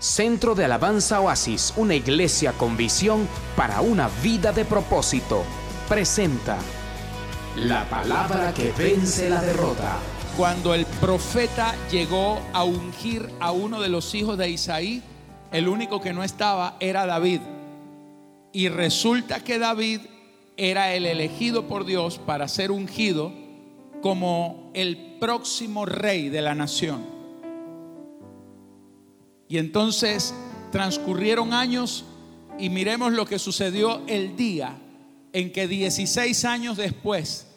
Centro 0.00 0.54
de 0.54 0.64
Alabanza 0.64 1.20
Oasis, 1.20 1.74
una 1.76 1.94
iglesia 1.94 2.52
con 2.52 2.74
visión 2.74 3.28
para 3.54 3.82
una 3.82 4.08
vida 4.22 4.50
de 4.50 4.64
propósito, 4.64 5.44
presenta 5.90 6.56
la 7.56 7.84
palabra 7.84 8.54
que 8.54 8.72
vence 8.72 9.28
la 9.28 9.42
derrota. 9.42 9.98
Cuando 10.38 10.72
el 10.72 10.86
profeta 10.86 11.74
llegó 11.90 12.40
a 12.54 12.64
ungir 12.64 13.28
a 13.40 13.52
uno 13.52 13.78
de 13.82 13.90
los 13.90 14.14
hijos 14.14 14.38
de 14.38 14.48
Isaí, 14.48 15.02
el 15.52 15.68
único 15.68 16.00
que 16.00 16.14
no 16.14 16.24
estaba 16.24 16.76
era 16.80 17.04
David. 17.04 17.42
Y 18.54 18.70
resulta 18.70 19.44
que 19.44 19.58
David 19.58 20.00
era 20.56 20.94
el 20.94 21.04
elegido 21.04 21.68
por 21.68 21.84
Dios 21.84 22.18
para 22.18 22.48
ser 22.48 22.70
ungido 22.70 23.34
como 24.00 24.70
el 24.72 25.18
próximo 25.20 25.84
rey 25.84 26.30
de 26.30 26.40
la 26.40 26.54
nación. 26.54 27.19
Y 29.50 29.58
entonces 29.58 30.32
transcurrieron 30.70 31.52
años 31.52 32.04
y 32.58 32.70
miremos 32.70 33.12
lo 33.12 33.26
que 33.26 33.40
sucedió 33.40 34.00
el 34.06 34.36
día 34.36 34.78
en 35.32 35.52
que 35.52 35.66
16 35.66 36.44
años 36.44 36.76
después 36.76 37.48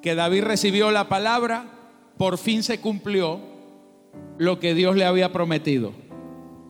que 0.00 0.14
David 0.14 0.44
recibió 0.44 0.90
la 0.90 1.10
palabra, 1.10 1.66
por 2.16 2.38
fin 2.38 2.62
se 2.62 2.80
cumplió 2.80 3.38
lo 4.38 4.58
que 4.60 4.74
Dios 4.74 4.96
le 4.96 5.04
había 5.04 5.30
prometido. 5.30 5.92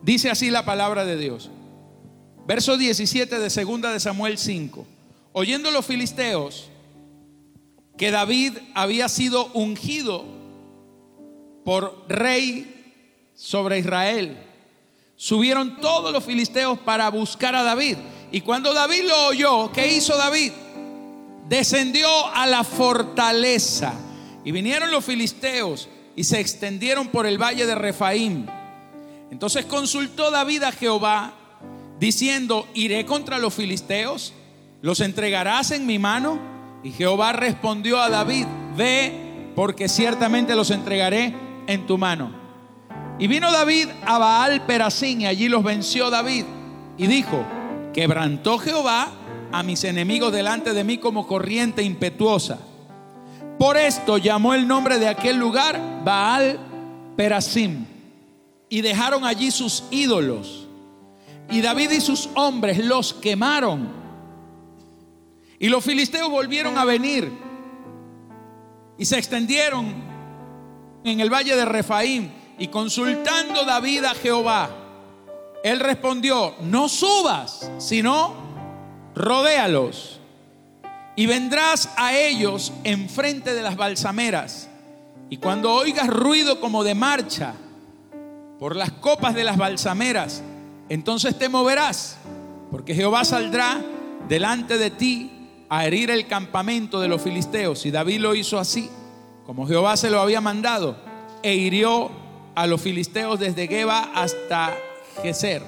Dice 0.03 0.29
así 0.29 0.51
la 0.51 0.65
palabra 0.65 1.05
de 1.05 1.17
Dios. 1.17 1.49
Verso 2.45 2.75
17 2.75 3.39
de 3.39 3.49
segunda 3.49 3.93
de 3.93 4.01
Samuel 4.01 4.37
5. 4.37 4.85
Oyendo 5.31 5.71
los 5.71 5.85
filisteos 5.85 6.69
que 7.97 8.11
David 8.11 8.57
había 8.75 9.07
sido 9.07 9.45
ungido 9.53 10.25
por 11.63 12.05
rey 12.09 13.31
sobre 13.33 13.79
Israel, 13.79 14.37
subieron 15.15 15.79
todos 15.79 16.11
los 16.11 16.23
filisteos 16.23 16.79
para 16.79 17.09
buscar 17.09 17.55
a 17.55 17.63
David. 17.63 17.97
Y 18.31 18.41
cuando 18.41 18.73
David 18.73 19.03
lo 19.07 19.27
oyó, 19.27 19.71
¿qué 19.71 19.93
hizo 19.93 20.17
David? 20.17 20.51
Descendió 21.47 22.07
a 22.33 22.45
la 22.47 22.63
fortaleza. 22.63 23.93
Y 24.43 24.51
vinieron 24.51 24.91
los 24.91 25.05
filisteos 25.05 25.87
y 26.15 26.23
se 26.23 26.39
extendieron 26.39 27.07
por 27.07 27.25
el 27.25 27.41
valle 27.41 27.65
de 27.65 27.75
Refaim. 27.75 28.45
Entonces 29.31 29.65
consultó 29.65 30.31
David 30.31 30.63
a 30.63 30.71
Jehová, 30.71 31.33
diciendo, 31.99 32.67
iré 32.73 33.05
contra 33.05 33.39
los 33.39 33.53
filisteos, 33.53 34.33
los 34.81 34.99
entregarás 34.99 35.71
en 35.71 35.85
mi 35.85 35.97
mano. 35.97 36.39
Y 36.83 36.91
Jehová 36.91 37.31
respondió 37.33 37.99
a 37.99 38.09
David, 38.09 38.45
ve, 38.75 39.51
porque 39.55 39.87
ciertamente 39.87 40.55
los 40.55 40.69
entregaré 40.69 41.33
en 41.67 41.87
tu 41.87 41.97
mano. 41.97 42.42
Y 43.19 43.27
vino 43.27 43.51
David 43.51 43.89
a 44.05 44.17
Baal 44.17 44.65
Perasín 44.65 45.21
y 45.21 45.25
allí 45.27 45.47
los 45.47 45.63
venció 45.63 46.09
David. 46.09 46.45
Y 46.97 47.07
dijo, 47.07 47.45
quebrantó 47.93 48.57
Jehová 48.57 49.11
a 49.51 49.61
mis 49.63 49.83
enemigos 49.83 50.33
delante 50.33 50.73
de 50.73 50.83
mí 50.83 50.97
como 50.97 51.27
corriente 51.27 51.83
impetuosa. 51.83 52.59
Por 53.59 53.77
esto 53.77 54.17
llamó 54.17 54.55
el 54.55 54.67
nombre 54.67 54.97
de 54.97 55.07
aquel 55.07 55.37
lugar 55.37 55.79
Baal 56.03 56.59
Perasim. 57.15 57.85
Y 58.67 58.81
dejaron 58.81 59.23
allí 59.25 59.51
sus 59.51 59.83
ídolos. 59.91 60.67
Y 61.51 61.61
David 61.61 61.91
y 61.91 62.01
sus 62.01 62.29
hombres 62.33 62.83
los 62.83 63.13
quemaron. 63.13 63.89
Y 65.59 65.69
los 65.69 65.83
filisteos 65.83 66.29
volvieron 66.31 66.79
a 66.79 66.83
venir. 66.83 67.31
Y 68.97 69.05
se 69.05 69.19
extendieron 69.19 69.93
en 71.03 71.19
el 71.19 71.31
valle 71.31 71.55
de 71.55 71.65
Refaim 71.65 72.42
y 72.57 72.67
consultando 72.67 73.65
David 73.65 74.05
a 74.05 74.13
Jehová, 74.13 74.69
él 75.63 75.79
respondió, 75.79 76.55
no 76.61 76.89
subas, 76.89 77.71
sino 77.77 78.33
rodéalos. 79.15 80.19
Y 81.15 81.25
vendrás 81.25 81.89
a 81.95 82.15
ellos 82.17 82.73
enfrente 82.83 83.53
de 83.53 83.61
las 83.61 83.75
balsameras. 83.75 84.69
Y 85.29 85.37
cuando 85.37 85.73
oigas 85.73 86.07
ruido 86.07 86.59
como 86.59 86.83
de 86.83 86.95
marcha 86.95 87.53
por 88.59 88.75
las 88.75 88.91
copas 88.91 89.35
de 89.35 89.43
las 89.43 89.57
balsameras, 89.57 90.43
entonces 90.89 91.37
te 91.37 91.49
moverás, 91.49 92.17
porque 92.69 92.93
Jehová 92.93 93.23
saldrá 93.23 93.81
delante 94.27 94.77
de 94.77 94.91
ti 94.91 95.31
a 95.69 95.85
herir 95.85 96.11
el 96.11 96.27
campamento 96.27 96.99
de 96.99 97.07
los 97.07 97.21
filisteos. 97.21 97.85
Y 97.85 97.91
David 97.91 98.19
lo 98.19 98.35
hizo 98.35 98.59
así, 98.59 98.89
como 99.45 99.67
Jehová 99.67 99.97
se 99.97 100.09
lo 100.09 100.19
había 100.19 100.41
mandado, 100.41 100.97
e 101.41 101.55
hirió 101.55 102.11
a 102.55 102.67
los 102.67 102.81
filisteos 102.81 103.39
desde 103.39 103.67
Geba 103.67 104.11
hasta 104.13 104.75
Geser. 105.21 105.63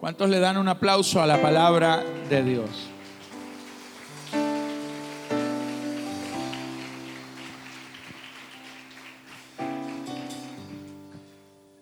¿Cuántos 0.00 0.28
le 0.28 0.38
dan 0.38 0.56
un 0.56 0.68
aplauso 0.68 1.22
a 1.22 1.26
la 1.26 1.40
palabra 1.40 2.04
de 2.28 2.42
Dios? 2.42 2.70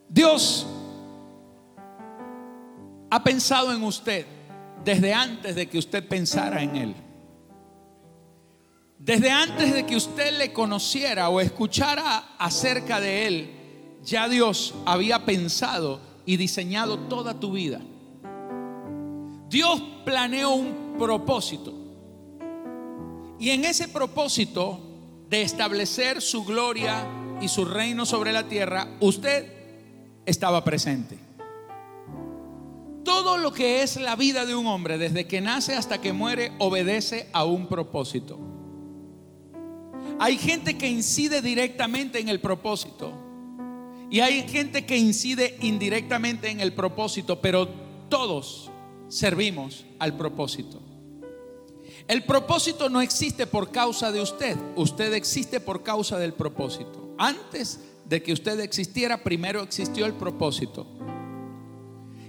Dios 0.09 0.67
ha 3.11 3.25
pensado 3.25 3.73
en 3.73 3.83
usted 3.83 4.27
desde 4.85 5.13
antes 5.13 5.55
de 5.55 5.69
que 5.69 5.79
usted 5.79 6.07
pensara 6.07 6.63
en 6.63 6.77
Él. 6.77 6.95
Desde 8.99 9.31
antes 9.31 9.75
de 9.75 9.85
que 9.85 9.97
usted 9.97 10.39
le 10.39 10.53
conociera 10.53 11.29
o 11.29 11.41
escuchara 11.41 12.37
acerca 12.39 13.01
de 13.01 13.27
Él, 13.27 13.62
ya 14.05 14.29
Dios 14.29 14.75
había 14.85 15.25
pensado 15.25 16.01
y 16.27 16.37
diseñado 16.37 16.99
toda 16.99 17.39
tu 17.39 17.53
vida. 17.53 17.81
Dios 19.49 19.83
planeó 20.05 20.55
un 20.55 20.97
propósito. 20.99 21.75
Y 23.39 23.51
en 23.51 23.65
ese 23.65 23.89
propósito 23.89 24.81
de 25.29 25.43
establecer 25.43 26.21
su 26.23 26.45
gloria 26.45 27.07
y 27.41 27.49
su 27.49 27.65
reino 27.65 28.07
sobre 28.07 28.33
la 28.33 28.49
tierra, 28.49 28.89
usted 29.01 29.53
estaba 30.25 30.63
presente. 30.65 31.19
Todo 33.05 33.37
lo 33.37 33.53
que 33.53 33.83
es 33.83 34.01
la 34.01 34.15
vida 34.15 34.47
de 34.47 34.55
un 34.55 34.67
hombre, 34.67 34.97
desde 34.97 35.27
que 35.27 35.41
nace 35.41 35.75
hasta 35.75 36.01
que 36.01 36.13
muere, 36.13 36.53
obedece 36.59 37.29
a 37.33 37.45
un 37.45 37.67
propósito. 37.67 38.39
Hay 40.21 40.39
gente 40.39 40.79
que 40.79 40.89
incide 40.89 41.43
directamente 41.43 42.21
en 42.21 42.29
el 42.29 42.41
propósito 42.41 43.32
y 44.13 44.21
hay 44.21 44.47
gente 44.47 44.85
que 44.85 44.99
incide 44.99 45.57
indirectamente 45.63 46.51
en 46.51 46.61
el 46.61 46.75
propósito, 46.75 47.41
pero 47.41 47.67
todos 48.11 48.71
servimos 49.09 49.87
al 49.99 50.19
propósito. 50.19 50.83
El 52.07 52.23
propósito 52.25 52.91
no 52.91 53.01
existe 53.01 53.47
por 53.47 53.73
causa 53.73 54.13
de 54.13 54.21
usted, 54.21 54.59
usted 54.77 55.15
existe 55.15 55.61
por 55.61 55.83
causa 55.83 56.19
del 56.19 56.35
propósito. 56.35 57.15
Antes 57.17 57.81
de 58.05 58.23
que 58.23 58.35
usted 58.35 58.61
existiera, 58.61 59.25
primero 59.25 59.63
existió 59.63 60.05
el 60.05 60.13
propósito. 60.13 60.87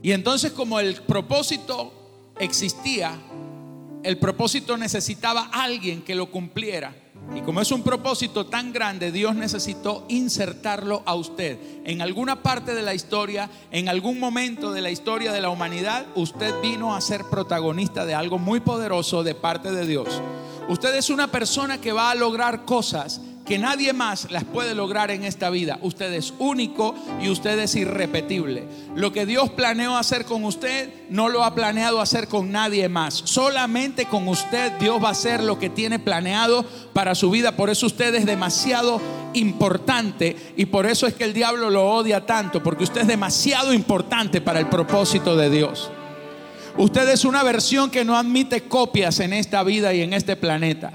Y 0.01 0.13
entonces 0.13 0.53
como 0.53 0.79
el 0.79 1.01
propósito 1.01 1.91
existía, 2.39 3.19
el 4.03 4.17
propósito 4.19 4.77
necesitaba 4.77 5.49
alguien 5.51 6.01
que 6.01 6.15
lo 6.15 6.31
cumpliera. 6.31 6.95
Y 7.35 7.41
como 7.41 7.61
es 7.61 7.71
un 7.71 7.81
propósito 7.81 8.45
tan 8.45 8.71
grande, 8.71 9.11
Dios 9.11 9.35
necesitó 9.35 10.05
insertarlo 10.07 11.01
a 11.05 11.15
usted. 11.15 11.57
En 11.83 12.01
alguna 12.01 12.43
parte 12.43 12.75
de 12.75 12.83
la 12.83 12.93
historia, 12.93 13.49
en 13.71 13.89
algún 13.89 14.19
momento 14.19 14.71
de 14.71 14.81
la 14.81 14.91
historia 14.91 15.31
de 15.31 15.41
la 15.41 15.49
humanidad, 15.49 16.05
usted 16.15 16.53
vino 16.61 16.95
a 16.95 17.01
ser 17.01 17.23
protagonista 17.25 18.05
de 18.05 18.13
algo 18.13 18.37
muy 18.37 18.59
poderoso 18.59 19.23
de 19.23 19.33
parte 19.33 19.71
de 19.71 19.87
Dios. 19.87 20.21
Usted 20.69 20.95
es 20.95 21.09
una 21.09 21.27
persona 21.27 21.81
que 21.81 21.91
va 21.91 22.11
a 22.11 22.15
lograr 22.15 22.65
cosas 22.65 23.19
que 23.45 23.57
nadie 23.57 23.91
más 23.91 24.31
las 24.31 24.45
puede 24.45 24.73
lograr 24.73 25.11
en 25.11 25.23
esta 25.23 25.49
vida. 25.49 25.77
Usted 25.81 26.13
es 26.13 26.33
único 26.39 26.95
y 27.21 27.29
usted 27.29 27.59
es 27.59 27.75
irrepetible. 27.75 28.65
Lo 28.95 29.11
que 29.11 29.25
Dios 29.25 29.49
planeó 29.49 29.97
hacer 29.97 30.25
con 30.25 30.45
usted 30.45 30.89
no 31.09 31.27
lo 31.27 31.43
ha 31.43 31.53
planeado 31.53 31.99
hacer 31.99 32.27
con 32.27 32.51
nadie 32.51 32.87
más. 32.87 33.15
Solamente 33.25 34.05
con 34.05 34.27
usted 34.27 34.71
Dios 34.79 35.03
va 35.03 35.09
a 35.09 35.11
hacer 35.11 35.43
lo 35.43 35.59
que 35.59 35.69
tiene 35.69 35.99
planeado 35.99 36.65
para 36.93 37.15
su 37.15 37.29
vida. 37.29 37.57
Por 37.57 37.69
eso 37.69 37.87
usted 37.87 38.15
es 38.15 38.25
demasiado 38.25 39.01
importante 39.33 40.37
y 40.55 40.65
por 40.65 40.85
eso 40.85 41.05
es 41.05 41.13
que 41.13 41.25
el 41.25 41.33
diablo 41.33 41.69
lo 41.69 41.89
odia 41.89 42.25
tanto, 42.25 42.63
porque 42.63 42.83
usted 42.83 43.01
es 43.01 43.07
demasiado 43.07 43.73
importante 43.73 44.39
para 44.39 44.59
el 44.59 44.67
propósito 44.67 45.35
de 45.35 45.49
Dios. 45.49 45.89
Usted 46.77 47.07
es 47.09 47.25
una 47.25 47.43
versión 47.43 47.91
que 47.91 48.05
no 48.05 48.17
admite 48.17 48.63
copias 48.63 49.19
en 49.19 49.33
esta 49.33 49.63
vida 49.63 49.93
y 49.93 50.01
en 50.01 50.13
este 50.13 50.35
planeta. 50.35 50.93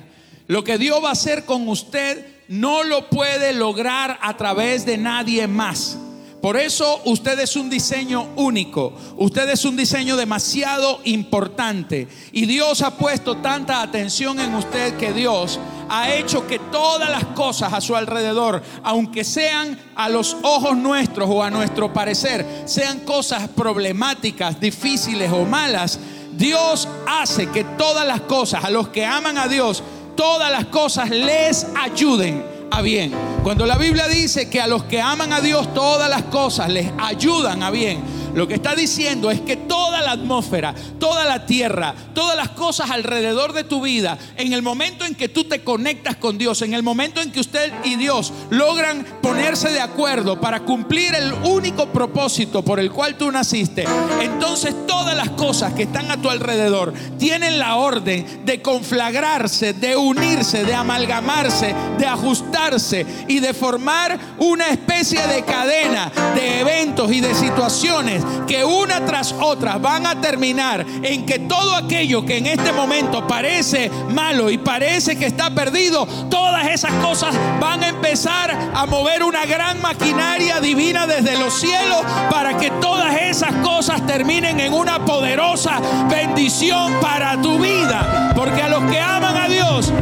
Lo 0.49 0.65
que 0.65 0.79
Dios 0.79 1.05
va 1.05 1.11
a 1.11 1.13
hacer 1.13 1.45
con 1.45 1.69
usted 1.69 2.38
no 2.49 2.83
lo 2.83 3.09
puede 3.09 3.53
lograr 3.53 4.19
a 4.21 4.37
través 4.37 4.85
de 4.87 4.97
nadie 4.99 5.47
más. 5.47 5.99
Por 6.41 6.57
eso 6.57 7.01
usted 7.05 7.39
es 7.41 7.57
un 7.57 7.69
diseño 7.69 8.29
único, 8.37 8.93
usted 9.17 9.49
es 9.51 9.65
un 9.65 9.77
diseño 9.77 10.17
demasiado 10.17 11.01
importante 11.03 12.07
y 12.31 12.47
Dios 12.47 12.81
ha 12.83 12.97
puesto 12.97 13.39
tanta 13.39 13.83
atención 13.83 14.39
en 14.39 14.55
usted 14.55 14.97
que 14.97 15.13
Dios 15.13 15.59
ha 15.89 16.13
hecho 16.13 16.47
que 16.47 16.61
todas 16.61 17.11
las 17.11 17.25
cosas 17.35 17.73
a 17.73 17.81
su 17.81 17.97
alrededor, 17.97 18.63
aunque 18.85 19.25
sean 19.25 19.81
a 19.97 20.09
los 20.09 20.37
ojos 20.43 20.77
nuestros 20.77 21.29
o 21.29 21.43
a 21.43 21.51
nuestro 21.51 21.93
parecer, 21.93 22.47
sean 22.67 23.01
cosas 23.01 23.49
problemáticas, 23.49 24.61
difíciles 24.61 25.33
o 25.33 25.45
malas, 25.45 25.99
Dios 26.37 26.87
hace 27.09 27.49
que 27.49 27.65
todas 27.65 28.07
las 28.07 28.21
cosas, 28.21 28.65
a 28.65 28.71
los 28.71 28.91
que 28.91 29.05
aman 29.05 29.39
a 29.39 29.49
Dios, 29.49 29.83
todas 30.19 30.51
las 30.51 30.65
cosas 30.65 31.11
les 31.11 31.65
ayuden 31.81 32.45
a 32.73 32.83
bien. 32.83 33.13
Cuando 33.45 33.65
la 33.67 33.79
Biblia 33.79 34.09
dice 34.09 34.51
que 34.51 34.61
a 34.61 34.67
los 34.67 34.83
que 34.83 35.01
aman 35.01 35.33
a 35.33 35.41
Dios 35.41 35.73
todas 35.73 36.11
las 36.11 36.25
cosas 36.25 36.69
les 36.71 36.91
ayudan 36.99 37.63
a 37.63 37.71
bien, 37.71 38.03
lo 38.35 38.47
que 38.47 38.55
está 38.55 38.75
diciendo 38.75 39.31
es 39.31 39.41
que 39.41 39.57
toda 39.57 40.01
la 40.01 40.13
atmósfera, 40.13 40.75
toda 40.99 41.25
la 41.25 41.47
tierra, 41.47 41.95
todas 42.15 42.37
las 42.37 42.51
cosas 42.51 42.91
alrededor 42.91 43.53
de 43.53 43.65
tu 43.65 43.81
vida, 43.81 44.19
en 44.37 44.53
el 44.53 44.63
momento 44.63 45.05
en 45.05 45.15
que 45.15 45.29
tú 45.29 45.45
te 45.45 45.63
conectas 45.65 46.17
con 46.17 46.39
Dios, 46.39 46.63
en 46.63 46.75
el 46.75 46.83
momento 46.83 47.21
en 47.21 47.33
que 47.33 47.41
usted 47.41 47.73
y 47.85 47.97
Dios 47.97 48.33
logran 48.51 49.05
ponerse 49.23 49.71
de 49.71 49.81
acuerdo 49.81 50.41
para 50.41 50.61
cumplir 50.61 51.15
el 51.15 51.33
único 51.45 51.87
propósito 51.87 52.63
por 52.63 52.81
el 52.81 52.91
cual 52.91 53.17
tú 53.17 53.31
naciste, 53.31 53.85
entonces 54.21 54.75
todas 54.87 55.17
las 55.17 55.31
cosas 55.31 55.73
que 55.75 55.85
están 55.85 56.11
a 56.11 56.21
tu 56.21 56.31
alrededor 56.31 56.93
tienen 57.19 57.59
la 57.59 57.77
orden 57.77 58.45
de 58.45 58.63
conflagrarse, 58.63 59.73
de 59.73 59.97
unirse, 59.97 60.65
de 60.65 60.75
amalgamarse, 60.75 61.75
de 61.99 62.07
ajustarse 62.07 63.07
y 63.27 63.41
de 63.41 63.55
formar 63.55 64.19
una 64.39 64.69
especie 64.69 65.27
de 65.27 65.45
cadena 65.45 66.11
de 66.35 66.61
eventos 66.61 67.11
y 67.13 67.21
de 67.21 67.35
situaciones 67.35 68.23
que 68.47 68.65
una 68.65 69.05
tras 69.05 69.33
otra 69.33 69.79
van 69.79 70.07
a 70.07 70.21
terminar 70.21 70.85
en 71.03 71.27
que 71.27 71.41
todo 71.41 71.75
aquello 71.75 72.25
que 72.25 72.39
en 72.39 72.47
este 72.47 72.73
momento 72.73 73.27
parece 73.27 73.91
malo 74.11 74.51
y 74.51 74.59
parece 74.59 75.17
que 75.17 75.27
está 75.27 75.51
perdido, 75.51 76.07
todas 76.29 76.67
esas 76.69 76.93
cosas 76.95 77.35
van 77.61 77.83
a 77.83 77.89
empezar 77.89 78.71
a 78.75 78.87
mover 78.87 79.23
una 79.23 79.47
gran 79.47 79.81
maquinaria 79.81 80.61
divina 80.61 81.07
desde 81.07 81.39
los 81.39 81.55
cielos 81.55 82.03
para 82.31 82.57
que 82.57 82.71
todas 82.73 83.15
esas 83.21 83.53
cosas 83.57 84.07
terminen 84.07 84.61
en 84.61 84.73
una 84.73 85.05
poderosa 85.05 85.81
bendición 86.09 86.93
para 87.01 87.41
tu 87.41 87.59
vida. 87.59 88.33
Porque 88.35 88.63
a 88.63 88.69
los 88.69 88.85
que 88.91 89.01
aman 89.01 89.37
a 89.37 89.49
Dios, 89.49 89.93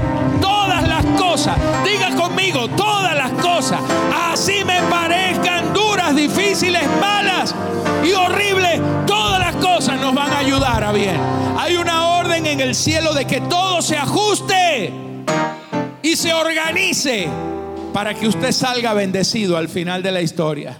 todas 0.40 0.86
las 0.86 1.04
cosas, 1.18 1.56
diga 1.84 2.14
conmigo, 2.14 2.68
todas 2.68 3.14
las 3.14 3.30
cosas, 3.32 3.80
así 4.32 4.64
me 4.64 4.80
parezcan 4.82 5.05
y 8.06 8.12
horrible, 8.12 8.80
todas 9.06 9.40
las 9.40 9.56
cosas 9.56 10.00
nos 10.00 10.14
van 10.14 10.30
a 10.32 10.38
ayudar 10.38 10.84
a 10.84 10.92
bien. 10.92 11.20
Hay 11.58 11.76
una 11.76 12.18
orden 12.18 12.46
en 12.46 12.60
el 12.60 12.74
cielo 12.74 13.12
de 13.12 13.26
que 13.26 13.40
todo 13.42 13.82
se 13.82 13.96
ajuste 13.96 14.92
y 16.02 16.16
se 16.16 16.32
organice 16.32 17.28
para 17.92 18.14
que 18.14 18.28
usted 18.28 18.52
salga 18.52 18.94
bendecido 18.94 19.56
al 19.56 19.68
final 19.68 20.02
de 20.02 20.12
la 20.12 20.20
historia. 20.20 20.78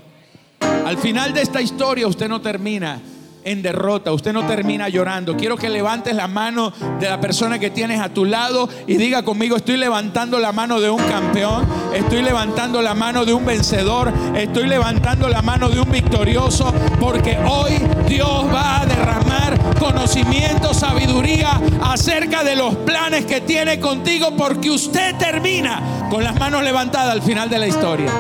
Al 0.85 0.99
final 0.99 1.33
de 1.33 1.43
esta 1.43 1.61
historia 1.61 2.07
usted 2.07 2.29
no 2.29 2.41
termina 2.41 3.01
en 3.47 3.63
derrota, 3.63 4.13
usted 4.13 4.33
no 4.33 4.45
termina 4.45 4.89
llorando. 4.89 5.37
Quiero 5.37 5.57
que 5.57 5.69
levantes 5.69 6.17
la 6.17 6.27
mano 6.27 6.73
de 6.99 7.09
la 7.09 7.21
persona 7.21 7.61
que 7.61 7.71
tienes 7.71 8.01
a 8.01 8.09
tu 8.09 8.25
lado 8.25 8.69
y 8.89 8.97
diga 8.97 9.23
conmigo, 9.23 9.57
estoy 9.57 9.77
levantando 9.77 10.41
la 10.41 10.51
mano 10.51 10.81
de 10.81 10.91
un 10.91 11.01
campeón, 11.05 11.65
estoy 11.95 12.23
levantando 12.23 12.83
la 12.83 12.95
mano 12.95 13.25
de 13.25 13.33
un 13.33 13.47
vencedor, 13.47 14.13
estoy 14.35 14.67
levantando 14.67 15.29
la 15.29 15.43
mano 15.43 15.69
de 15.69 15.79
un 15.79 15.89
victorioso, 15.89 16.75
porque 16.99 17.39
hoy 17.39 17.75
Dios 18.09 18.47
va 18.53 18.81
a 18.81 18.87
derramar 18.87 19.57
conocimiento, 19.79 20.75
sabiduría 20.75 21.61
acerca 21.85 22.43
de 22.43 22.57
los 22.57 22.75
planes 22.75 23.27
que 23.27 23.43
tiene 23.43 23.79
contigo, 23.79 24.37
porque 24.37 24.71
usted 24.71 25.15
termina 25.19 26.09
con 26.11 26.25
las 26.25 26.37
manos 26.37 26.65
levantadas 26.65 27.13
al 27.13 27.23
final 27.23 27.49
de 27.49 27.59
la 27.61 27.69
historia. 27.69 28.11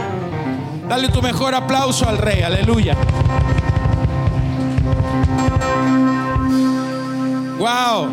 Dale 0.88 1.08
tu 1.08 1.20
mejor 1.20 1.52
aplauso 1.52 2.08
al 2.08 2.16
rey, 2.16 2.42
aleluya. 2.42 2.96
Wow. 7.58 8.10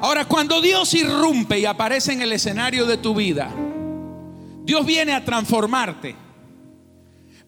Ahora, 0.00 0.26
cuando 0.26 0.60
Dios 0.60 0.92
irrumpe 0.92 1.58
y 1.58 1.64
aparece 1.64 2.12
en 2.12 2.20
el 2.20 2.32
escenario 2.32 2.84
de 2.84 2.98
tu 2.98 3.14
vida, 3.14 3.50
Dios 4.64 4.84
viene 4.84 5.14
a 5.14 5.24
transformarte. 5.24 6.14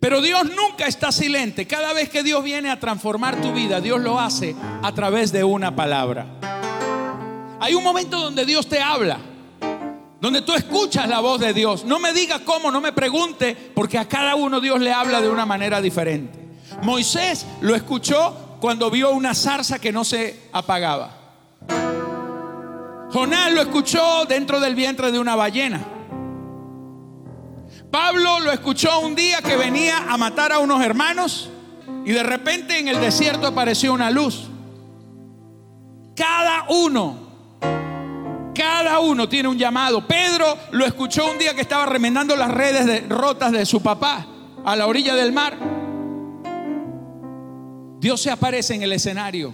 Pero 0.00 0.22
Dios 0.22 0.44
nunca 0.44 0.86
está 0.86 1.12
silente. 1.12 1.66
Cada 1.66 1.92
vez 1.92 2.08
que 2.08 2.22
Dios 2.22 2.42
viene 2.42 2.70
a 2.70 2.80
transformar 2.80 3.40
tu 3.42 3.52
vida, 3.52 3.82
Dios 3.82 4.00
lo 4.00 4.18
hace 4.18 4.56
a 4.82 4.92
través 4.92 5.32
de 5.32 5.44
una 5.44 5.76
palabra. 5.76 6.26
Hay 7.60 7.74
un 7.74 7.84
momento 7.84 8.18
donde 8.18 8.46
Dios 8.46 8.66
te 8.68 8.80
habla, 8.80 9.18
donde 10.20 10.40
tú 10.40 10.54
escuchas 10.54 11.08
la 11.08 11.20
voz 11.20 11.40
de 11.40 11.52
Dios. 11.52 11.84
No 11.84 11.98
me 11.98 12.14
diga 12.14 12.40
cómo, 12.40 12.70
no 12.70 12.80
me 12.80 12.92
pregunte, 12.92 13.54
porque 13.74 13.98
a 13.98 14.08
cada 14.08 14.34
uno 14.34 14.60
Dios 14.60 14.80
le 14.80 14.92
habla 14.92 15.20
de 15.20 15.28
una 15.28 15.44
manera 15.44 15.82
diferente. 15.82 16.45
Moisés 16.82 17.46
lo 17.60 17.74
escuchó 17.74 18.58
cuando 18.60 18.90
vio 18.90 19.10
una 19.10 19.34
zarza 19.34 19.78
que 19.78 19.92
no 19.92 20.04
se 20.04 20.48
apagaba. 20.52 21.10
Jonás 23.12 23.52
lo 23.52 23.60
escuchó 23.60 24.24
dentro 24.26 24.60
del 24.60 24.74
vientre 24.74 25.12
de 25.12 25.18
una 25.18 25.36
ballena. 25.36 25.80
Pablo 27.90 28.40
lo 28.40 28.52
escuchó 28.52 29.00
un 29.00 29.14
día 29.14 29.40
que 29.40 29.56
venía 29.56 30.04
a 30.08 30.16
matar 30.16 30.52
a 30.52 30.58
unos 30.58 30.82
hermanos 30.82 31.50
y 32.04 32.12
de 32.12 32.22
repente 32.22 32.78
en 32.78 32.88
el 32.88 33.00
desierto 33.00 33.46
apareció 33.46 33.92
una 33.92 34.10
luz. 34.10 34.48
Cada 36.14 36.66
uno, 36.68 37.16
cada 38.54 38.98
uno 39.00 39.28
tiene 39.28 39.48
un 39.48 39.58
llamado. 39.58 40.06
Pedro 40.06 40.58
lo 40.72 40.84
escuchó 40.84 41.30
un 41.30 41.38
día 41.38 41.54
que 41.54 41.60
estaba 41.60 41.86
remendando 41.86 42.34
las 42.36 42.50
redes 42.50 43.08
rotas 43.08 43.52
de 43.52 43.64
su 43.64 43.82
papá 43.82 44.26
a 44.64 44.76
la 44.76 44.86
orilla 44.86 45.14
del 45.14 45.32
mar. 45.32 45.75
Dios 47.98 48.20
se 48.20 48.30
aparece 48.30 48.74
en 48.74 48.82
el 48.82 48.92
escenario 48.92 49.52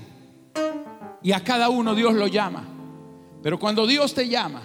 y 1.23 1.33
a 1.33 1.43
cada 1.45 1.69
uno 1.69 1.95
Dios 1.95 2.15
lo 2.15 2.27
llama. 2.27 2.65
Pero 3.43 3.59
cuando 3.59 3.87
Dios 3.87 4.15
te 4.15 4.29
llama, 4.29 4.63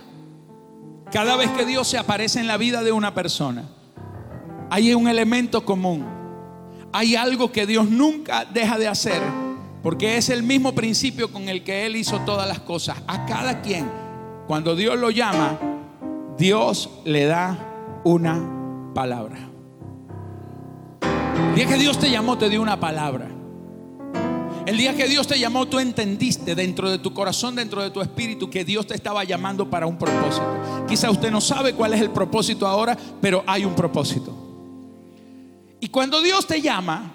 cada 1.11 1.35
vez 1.35 1.49
que 1.51 1.65
Dios 1.65 1.87
se 1.87 1.97
aparece 1.97 2.39
en 2.39 2.47
la 2.47 2.57
vida 2.57 2.83
de 2.83 2.91
una 2.91 3.13
persona, 3.13 3.69
hay 4.69 4.93
un 4.93 5.07
elemento 5.07 5.65
común. 5.65 6.05
Hay 6.91 7.15
algo 7.15 7.51
que 7.51 7.65
Dios 7.65 7.89
nunca 7.89 8.45
deja 8.45 8.77
de 8.77 8.87
hacer, 8.87 9.21
porque 9.83 10.17
es 10.17 10.29
el 10.29 10.43
mismo 10.43 10.73
principio 10.73 11.31
con 11.31 11.49
el 11.49 11.63
que 11.63 11.85
Él 11.85 11.95
hizo 11.95 12.19
todas 12.21 12.47
las 12.47 12.59
cosas. 12.59 12.97
A 13.07 13.25
cada 13.25 13.61
quien, 13.61 13.89
cuando 14.47 14.75
Dios 14.75 14.97
lo 14.97 15.09
llama, 15.11 15.59
Dios 16.37 16.89
le 17.05 17.25
da 17.25 18.01
una 18.03 18.91
palabra. 18.93 19.37
El 21.55 21.67
que 21.67 21.75
Dios 21.75 21.99
te 21.99 22.09
llamó, 22.09 22.37
te 22.37 22.49
dio 22.49 22.61
una 22.61 22.79
palabra. 22.79 23.36
El 24.67 24.75
día 24.75 24.93
que 24.97 25.07
Dios 25.07 25.25
te 25.25 25.39
llamó, 25.39 25.65
tú 25.65 25.79
entendiste 25.79 26.53
dentro 26.53 26.91
de 26.91 26.97
tu 26.97 27.13
corazón, 27.13 27.55
dentro 27.55 27.81
de 27.81 27.89
tu 27.89 28.01
espíritu, 28.01 28.49
que 28.49 28.65
Dios 28.65 28.85
te 28.85 28.95
estaba 28.95 29.23
llamando 29.23 29.69
para 29.69 29.87
un 29.87 29.97
propósito. 29.97 30.85
Quizá 30.85 31.09
usted 31.09 31.31
no 31.31 31.39
sabe 31.39 31.73
cuál 31.73 31.93
es 31.93 32.01
el 32.01 32.09
propósito 32.09 32.67
ahora, 32.67 32.97
pero 33.21 33.45
hay 33.47 33.63
un 33.63 33.73
propósito. 33.73 34.35
Y 35.79 35.87
cuando 35.87 36.19
Dios 36.19 36.45
te 36.45 36.61
llama, 36.61 37.13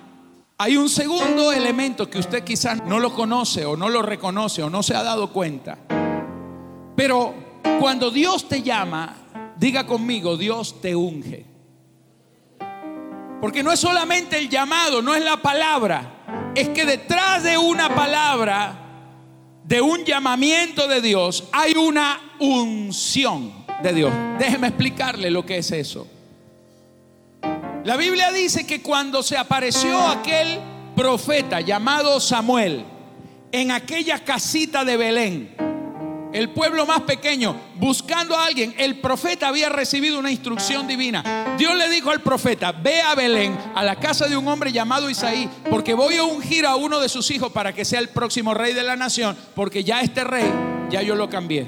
hay 0.56 0.78
un 0.78 0.88
segundo 0.88 1.52
elemento 1.52 2.08
que 2.08 2.20
usted 2.20 2.42
quizás 2.42 2.82
no 2.86 2.98
lo 2.98 3.12
conoce 3.12 3.66
o 3.66 3.76
no 3.76 3.90
lo 3.90 4.00
reconoce 4.00 4.62
o 4.62 4.70
no 4.70 4.82
se 4.82 4.94
ha 4.94 5.02
dado 5.02 5.30
cuenta. 5.30 5.76
Pero 6.96 7.34
cuando 7.78 8.10
Dios 8.10 8.48
te 8.48 8.62
llama, 8.62 9.14
diga 9.58 9.86
conmigo, 9.86 10.38
Dios 10.38 10.80
te 10.80 10.96
unge. 10.96 11.44
Porque 13.42 13.62
no 13.62 13.70
es 13.70 13.80
solamente 13.80 14.38
el 14.38 14.48
llamado, 14.48 15.02
no 15.02 15.14
es 15.14 15.22
la 15.22 15.36
palabra 15.36 16.21
es 16.54 16.68
que 16.70 16.84
detrás 16.84 17.42
de 17.42 17.56
una 17.56 17.94
palabra, 17.94 18.78
de 19.64 19.80
un 19.80 20.04
llamamiento 20.04 20.86
de 20.88 21.00
Dios, 21.00 21.44
hay 21.52 21.72
una 21.74 22.20
unción 22.38 23.52
de 23.82 23.92
Dios. 23.92 24.12
Déjeme 24.38 24.68
explicarle 24.68 25.30
lo 25.30 25.46
que 25.46 25.58
es 25.58 25.70
eso. 25.70 26.06
La 27.84 27.96
Biblia 27.96 28.30
dice 28.30 28.66
que 28.66 28.82
cuando 28.82 29.22
se 29.22 29.36
apareció 29.36 30.06
aquel 30.06 30.60
profeta 30.94 31.60
llamado 31.60 32.20
Samuel 32.20 32.84
en 33.50 33.70
aquella 33.70 34.22
casita 34.22 34.84
de 34.84 34.96
Belén, 34.96 35.56
el 36.32 36.50
pueblo 36.50 36.86
más 36.86 37.02
pequeño, 37.02 37.54
buscando 37.76 38.36
a 38.36 38.46
alguien, 38.46 38.74
el 38.78 39.00
profeta 39.00 39.48
había 39.48 39.68
recibido 39.68 40.18
una 40.18 40.30
instrucción 40.30 40.86
divina. 40.86 41.54
Dios 41.58 41.76
le 41.76 41.88
dijo 41.90 42.10
al 42.10 42.22
profeta, 42.22 42.72
ve 42.72 43.02
a 43.02 43.14
Belén, 43.14 43.56
a 43.74 43.82
la 43.82 43.96
casa 43.96 44.26
de 44.28 44.36
un 44.36 44.48
hombre 44.48 44.72
llamado 44.72 45.10
Isaí, 45.10 45.48
porque 45.68 45.94
voy 45.94 46.16
a 46.16 46.24
ungir 46.24 46.64
a 46.64 46.76
uno 46.76 47.00
de 47.00 47.08
sus 47.08 47.30
hijos 47.30 47.52
para 47.52 47.74
que 47.74 47.84
sea 47.84 48.00
el 48.00 48.08
próximo 48.08 48.54
rey 48.54 48.72
de 48.72 48.82
la 48.82 48.96
nación, 48.96 49.36
porque 49.54 49.84
ya 49.84 50.00
este 50.00 50.24
rey, 50.24 50.50
ya 50.90 51.02
yo 51.02 51.14
lo 51.14 51.28
cambié. 51.28 51.66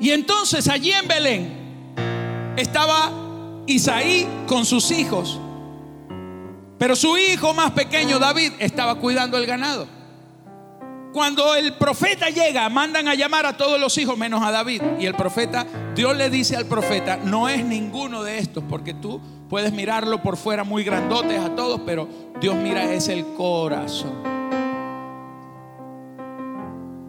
Y 0.00 0.10
entonces 0.10 0.68
allí 0.68 0.92
en 0.92 1.08
Belén 1.08 2.54
estaba 2.56 3.10
Isaí 3.66 4.28
con 4.46 4.64
sus 4.64 4.90
hijos, 4.90 5.40
pero 6.78 6.94
su 6.94 7.16
hijo 7.18 7.54
más 7.54 7.72
pequeño, 7.72 8.18
David, 8.18 8.52
estaba 8.58 8.96
cuidando 8.96 9.36
el 9.36 9.46
ganado. 9.46 9.97
Cuando 11.12 11.54
el 11.54 11.74
profeta 11.74 12.28
llega, 12.28 12.68
mandan 12.68 13.08
a 13.08 13.14
llamar 13.14 13.46
a 13.46 13.56
todos 13.56 13.80
los 13.80 13.96
hijos 13.98 14.16
menos 14.18 14.42
a 14.42 14.50
David. 14.50 14.82
Y 15.00 15.06
el 15.06 15.14
profeta, 15.14 15.66
Dios 15.94 16.16
le 16.16 16.28
dice 16.30 16.56
al 16.56 16.66
profeta, 16.66 17.16
no 17.16 17.48
es 17.48 17.64
ninguno 17.64 18.22
de 18.22 18.38
estos, 18.38 18.62
porque 18.68 18.94
tú 18.94 19.20
puedes 19.48 19.72
mirarlo 19.72 20.22
por 20.22 20.36
fuera 20.36 20.64
muy 20.64 20.84
grandotes 20.84 21.40
a 21.40 21.54
todos, 21.56 21.80
pero 21.86 22.08
Dios 22.40 22.54
mira 22.56 22.92
es 22.92 23.08
el 23.08 23.24
corazón. 23.34 24.38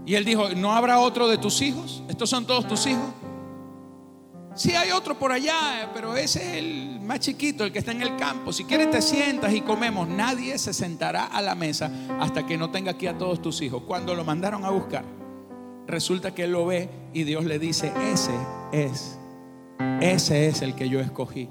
Y 0.06 0.16
él 0.16 0.26
dijo, 0.26 0.50
¿no 0.56 0.74
habrá 0.74 1.00
otro 1.00 1.28
de 1.28 1.38
tus 1.38 1.62
hijos? 1.62 2.02
¿Estos 2.08 2.30
son 2.30 2.46
todos 2.46 2.68
tus 2.68 2.88
hijos? 2.88 3.14
Sí 4.60 4.76
hay 4.76 4.92
otro 4.92 5.18
por 5.18 5.32
allá, 5.32 5.90
pero 5.94 6.18
ese 6.18 6.42
es 6.42 6.58
el 6.58 7.00
más 7.00 7.22
chiquito, 7.22 7.64
el 7.64 7.72
que 7.72 7.80
está 7.80 7.94
en 7.94 8.02
el 8.02 8.18
campo. 8.18 8.52
Si 8.52 8.66
quieres 8.66 8.92
te 8.92 9.02
sientas 9.02 9.54
y 9.54 9.62
comemos. 9.62 10.06
Nadie 10.10 10.58
se 10.58 10.74
sentará 10.74 11.28
a 11.28 11.42
la 11.42 11.56
mesa 11.56 11.90
hasta 12.20 12.46
que 12.46 12.58
no 12.58 12.70
tenga 12.70 12.92
aquí 12.92 13.08
a 13.08 13.18
todos 13.18 13.42
tus 13.42 13.62
hijos. 13.62 13.84
Cuando 13.88 14.14
lo 14.16 14.26
mandaron 14.26 14.66
a 14.66 14.70
buscar, 14.70 15.06
resulta 15.88 16.36
que 16.36 16.44
él 16.44 16.52
lo 16.52 16.66
ve 16.66 16.90
y 17.14 17.24
Dios 17.24 17.46
le 17.46 17.58
dice, 17.58 17.94
ese 18.12 18.34
es, 18.74 19.18
ese 20.02 20.50
es 20.50 20.62
el 20.62 20.76
que 20.76 20.90
yo 20.90 21.00
escogí. 21.00 21.48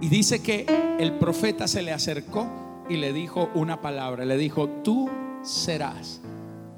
Y 0.00 0.08
dice 0.08 0.40
que 0.40 0.64
el 0.98 1.18
profeta 1.18 1.68
se 1.68 1.82
le 1.82 1.92
acercó 1.92 2.48
y 2.88 2.96
le 2.96 3.12
dijo 3.12 3.50
una 3.54 3.82
palabra. 3.82 4.24
Le 4.24 4.38
dijo, 4.38 4.66
tú 4.82 5.10
serás 5.42 6.22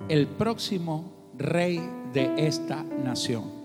el 0.08 0.26
próximo 0.26 1.30
rey 1.38 1.80
de 2.12 2.48
esta 2.48 2.82
nación 2.82 3.61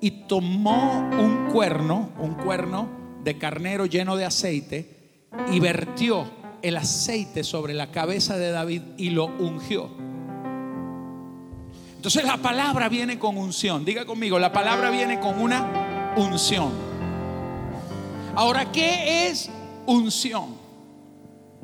y 0.00 0.10
tomó 0.26 1.08
un 1.18 1.48
cuerno, 1.52 2.10
un 2.18 2.34
cuerno 2.34 2.88
de 3.22 3.36
carnero 3.38 3.86
lleno 3.86 4.16
de 4.16 4.24
aceite 4.24 5.00
y 5.52 5.60
vertió 5.60 6.24
el 6.62 6.76
aceite 6.76 7.44
sobre 7.44 7.74
la 7.74 7.90
cabeza 7.90 8.36
de 8.36 8.50
David 8.50 8.82
y 8.96 9.10
lo 9.10 9.26
ungió. 9.26 9.90
Entonces 11.96 12.24
la 12.24 12.38
palabra 12.38 12.88
viene 12.88 13.18
con 13.18 13.36
unción. 13.36 13.84
Diga 13.84 14.06
conmigo, 14.06 14.38
la 14.38 14.52
palabra 14.52 14.90
viene 14.90 15.20
con 15.20 15.38
una 15.38 16.14
unción. 16.16 16.72
Ahora, 18.34 18.72
¿qué 18.72 19.28
es 19.28 19.50
unción? 19.86 20.59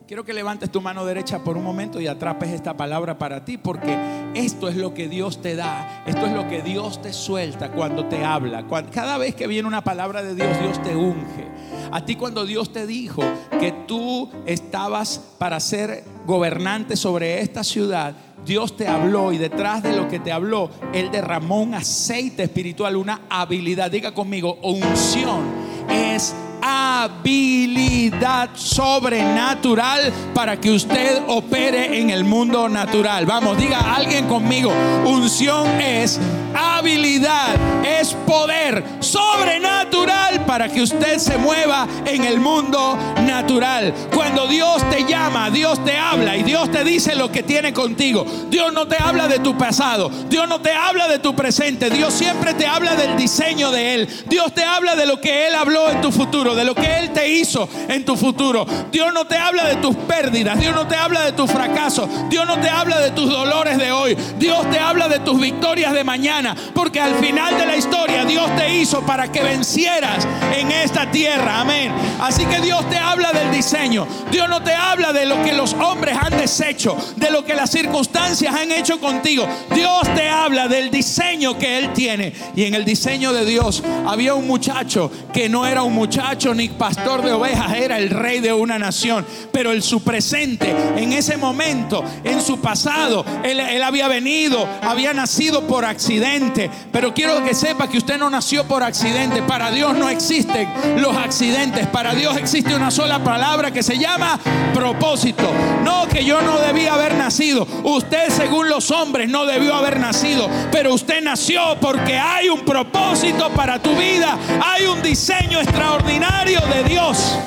Quiero 0.06 0.24
que 0.24 0.32
levantes 0.32 0.70
tu 0.70 0.80
mano 0.80 1.04
derecha 1.04 1.40
por 1.40 1.56
un 1.56 1.64
momento 1.64 2.00
y 2.00 2.06
atrapes 2.06 2.50
esta 2.50 2.76
palabra 2.76 3.18
para 3.18 3.44
ti, 3.44 3.58
porque 3.58 3.98
esto 4.34 4.68
es 4.68 4.76
lo 4.76 4.94
que 4.94 5.08
Dios 5.08 5.42
te 5.42 5.56
da, 5.56 6.04
esto 6.06 6.26
es 6.26 6.32
lo 6.32 6.46
que 6.46 6.62
Dios 6.62 7.02
te 7.02 7.12
suelta 7.12 7.72
cuando 7.72 8.06
te 8.06 8.24
habla. 8.24 8.64
Cada 8.92 9.18
vez 9.18 9.34
que 9.34 9.48
viene 9.48 9.66
una 9.66 9.82
palabra 9.82 10.22
de 10.22 10.36
Dios, 10.36 10.60
Dios 10.60 10.80
te 10.84 10.94
unge. 10.94 11.48
A 11.90 12.04
ti 12.04 12.14
cuando 12.14 12.46
Dios 12.46 12.72
te 12.72 12.86
dijo 12.86 13.24
que 13.58 13.72
tú 13.88 14.30
estabas 14.46 15.18
para 15.38 15.58
ser 15.58 16.04
gobernante 16.24 16.94
sobre 16.94 17.40
esta 17.40 17.64
ciudad, 17.64 18.14
Dios 18.44 18.76
te 18.76 18.86
habló 18.86 19.32
y 19.32 19.38
detrás 19.38 19.82
de 19.82 19.96
lo 19.96 20.06
que 20.06 20.20
te 20.20 20.30
habló, 20.30 20.70
Él 20.94 21.10
derramó 21.10 21.60
un 21.60 21.74
aceite 21.74 22.44
espiritual, 22.44 22.94
una 22.94 23.22
habilidad. 23.28 23.90
Diga 23.90 24.14
conmigo, 24.14 24.56
unción 24.62 25.42
es 25.90 26.32
habilidad 26.66 28.50
sobrenatural 28.54 30.12
para 30.34 30.60
que 30.60 30.72
usted 30.72 31.22
opere 31.28 32.00
en 32.00 32.10
el 32.10 32.24
mundo 32.24 32.68
natural. 32.68 33.24
Vamos, 33.24 33.56
diga 33.56 33.94
alguien 33.94 34.26
conmigo, 34.26 34.72
unción 35.04 35.80
es 35.80 36.18
habilidad, 36.54 37.54
es 37.84 38.12
poder 38.26 38.82
sobrenatural 39.00 40.44
para 40.46 40.68
que 40.68 40.82
usted 40.82 41.18
se 41.18 41.38
mueva 41.38 41.86
en 42.04 42.24
el 42.24 42.40
mundo 42.40 42.98
natural. 43.24 43.94
Cuando 44.12 44.48
Dios 44.48 44.88
te 44.90 45.04
llama, 45.04 45.50
Dios 45.50 45.84
te 45.84 45.96
habla 45.96 46.36
y 46.36 46.42
Dios 46.42 46.70
te 46.72 46.82
dice 46.82 47.14
lo 47.14 47.30
que 47.30 47.42
tiene 47.42 47.72
contigo. 47.72 48.26
Dios 48.48 48.72
no 48.72 48.88
te 48.88 48.96
habla 48.96 49.28
de 49.28 49.38
tu 49.38 49.56
pasado, 49.56 50.10
Dios 50.28 50.48
no 50.48 50.60
te 50.60 50.72
habla 50.72 51.06
de 51.06 51.20
tu 51.20 51.36
presente, 51.36 51.90
Dios 51.90 52.12
siempre 52.12 52.54
te 52.54 52.66
habla 52.66 52.96
del 52.96 53.16
diseño 53.16 53.70
de 53.70 53.94
Él. 53.94 54.08
Dios 54.26 54.52
te 54.52 54.64
habla 54.64 54.96
de 54.96 55.06
lo 55.06 55.20
que 55.20 55.46
Él 55.46 55.54
habló 55.54 55.90
en 55.90 56.00
tu 56.00 56.10
futuro 56.10 56.55
de 56.56 56.64
lo 56.64 56.74
que 56.74 56.98
Él 56.98 57.10
te 57.12 57.28
hizo 57.28 57.68
en 57.88 58.04
tu 58.04 58.16
futuro. 58.16 58.66
Dios 58.90 59.12
no 59.12 59.26
te 59.26 59.36
habla 59.36 59.66
de 59.66 59.76
tus 59.76 59.94
pérdidas, 59.94 60.58
Dios 60.58 60.74
no 60.74 60.86
te 60.88 60.96
habla 60.96 61.20
de 61.20 61.32
tus 61.32 61.50
fracasos, 61.50 62.08
Dios 62.28 62.46
no 62.46 62.58
te 62.58 62.68
habla 62.68 62.98
de 62.98 63.10
tus 63.10 63.30
dolores 63.30 63.78
de 63.78 63.92
hoy, 63.92 64.16
Dios 64.38 64.68
te 64.70 64.78
habla 64.78 65.08
de 65.08 65.20
tus 65.20 65.40
victorias 65.40 65.92
de 65.92 66.04
mañana, 66.04 66.56
porque 66.74 67.00
al 67.00 67.14
final 67.16 67.56
de 67.58 67.66
la 67.66 67.76
historia 67.76 68.24
Dios 68.24 68.50
te 68.56 68.74
hizo 68.74 69.02
para 69.02 69.30
que 69.30 69.42
vencieras 69.42 70.26
en 70.56 70.70
esta 70.72 71.10
tierra, 71.10 71.60
amén. 71.60 71.92
Así 72.20 72.44
que 72.46 72.60
Dios 72.60 72.88
te 72.90 72.96
habla 72.96 73.32
del 73.32 73.52
diseño, 73.52 74.06
Dios 74.30 74.48
no 74.48 74.62
te 74.62 74.72
habla 74.72 75.12
de 75.12 75.26
lo 75.26 75.42
que 75.42 75.52
los 75.52 75.74
hombres 75.74 76.16
han 76.20 76.36
deshecho, 76.36 76.96
de 77.16 77.30
lo 77.30 77.44
que 77.44 77.54
las 77.54 77.70
circunstancias 77.70 78.54
han 78.54 78.72
hecho 78.72 78.98
contigo, 79.00 79.46
Dios 79.74 80.02
te 80.14 80.28
habla 80.28 80.68
del 80.68 80.90
diseño 80.90 81.58
que 81.58 81.78
Él 81.78 81.92
tiene. 81.92 82.32
Y 82.54 82.64
en 82.64 82.74
el 82.74 82.84
diseño 82.84 83.32
de 83.32 83.44
Dios 83.44 83.82
había 84.06 84.34
un 84.34 84.46
muchacho 84.46 85.10
que 85.32 85.48
no 85.48 85.66
era 85.66 85.82
un 85.82 85.94
muchacho, 85.94 86.35
ni 86.54 86.68
pastor 86.68 87.22
de 87.22 87.32
ovejas, 87.32 87.72
era 87.74 87.98
el 87.98 88.10
rey 88.10 88.40
de 88.40 88.52
una 88.52 88.78
nación. 88.78 89.24
Pero 89.52 89.72
en 89.72 89.82
su 89.82 90.02
presente, 90.02 90.74
en 90.96 91.12
ese 91.12 91.36
momento, 91.36 92.04
en 92.24 92.40
su 92.42 92.60
pasado, 92.60 93.24
él, 93.42 93.82
había 93.82 94.08
venido, 94.08 94.68
había 94.82 95.12
nacido 95.12 95.66
por 95.66 95.84
accidente. 95.84 96.70
Pero 96.92 97.14
quiero 97.14 97.42
que 97.42 97.54
sepa 97.54 97.88
que 97.88 97.98
usted 97.98 98.18
no 98.18 98.28
nació 98.30 98.64
por 98.64 98.82
accidente. 98.82 99.42
Para 99.42 99.70
Dios 99.70 99.96
no 99.96 100.08
existen 100.08 100.68
los 100.98 101.16
accidentes. 101.16 101.86
Para 101.86 102.14
Dios 102.14 102.36
existe 102.36 102.74
una 102.74 102.90
sola 102.90 103.22
palabra 103.24 103.70
que 103.70 103.82
se 103.82 103.98
llama 103.98 104.38
propósito. 104.74 105.50
No 105.84 106.06
que 106.08 106.24
yo 106.24 106.42
no 106.42 106.58
debía 106.58 106.94
haber 106.94 107.14
nacido. 107.14 107.66
Usted 107.82 108.28
según 108.30 108.68
los 108.68 108.90
hombres 108.90 109.28
no 109.28 109.46
debió 109.46 109.74
haber 109.74 109.98
nacido. 109.98 110.48
Pero 110.70 110.94
usted 110.94 111.22
nació 111.22 111.76
porque 111.80 112.18
hay 112.18 112.48
un 112.48 112.60
propósito 112.60 113.50
para 113.50 113.80
tu 113.80 113.96
vida. 113.96 114.36
Hay 114.62 114.84
un 114.86 115.02
diseño 115.02 115.60
extraordinario 115.60 116.25
de 116.46 116.84
Dios. 116.84 117.38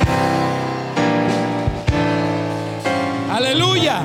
Aleluya. 3.31 4.01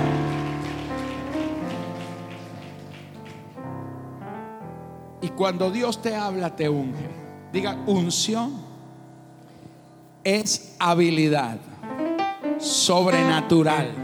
Y 5.20 5.28
cuando 5.30 5.70
Dios 5.70 6.00
te 6.00 6.14
habla, 6.14 6.54
te 6.54 6.68
unge. 6.68 7.08
Diga, 7.52 7.76
unción 7.86 8.62
es 10.22 10.76
habilidad 10.78 11.58
sobrenatural. 12.58 14.03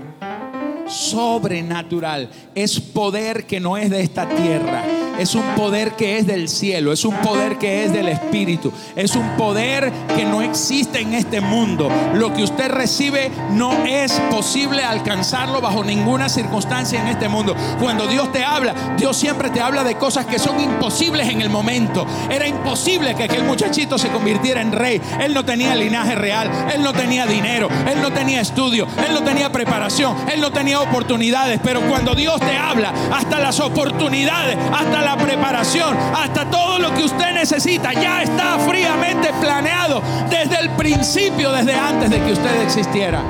Sobrenatural. 0.90 2.28
Es 2.54 2.80
poder 2.80 3.46
que 3.46 3.60
no 3.60 3.76
es 3.76 3.90
de 3.90 4.02
esta 4.02 4.28
tierra 4.28 4.84
es 5.20 5.34
un 5.34 5.44
poder 5.54 5.92
que 5.92 6.16
es 6.16 6.26
del 6.26 6.48
cielo, 6.48 6.94
es 6.94 7.04
un 7.04 7.14
poder 7.16 7.58
que 7.58 7.84
es 7.84 7.92
del 7.92 8.08
Espíritu, 8.08 8.72
es 8.96 9.14
un 9.14 9.36
poder 9.36 9.92
que 10.16 10.24
no 10.24 10.40
existe 10.40 11.00
en 11.00 11.12
este 11.12 11.42
mundo. 11.42 11.90
Lo 12.14 12.32
que 12.32 12.42
usted 12.42 12.70
recibe 12.70 13.30
no 13.52 13.84
es 13.84 14.12
posible 14.30 14.82
alcanzarlo 14.82 15.60
bajo 15.60 15.84
ninguna 15.84 16.30
circunstancia 16.30 17.02
en 17.02 17.08
este 17.08 17.28
mundo. 17.28 17.54
Cuando 17.78 18.06
Dios 18.06 18.32
te 18.32 18.42
habla, 18.42 18.74
Dios 18.96 19.14
siempre 19.14 19.50
te 19.50 19.60
habla 19.60 19.84
de 19.84 19.96
cosas 19.96 20.24
que 20.24 20.38
son 20.38 20.58
imposibles 20.58 21.28
en 21.28 21.42
el 21.42 21.50
momento. 21.50 22.06
Era 22.30 22.48
imposible 22.48 23.14
que 23.14 23.24
aquel 23.24 23.44
muchachito 23.44 23.98
se 23.98 24.08
convirtiera 24.08 24.62
en 24.62 24.72
rey. 24.72 25.02
Él 25.20 25.34
no 25.34 25.44
tenía 25.44 25.74
linaje 25.74 26.14
real, 26.14 26.50
él 26.74 26.82
no 26.82 26.94
tenía 26.94 27.26
dinero, 27.26 27.68
él 27.86 28.00
no 28.00 28.10
tenía 28.10 28.40
estudio, 28.40 28.86
él 29.06 29.12
no 29.12 29.22
tenía 29.22 29.52
preparación, 29.52 30.16
él 30.32 30.40
no 30.40 30.50
tenía 30.50 30.79
oportunidades. 30.80 31.60
Pero 31.62 31.80
cuando 31.82 32.14
Dios 32.14 32.40
te 32.40 32.56
habla, 32.56 32.92
hasta 33.12 33.38
las 33.38 33.60
oportunidades, 33.60 34.56
hasta 34.72 35.02
la 35.02 35.16
preparación, 35.16 35.96
hasta 35.96 36.50
todo 36.50 36.78
lo 36.78 36.94
que 36.94 37.04
usted 37.04 37.32
necesita, 37.32 37.92
ya 37.92 38.22
está 38.22 38.58
fríamente 38.58 39.30
planeado 39.40 40.02
desde 40.28 40.60
el 40.60 40.70
principio, 40.70 41.52
desde 41.52 41.74
antes 41.74 42.10
de 42.10 42.20
que 42.22 42.32
usted 42.32 42.62
existiera. 42.62 43.22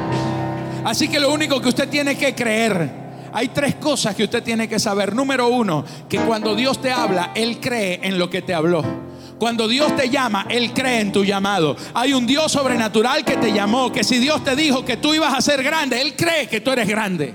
Así 0.85 1.09
que 1.09 1.21
lo 1.21 1.33
único 1.33 1.61
que 1.61 1.69
usted 1.69 1.89
tiene 1.89 2.17
que 2.17 2.35
creer, 2.35 2.91
hay 3.33 3.49
tres 3.49 3.77
cosas 3.77 4.15
que 4.15 4.25
usted 4.25 4.43
tiene 4.43 4.69
que 4.69 4.79
saber. 4.79 5.15
Número 5.15 5.49
uno, 5.49 5.85
que 6.09 6.19
cuando 6.21 6.55
Dios 6.55 6.81
te 6.81 6.91
habla, 6.91 7.33
Él 7.35 7.59
cree 7.61 8.01
en 8.03 8.19
lo 8.19 8.31
que 8.31 8.43
te 8.43 8.55
habló. 8.55 9.10
Cuando 9.41 9.67
Dios 9.67 9.97
te 9.97 10.11
llama, 10.11 10.45
Él 10.51 10.75
cree 10.75 11.01
en 11.01 11.13
tu 11.13 11.25
llamado. 11.25 11.75
Hay 11.95 12.13
un 12.13 12.27
Dios 12.27 12.53
sobrenatural 12.53 13.25
que 13.25 13.39
te 13.39 13.51
llamó, 13.51 13.91
que 13.91 14.05
si 14.05 14.19
Dios 14.19 14.45
te 14.45 14.55
dijo 14.55 14.85
que 14.85 14.99
tú 14.99 15.15
ibas 15.15 15.33
a 15.33 15.41
ser 15.41 15.63
grande, 15.63 15.99
Él 15.99 16.15
cree 16.15 16.47
que 16.47 16.61
tú 16.61 16.71
eres 16.73 16.87
grande. 16.87 17.35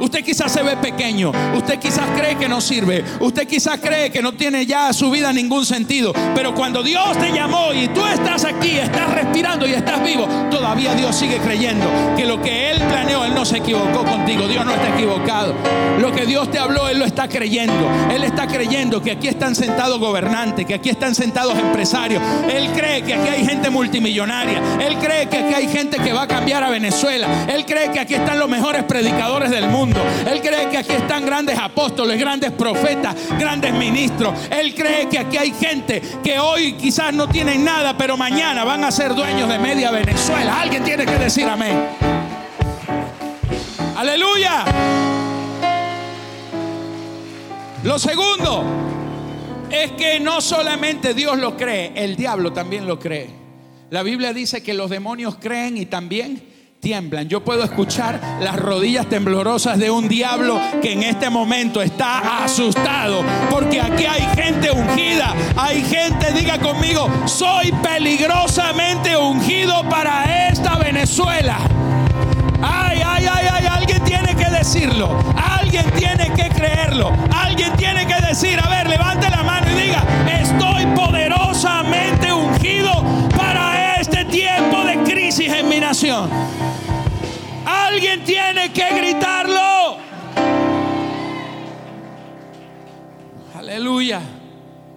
Usted 0.00 0.24
quizás 0.24 0.52
se 0.52 0.62
ve 0.62 0.76
pequeño. 0.76 1.32
Usted 1.56 1.78
quizás 1.78 2.06
cree 2.16 2.36
que 2.36 2.48
no 2.48 2.60
sirve. 2.60 3.04
Usted 3.20 3.46
quizás 3.46 3.78
cree 3.80 4.10
que 4.10 4.22
no 4.22 4.32
tiene 4.32 4.66
ya 4.66 4.92
su 4.92 5.10
vida 5.10 5.32
ningún 5.32 5.66
sentido. 5.66 6.12
Pero 6.34 6.54
cuando 6.54 6.82
Dios 6.82 7.18
te 7.18 7.32
llamó 7.32 7.72
y 7.72 7.88
tú 7.88 8.04
estás 8.06 8.44
aquí, 8.44 8.78
estás 8.78 9.12
respirando 9.12 9.66
y 9.66 9.72
estás 9.72 10.02
vivo, 10.04 10.26
todavía 10.50 10.94
Dios 10.94 11.16
sigue 11.16 11.38
creyendo 11.38 11.86
que 12.16 12.24
lo 12.24 12.40
que 12.40 12.70
Él 12.70 12.78
planeó, 12.78 13.24
Él 13.24 13.34
no 13.34 13.44
se 13.44 13.58
equivocó 13.58 14.04
contigo. 14.04 14.46
Dios 14.46 14.64
no 14.64 14.72
está 14.72 14.94
equivocado. 14.94 15.54
Lo 15.98 16.12
que 16.12 16.26
Dios 16.26 16.50
te 16.50 16.58
habló, 16.58 16.88
Él 16.88 16.98
lo 16.98 17.04
está 17.04 17.28
creyendo. 17.28 17.88
Él 18.10 18.24
está 18.24 18.46
creyendo 18.46 19.02
que 19.02 19.12
aquí 19.12 19.28
están 19.28 19.54
sentados 19.54 19.98
gobernantes, 19.98 20.64
que 20.64 20.74
aquí 20.74 20.90
están 20.90 21.14
sentados 21.14 21.58
empresarios. 21.58 22.22
Él 22.48 22.68
cree 22.74 23.02
que 23.02 23.14
aquí 23.14 23.28
hay 23.28 23.44
gente 23.44 23.70
multimillonaria. 23.70 24.60
Él 24.80 24.96
cree 24.98 25.28
que 25.28 25.38
aquí 25.38 25.54
hay 25.54 25.68
gente 25.68 25.98
que 25.98 26.12
va 26.12 26.22
a 26.22 26.28
cambiar 26.28 26.62
a 26.62 26.70
Venezuela. 26.70 27.26
Él 27.48 27.64
cree 27.64 27.90
que 27.90 28.00
aquí 28.00 28.14
están 28.14 28.38
los 28.38 28.48
mejores 28.48 28.84
predicadores 28.84 29.50
del 29.50 29.68
mundo. 29.68 29.87
Él 30.30 30.40
cree 30.40 30.68
que 30.68 30.78
aquí 30.78 30.92
están 30.92 31.24
grandes 31.24 31.58
apóstoles, 31.58 32.18
grandes 32.18 32.52
profetas, 32.52 33.14
grandes 33.38 33.72
ministros. 33.74 34.34
Él 34.50 34.74
cree 34.74 35.08
que 35.08 35.18
aquí 35.18 35.36
hay 35.36 35.52
gente 35.52 36.02
que 36.22 36.38
hoy 36.38 36.74
quizás 36.74 37.12
no 37.12 37.28
tienen 37.28 37.64
nada, 37.64 37.96
pero 37.96 38.16
mañana 38.16 38.64
van 38.64 38.84
a 38.84 38.90
ser 38.90 39.14
dueños 39.14 39.48
de 39.48 39.58
media 39.58 39.90
Venezuela. 39.90 40.60
Alguien 40.60 40.84
tiene 40.84 41.04
que 41.04 41.16
decir 41.16 41.46
amén. 41.46 41.76
Aleluya. 43.96 44.64
Lo 47.84 47.98
segundo 47.98 48.64
es 49.70 49.92
que 49.92 50.20
no 50.20 50.40
solamente 50.40 51.14
Dios 51.14 51.38
lo 51.38 51.56
cree, 51.56 51.92
el 51.94 52.16
diablo 52.16 52.52
también 52.52 52.86
lo 52.86 52.98
cree. 52.98 53.30
La 53.90 54.02
Biblia 54.02 54.32
dice 54.32 54.62
que 54.62 54.74
los 54.74 54.90
demonios 54.90 55.36
creen 55.36 55.76
y 55.76 55.86
también 55.86 56.42
tiemblan. 56.80 57.28
Yo 57.28 57.44
puedo 57.44 57.64
escuchar 57.64 58.20
las 58.40 58.56
rodillas 58.56 59.08
temblorosas 59.08 59.78
de 59.78 59.90
un 59.90 60.08
diablo 60.08 60.60
que 60.80 60.92
en 60.92 61.02
este 61.02 61.30
momento 61.30 61.82
está 61.82 62.44
asustado. 62.44 63.24
Porque 63.50 63.80
aquí 63.80 64.04
hay 64.06 64.22
gente 64.36 64.70
ungida. 64.70 65.34
Hay 65.56 65.82
gente, 65.82 66.32
diga 66.32 66.58
conmigo, 66.58 67.08
soy 67.26 67.72
peligrosamente 67.82 69.16
ungido 69.16 69.88
para 69.88 70.48
esta 70.48 70.76
Venezuela. 70.76 71.58
Ay, 72.62 73.00
ay, 73.04 73.26
ay, 73.30 73.46
ay, 73.52 73.66
alguien 73.66 74.02
tiene 74.04 74.34
que 74.34 74.50
decirlo. 74.50 75.18
Alguien 75.36 75.84
tiene 75.92 76.30
que 76.32 76.48
creerlo. 76.48 77.12
Alguien 77.32 77.72
tiene 77.76 78.06
que 78.06 78.20
decir, 78.26 78.58
a 78.60 78.68
ver, 78.68 78.88
levante 78.88 79.28
la 79.30 79.42
mano 79.42 79.66
y 79.70 79.82
diga, 79.82 80.04
estoy 80.40 80.86
poderosamente 80.94 82.32
ungido 82.32 83.07
en 85.52 85.68
mi 85.68 85.80
nación. 85.80 86.30
Alguien 87.64 88.24
tiene 88.24 88.72
que 88.72 88.88
gritarlo. 88.94 89.98
Aleluya. 93.54 94.20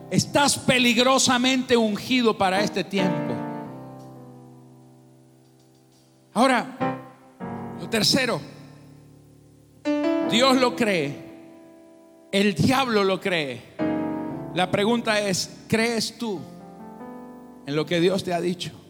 Estás 0.10 0.58
peligrosamente 0.58 1.77
ungido 1.77 2.38
para 2.38 2.62
este 2.62 2.84
tiempo. 2.84 3.34
Ahora, 6.34 6.77
lo 7.79 7.89
tercero, 7.89 8.39
Dios 10.29 10.58
lo 10.58 10.75
cree, 10.75 11.15
el 12.31 12.55
diablo 12.55 13.03
lo 13.03 13.20
cree. 13.20 13.62
La 14.53 14.70
pregunta 14.72 15.20
es, 15.20 15.63
¿crees 15.67 16.17
tú 16.17 16.39
en 17.65 17.75
lo 17.75 17.86
que 17.86 18.00
Dios 18.00 18.24
te 18.24 18.34
ha 18.34 18.41
dicho? 18.41 18.80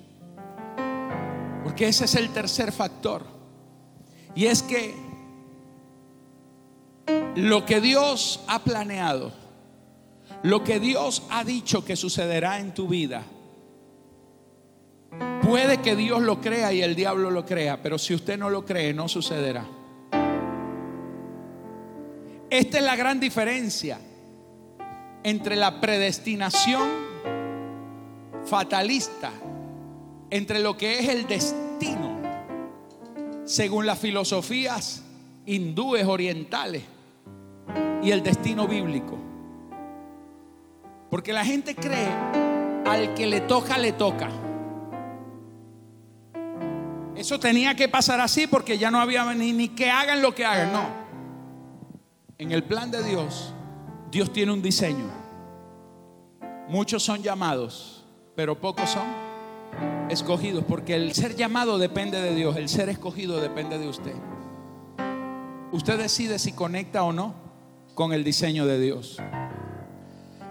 Porque 1.64 1.88
ese 1.88 2.06
es 2.06 2.16
el 2.16 2.30
tercer 2.30 2.72
factor. 2.72 3.26
Y 4.36 4.46
es 4.46 4.64
que 4.64 4.96
lo 7.36 7.66
que 7.66 7.82
Dios 7.82 8.44
ha 8.48 8.64
planeado, 8.64 9.32
lo 10.44 10.64
que 10.64 10.80
Dios 10.80 11.24
ha 11.30 11.44
dicho 11.44 11.86
que 11.86 11.96
sucederá 11.96 12.60
en 12.60 12.74
tu 12.74 12.88
vida, 12.88 13.24
puede 15.42 15.82
que 15.82 15.96
Dios 15.96 16.22
lo 16.22 16.40
crea 16.40 16.72
y 16.74 16.82
el 16.82 16.96
diablo 16.96 17.30
lo 17.30 17.46
crea, 17.46 17.82
pero 17.82 17.98
si 17.98 18.14
usted 18.14 18.38
no 18.38 18.50
lo 18.50 18.66
cree, 18.66 18.94
no 18.94 19.08
sucederá. 19.08 19.66
Esta 22.50 22.78
es 22.80 22.84
la 22.84 22.96
gran 22.96 23.20
diferencia 23.20 23.98
entre 25.24 25.56
la 25.56 25.80
predestinación 25.80 26.90
fatalista, 28.46 29.32
entre 30.32 30.60
lo 30.60 30.78
que 30.78 31.00
es 31.00 31.10
el 31.10 31.28
destino 31.28 32.20
según 33.46 33.86
las 33.86 34.00
filosofías 34.00 35.04
hindúes 35.46 36.06
orientales 36.06 36.84
y 38.02 38.12
el 38.12 38.24
destino 38.24 38.66
bíblico. 38.68 39.18
Porque 41.10 41.34
la 41.34 41.44
gente 41.44 41.76
cree 41.76 42.08
al 42.86 43.14
que 43.14 43.28
le 43.28 43.42
toca, 43.42 43.78
le 43.78 43.92
toca. 43.92 44.30
Eso 47.16 47.38
tenía 47.40 47.76
que 47.76 47.90
pasar 47.90 48.22
así 48.22 48.48
porque 48.48 48.78
ya 48.78 48.90
no 48.90 49.02
había 49.02 49.26
ni, 49.34 49.52
ni 49.52 49.68
que 49.68 49.92
hagan 49.92 50.22
lo 50.22 50.34
que 50.34 50.46
hagan. 50.46 50.72
No. 50.72 50.86
En 52.38 52.54
el 52.54 52.64
plan 52.64 52.90
de 52.90 53.04
Dios, 53.04 53.54
Dios 54.10 54.32
tiene 54.32 54.54
un 54.54 54.62
diseño. 54.62 55.12
Muchos 56.70 57.04
son 57.04 57.22
llamados, 57.22 58.06
pero 58.34 58.60
pocos 58.60 58.90
son 58.90 59.31
escogidos, 60.10 60.64
porque 60.66 60.96
el 60.96 61.14
ser 61.14 61.36
llamado 61.36 61.78
depende 61.78 62.22
de 62.22 62.36
Dios, 62.36 62.58
el 62.58 62.70
ser 62.70 62.90
escogido 62.90 63.40
depende 63.40 63.78
de 63.78 63.88
usted. 63.88 64.16
Usted 65.72 65.98
decide 65.98 66.38
si 66.38 66.52
conecta 66.52 67.04
o 67.04 67.14
no 67.14 67.34
con 67.94 68.14
el 68.14 68.24
diseño 68.24 68.66
de 68.66 68.80
Dios. 68.80 69.18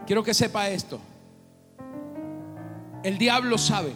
Quiero 0.07 0.23
que 0.23 0.35
sepa 0.35 0.69
esto. 0.71 0.99
El 3.03 3.19
diablo 3.19 3.59
sabe 3.59 3.93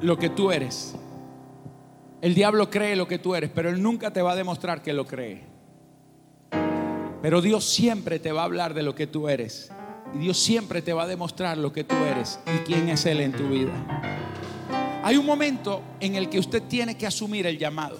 lo 0.00 0.18
que 0.18 0.28
tú 0.28 0.50
eres. 0.50 0.94
El 2.20 2.34
diablo 2.34 2.70
cree 2.70 2.96
lo 2.96 3.06
que 3.06 3.18
tú 3.18 3.34
eres, 3.34 3.50
pero 3.54 3.68
él 3.68 3.82
nunca 3.82 4.12
te 4.12 4.22
va 4.22 4.32
a 4.32 4.36
demostrar 4.36 4.82
que 4.82 4.92
lo 4.92 5.06
cree. 5.06 5.44
Pero 7.22 7.40
Dios 7.40 7.64
siempre 7.64 8.18
te 8.18 8.32
va 8.32 8.42
a 8.42 8.44
hablar 8.44 8.74
de 8.74 8.82
lo 8.82 8.94
que 8.94 9.06
tú 9.06 9.28
eres. 9.28 9.70
Y 10.14 10.18
Dios 10.18 10.38
siempre 10.38 10.82
te 10.82 10.92
va 10.92 11.04
a 11.04 11.06
demostrar 11.06 11.58
lo 11.58 11.72
que 11.72 11.84
tú 11.84 11.94
eres 11.96 12.38
y 12.46 12.58
quién 12.64 12.88
es 12.88 13.06
Él 13.06 13.20
en 13.20 13.32
tu 13.32 13.48
vida. 13.48 13.72
Hay 15.02 15.16
un 15.16 15.26
momento 15.26 15.82
en 16.00 16.16
el 16.16 16.28
que 16.28 16.38
usted 16.38 16.62
tiene 16.62 16.96
que 16.96 17.06
asumir 17.06 17.46
el 17.46 17.58
llamado. 17.58 17.98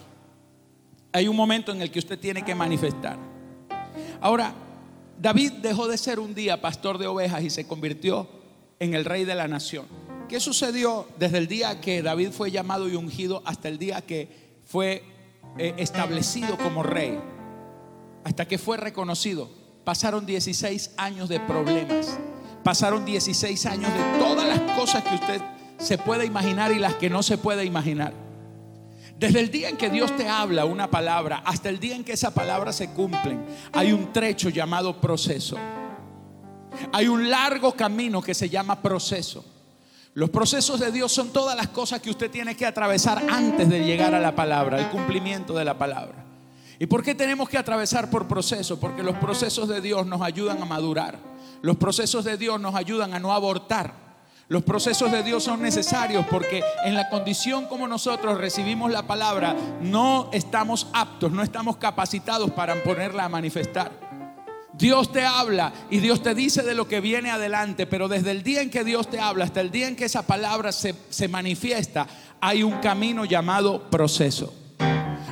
Hay 1.12 1.28
un 1.28 1.36
momento 1.36 1.72
en 1.72 1.80
el 1.80 1.90
que 1.90 1.98
usted 1.98 2.18
tiene 2.18 2.42
que 2.44 2.54
manifestar. 2.54 3.16
Ahora, 4.20 4.52
David 5.18 5.52
dejó 5.62 5.88
de 5.88 5.98
ser 5.98 6.18
un 6.18 6.34
día 6.34 6.60
pastor 6.60 6.98
de 6.98 7.06
ovejas 7.06 7.42
y 7.42 7.50
se 7.50 7.66
convirtió 7.66 8.28
en 8.80 8.94
el 8.94 9.04
rey 9.04 9.24
de 9.24 9.34
la 9.34 9.48
nación. 9.48 9.86
¿Qué 10.28 10.40
sucedió 10.40 11.06
desde 11.18 11.38
el 11.38 11.46
día 11.46 11.80
que 11.80 12.02
David 12.02 12.30
fue 12.32 12.50
llamado 12.50 12.88
y 12.88 12.96
ungido 12.96 13.42
hasta 13.44 13.68
el 13.68 13.78
día 13.78 14.02
que 14.02 14.28
fue 14.64 15.04
eh, 15.58 15.74
establecido 15.78 16.58
como 16.58 16.82
rey? 16.82 17.18
Hasta 18.24 18.46
que 18.46 18.58
fue 18.58 18.76
reconocido. 18.76 19.48
Pasaron 19.86 20.26
16 20.26 20.94
años 20.96 21.28
de 21.28 21.38
problemas. 21.38 22.18
Pasaron 22.64 23.04
16 23.04 23.66
años 23.66 23.88
de 23.94 24.18
todas 24.18 24.44
las 24.44 24.58
cosas 24.76 25.04
que 25.04 25.14
usted 25.14 25.40
se 25.78 25.96
puede 25.96 26.26
imaginar 26.26 26.72
y 26.72 26.80
las 26.80 26.96
que 26.96 27.08
no 27.08 27.22
se 27.22 27.38
puede 27.38 27.64
imaginar. 27.64 28.12
Desde 29.16 29.38
el 29.38 29.48
día 29.48 29.68
en 29.68 29.76
que 29.76 29.88
Dios 29.88 30.16
te 30.16 30.28
habla 30.28 30.64
una 30.64 30.90
palabra 30.90 31.40
hasta 31.44 31.68
el 31.68 31.78
día 31.78 31.94
en 31.94 32.02
que 32.02 32.14
esa 32.14 32.34
palabra 32.34 32.72
se 32.72 32.90
cumple, 32.90 33.38
hay 33.72 33.92
un 33.92 34.12
trecho 34.12 34.48
llamado 34.48 35.00
proceso. 35.00 35.56
Hay 36.92 37.06
un 37.06 37.30
largo 37.30 37.70
camino 37.70 38.20
que 38.20 38.34
se 38.34 38.48
llama 38.48 38.82
proceso. 38.82 39.44
Los 40.14 40.30
procesos 40.30 40.80
de 40.80 40.90
Dios 40.90 41.12
son 41.12 41.28
todas 41.28 41.56
las 41.56 41.68
cosas 41.68 42.00
que 42.00 42.10
usted 42.10 42.28
tiene 42.28 42.56
que 42.56 42.66
atravesar 42.66 43.24
antes 43.30 43.68
de 43.68 43.84
llegar 43.84 44.16
a 44.16 44.18
la 44.18 44.34
palabra, 44.34 44.80
el 44.80 44.88
cumplimiento 44.88 45.54
de 45.54 45.64
la 45.64 45.78
palabra. 45.78 46.25
¿Y 46.78 46.86
por 46.86 47.02
qué 47.02 47.14
tenemos 47.14 47.48
que 47.48 47.58
atravesar 47.58 48.10
por 48.10 48.28
proceso? 48.28 48.78
Porque 48.78 49.02
los 49.02 49.16
procesos 49.16 49.68
de 49.68 49.80
Dios 49.80 50.06
nos 50.06 50.20
ayudan 50.20 50.60
a 50.60 50.66
madurar. 50.66 51.18
Los 51.62 51.76
procesos 51.76 52.24
de 52.24 52.36
Dios 52.36 52.60
nos 52.60 52.74
ayudan 52.74 53.14
a 53.14 53.18
no 53.18 53.32
abortar. 53.32 54.06
Los 54.48 54.62
procesos 54.62 55.10
de 55.10 55.24
Dios 55.24 55.42
son 55.42 55.60
necesarios 55.60 56.24
porque 56.30 56.62
en 56.84 56.94
la 56.94 57.08
condición 57.08 57.66
como 57.66 57.88
nosotros 57.88 58.38
recibimos 58.38 58.92
la 58.92 59.06
palabra, 59.06 59.56
no 59.80 60.30
estamos 60.32 60.86
aptos, 60.92 61.32
no 61.32 61.42
estamos 61.42 61.78
capacitados 61.78 62.52
para 62.52 62.80
ponerla 62.84 63.24
a 63.24 63.28
manifestar. 63.28 63.90
Dios 64.74 65.10
te 65.10 65.24
habla 65.24 65.72
y 65.90 65.98
Dios 65.98 66.22
te 66.22 66.34
dice 66.34 66.62
de 66.62 66.74
lo 66.74 66.86
que 66.86 67.00
viene 67.00 67.30
adelante, 67.30 67.86
pero 67.86 68.06
desde 68.06 68.30
el 68.30 68.42
día 68.42 68.60
en 68.60 68.70
que 68.70 68.84
Dios 68.84 69.08
te 69.08 69.18
habla 69.18 69.46
hasta 69.46 69.62
el 69.62 69.70
día 69.70 69.88
en 69.88 69.96
que 69.96 70.04
esa 70.04 70.22
palabra 70.22 70.70
se, 70.70 70.94
se 71.08 71.26
manifiesta, 71.26 72.06
hay 72.40 72.62
un 72.62 72.78
camino 72.78 73.24
llamado 73.24 73.90
proceso. 73.90 74.65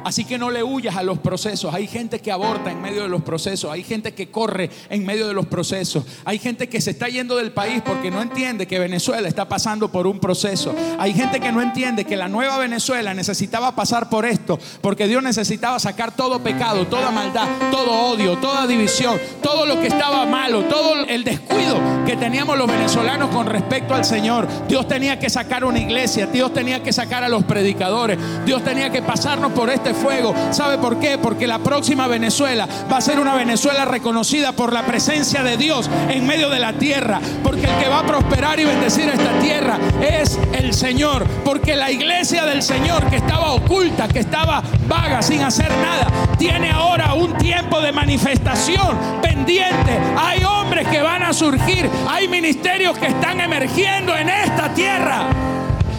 Así 0.04 0.24
que 0.24 0.38
no 0.38 0.50
le 0.50 0.62
huyas 0.62 0.96
a 0.96 1.02
los 1.02 1.18
procesos. 1.18 1.74
Hay 1.74 1.86
gente 1.86 2.20
que 2.20 2.30
aborta 2.30 2.70
en 2.70 2.80
medio 2.80 3.02
de 3.02 3.08
los 3.08 3.22
procesos. 3.22 3.72
Hay 3.72 3.82
gente 3.82 4.12
que 4.12 4.30
corre 4.30 4.70
en 4.90 5.04
medio 5.04 5.26
de 5.26 5.34
los 5.34 5.46
procesos. 5.46 6.04
Hay 6.24 6.38
gente 6.38 6.68
que 6.68 6.80
se 6.80 6.90
está 6.90 7.08
yendo 7.08 7.36
del 7.36 7.52
país 7.52 7.82
porque 7.84 8.10
no 8.10 8.20
entiende 8.20 8.66
que 8.66 8.78
Venezuela 8.78 9.26
está 9.26 9.48
pasando 9.48 9.90
por 9.90 10.06
un 10.06 10.18
proceso. 10.18 10.74
Hay 10.98 11.14
gente 11.14 11.40
que 11.40 11.50
no 11.50 11.62
entiende 11.62 12.04
que 12.04 12.16
la 12.16 12.28
nueva 12.28 12.58
Venezuela 12.58 13.14
necesitaba 13.14 13.74
pasar 13.74 14.10
por 14.10 14.26
esto 14.26 14.58
porque 14.80 15.06
Dios 15.08 15.22
necesitaba 15.22 15.78
sacar 15.78 16.14
todo 16.14 16.42
pecado, 16.42 16.86
toda 16.86 17.10
maldad, 17.10 17.48
todo 17.70 17.90
odio, 18.08 18.36
toda 18.38 18.66
división, 18.66 19.18
todo 19.42 19.64
lo 19.64 19.80
que 19.80 19.86
estaba 19.86 20.26
malo, 20.26 20.64
todo 20.64 21.04
el 21.06 21.24
descuido 21.24 21.80
que 22.06 22.16
teníamos 22.16 22.58
los 22.58 22.66
venezolanos 22.66 23.30
con 23.30 23.46
respecto 23.46 23.94
al 23.94 24.04
Señor. 24.04 24.46
Dios 24.68 24.86
tenía 24.86 25.18
que 25.18 25.30
sacar 25.30 25.64
una 25.64 25.78
iglesia, 25.78 26.26
Dios 26.26 26.52
tenía 26.52 26.82
que 26.82 26.92
sacar 26.92 27.24
a 27.24 27.28
los 27.28 27.44
predicadores, 27.44 28.18
Dios 28.44 28.62
tenía 28.62 28.90
que 28.90 29.00
pasarnos 29.00 29.52
por 29.52 29.70
este 29.70 29.93
fuego. 29.94 30.35
¿Sabe 30.50 30.78
por 30.78 30.98
qué? 30.98 31.18
Porque 31.18 31.46
la 31.46 31.59
próxima 31.59 32.07
Venezuela 32.07 32.68
va 32.90 32.98
a 32.98 33.00
ser 33.00 33.18
una 33.18 33.35
Venezuela 33.35 33.85
reconocida 33.85 34.52
por 34.52 34.72
la 34.72 34.85
presencia 34.85 35.42
de 35.42 35.57
Dios 35.57 35.88
en 36.09 36.26
medio 36.26 36.50
de 36.50 36.59
la 36.59 36.74
tierra. 36.74 37.20
Porque 37.42 37.66
el 37.66 37.76
que 37.83 37.88
va 37.88 38.00
a 38.00 38.07
prosperar 38.07 38.61
y 38.61 38.64
bendecir 38.64 39.09
esta 39.09 39.38
tierra 39.40 39.78
es 40.00 40.38
el 40.52 40.74
Señor. 40.74 41.26
Porque 41.44 41.76
la 41.76 41.90
iglesia 41.90 42.44
del 42.44 42.62
Señor 42.62 43.09
que 43.09 43.16
estaba 43.16 43.52
oculta, 43.52 44.09
que 44.09 44.20
estaba 44.20 44.62
vaga, 44.87 45.22
sin 45.22 45.42
hacer 45.42 45.70
nada, 45.70 46.09
tiene 46.38 46.70
ahora 46.70 47.14
un 47.14 47.37
tiempo 47.38 47.80
de 47.80 47.92
manifestación 47.92 48.98
pendiente. 49.22 49.98
Hay 50.16 50.44
hombres 50.44 50.88
que 50.88 51.00
van 51.02 51.22
a 51.22 51.33
surgir. 51.33 51.88
Hay 52.09 52.28
ministerios 52.28 52.98
que 52.98 53.07
están 53.07 53.40
emergiendo 53.40 54.16
en 54.16 54.28
esta 54.28 54.72
tierra 54.74 55.26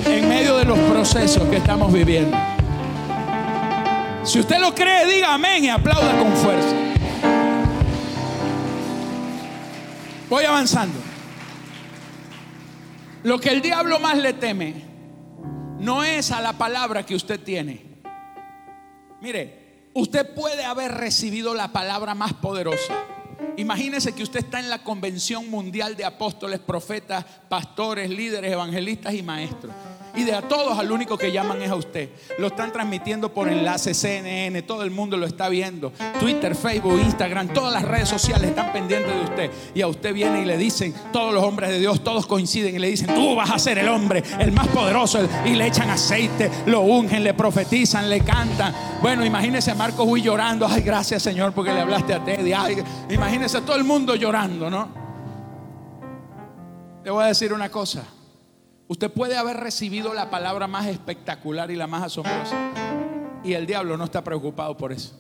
en 0.06 0.30
medio 0.30 0.58
de 0.58 0.66
los 0.66 0.78
procesos 0.80 1.44
que 1.50 1.58
estamos 1.58 1.92
viviendo. 1.92 2.55
Si 4.26 4.40
usted 4.40 4.60
lo 4.60 4.74
cree, 4.74 5.06
diga 5.06 5.34
amén 5.34 5.64
y 5.64 5.70
aplauda 5.70 6.18
con 6.18 6.34
fuerza. 6.34 6.76
Voy 10.30 10.44
avanzando. 10.46 11.00
Lo 13.24 13.40
que 13.40 13.50
el 13.50 13.62
diablo 13.62 14.00
más 14.00 14.18
le 14.18 14.34
teme 14.34 14.84
no 15.80 16.04
es 16.04 16.32
a 16.32 16.42
la 16.42 16.54
palabra 16.54 17.06
que 17.06 17.16
usted 17.16 17.40
tiene. 17.40 17.82
Mire, 19.22 19.90
usted 19.94 20.34
puede 20.34 20.66
haber 20.66 20.92
recibido 20.92 21.54
la 21.54 21.72
palabra 21.72 22.14
más 22.16 22.34
poderosa 22.34 22.94
Imagínese 23.58 24.14
que 24.14 24.24
usted 24.24 24.40
está 24.40 24.60
en 24.60 24.70
la 24.70 24.84
convención 24.84 25.50
mundial 25.50 25.96
de 25.96 26.04
apóstoles, 26.04 26.60
profetas, 26.60 27.24
pastores, 27.48 28.10
líderes, 28.10 28.52
evangelistas 28.52 29.14
y 29.14 29.24
maestros. 29.24 29.74
Y 30.16 30.24
de 30.24 30.34
a 30.34 30.42
todos 30.42 30.78
al 30.78 30.92
único 30.92 31.18
que 31.18 31.32
llaman 31.32 31.62
es 31.62 31.70
a 31.70 31.76
usted. 31.76 32.10
Lo 32.40 32.48
están 32.48 32.72
transmitiendo 32.72 33.34
por 33.34 33.48
enlace 33.48 33.94
CNN, 33.94 34.62
todo 34.64 34.84
el 34.84 34.92
mundo 34.92 35.18
lo 35.18 35.26
está 35.26 35.50
viendo. 35.50 35.92
Twitter, 36.20 36.56
Facebook, 36.56 37.00
Instagram, 37.00 37.50
todas 37.50 37.74
las 37.74 37.84
redes 37.84 38.10
sociales 38.10 38.50
están 38.50 38.72
pendientes 38.72 39.14
de 39.14 39.22
usted. 39.22 39.52
Y 39.74 39.82
a 39.82 39.88
usted 39.88 40.14
viene 40.14 40.42
y 40.42 40.46
le 40.46 40.58
dicen, 40.58 40.94
todos 41.12 41.34
los 41.34 41.44
hombres 41.44 41.70
de 41.70 41.80
Dios, 41.80 42.04
todos 42.04 42.26
coinciden 42.26 42.76
y 42.76 42.80
le 42.80 42.88
dicen, 42.88 43.14
tú 43.14 43.36
vas 43.36 43.52
a 43.52 43.60
ser 43.60 43.78
el 43.78 43.90
hombre, 43.90 44.24
el 44.40 44.52
más 44.52 44.68
poderoso. 44.68 45.20
Y 45.46 45.56
le 45.56 45.68
echan 45.68 45.90
aceite, 45.90 46.50
lo 46.66 46.82
ungen, 46.82 47.24
le 47.24 47.34
profetizan, 47.34 48.10
le 48.10 48.22
cantan. 48.22 48.74
Bueno, 49.02 49.26
imagínese 49.26 49.72
a 49.72 49.76
Marcos 49.76 50.06
Huy 50.08 50.22
llorando. 50.22 50.68
Ay, 50.68 50.82
gracias 50.82 51.22
Señor 51.22 51.54
porque 51.54 51.74
le 51.74 51.82
hablaste 51.82 52.14
a 52.14 52.24
Teddy. 52.24 52.54
Ay, 52.54 52.78
imagínese 53.10 53.58
a 53.58 53.62
todo 53.62 53.76
el 53.76 53.84
mundo 53.84 54.16
llorando, 54.16 54.70
¿no? 54.70 54.88
Le 57.04 57.12
voy 57.12 57.24
a 57.24 57.28
decir 57.28 57.54
una 57.54 57.70
cosa. 57.70 58.04
Usted 58.88 59.12
puede 59.12 59.36
haber 59.36 59.58
recibido 59.58 60.14
la 60.14 60.30
palabra 60.30 60.68
más 60.68 60.86
espectacular 60.86 61.72
y 61.72 61.76
la 61.76 61.88
más 61.88 62.04
asombrosa. 62.04 62.56
Y 63.44 63.54
el 63.54 63.66
diablo 63.66 63.98
no 63.98 64.04
está 64.04 64.24
preocupado 64.24 64.78
por 64.78 64.92
eso. 64.92 65.20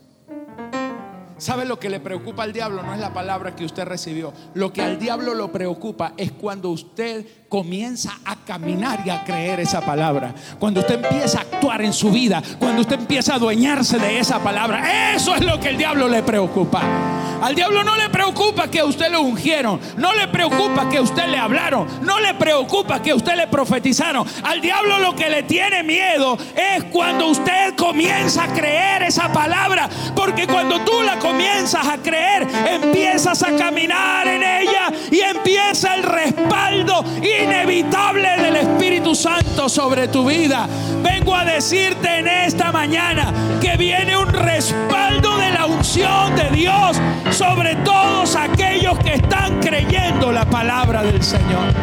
¿Sabe 1.37 1.65
lo 1.65 1.79
que 1.79 1.89
le 1.89 1.99
preocupa 1.99 2.43
al 2.43 2.53
diablo? 2.53 2.81
No 2.81 2.93
es 2.93 2.99
la 2.99 3.13
palabra 3.13 3.55
que 3.55 3.65
usted 3.65 3.83
recibió. 3.83 4.31
Lo 4.53 4.71
que 4.71 4.81
al 4.81 4.99
diablo 4.99 5.33
lo 5.33 5.51
preocupa 5.51 6.13
es 6.15 6.31
cuando 6.31 6.69
usted 6.69 7.25
comienza 7.49 8.19
a 8.23 8.37
caminar 8.37 9.01
y 9.05 9.09
a 9.09 9.23
creer 9.25 9.59
esa 9.59 9.81
palabra. 9.81 10.33
Cuando 10.59 10.79
usted 10.79 11.03
empieza 11.03 11.39
a 11.39 11.41
actuar 11.41 11.81
en 11.81 11.91
su 11.91 12.11
vida. 12.11 12.41
Cuando 12.57 12.81
usted 12.81 12.99
empieza 12.99 13.33
a 13.33 13.35
adueñarse 13.35 13.97
de 13.97 14.19
esa 14.19 14.39
palabra. 14.39 15.13
Eso 15.15 15.35
es 15.35 15.43
lo 15.43 15.59
que 15.59 15.69
el 15.69 15.77
diablo 15.77 16.07
le 16.07 16.23
preocupa. 16.23 17.14
Al 17.41 17.55
diablo 17.55 17.83
no 17.83 17.95
le 17.95 18.09
preocupa 18.09 18.69
que 18.69 18.83
usted 18.83 19.11
lo 19.11 19.21
ungieron. 19.21 19.79
No 19.97 20.13
le 20.13 20.27
preocupa 20.27 20.89
que 20.89 20.99
usted 20.99 21.27
le 21.27 21.37
hablaron. 21.37 21.87
No 22.01 22.19
le 22.19 22.33
preocupa 22.33 23.01
que 23.01 23.13
usted 23.13 23.35
le 23.35 23.47
profetizaron. 23.47 24.27
Al 24.43 24.61
diablo 24.61 24.99
lo 24.99 25.15
que 25.15 25.29
le 25.29 25.43
tiene 25.43 25.83
miedo 25.83 26.37
es 26.55 26.83
cuando 26.85 27.27
usted 27.27 27.75
comienza 27.75 28.43
a 28.43 28.47
creer 28.47 29.03
esa 29.03 29.31
palabra. 29.31 29.89
Porque 30.15 30.47
cuando 30.47 30.81
tú 30.81 31.01
la 31.03 31.19
comienzas 31.19 31.87
a 31.87 31.97
creer, 31.97 32.47
empiezas 32.67 33.43
a 33.43 33.55
caminar 33.55 34.27
en 34.27 34.43
ella 34.43 34.91
y 35.11 35.19
empieza 35.19 35.95
el 35.95 36.03
respaldo 36.03 37.03
inevitable 37.17 38.29
del 38.37 38.55
Espíritu 38.57 39.15
Santo 39.15 39.69
sobre 39.69 40.07
tu 40.07 40.25
vida. 40.25 40.67
Vengo 41.01 41.35
a 41.35 41.45
decirte 41.45 42.19
en 42.19 42.27
esta 42.27 42.71
mañana 42.71 43.33
que 43.61 43.77
viene 43.77 44.17
un 44.17 44.29
respaldo 44.29 45.37
de 45.37 45.51
la 45.51 45.65
unción 45.65 46.35
de 46.35 46.49
Dios 46.51 46.97
sobre 47.31 47.75
todos 47.77 48.35
aquellos 48.35 48.97
que 48.99 49.15
están 49.15 49.59
creyendo 49.59 50.31
la 50.31 50.49
palabra 50.49 51.03
del 51.03 51.21
Señor. 51.21 51.73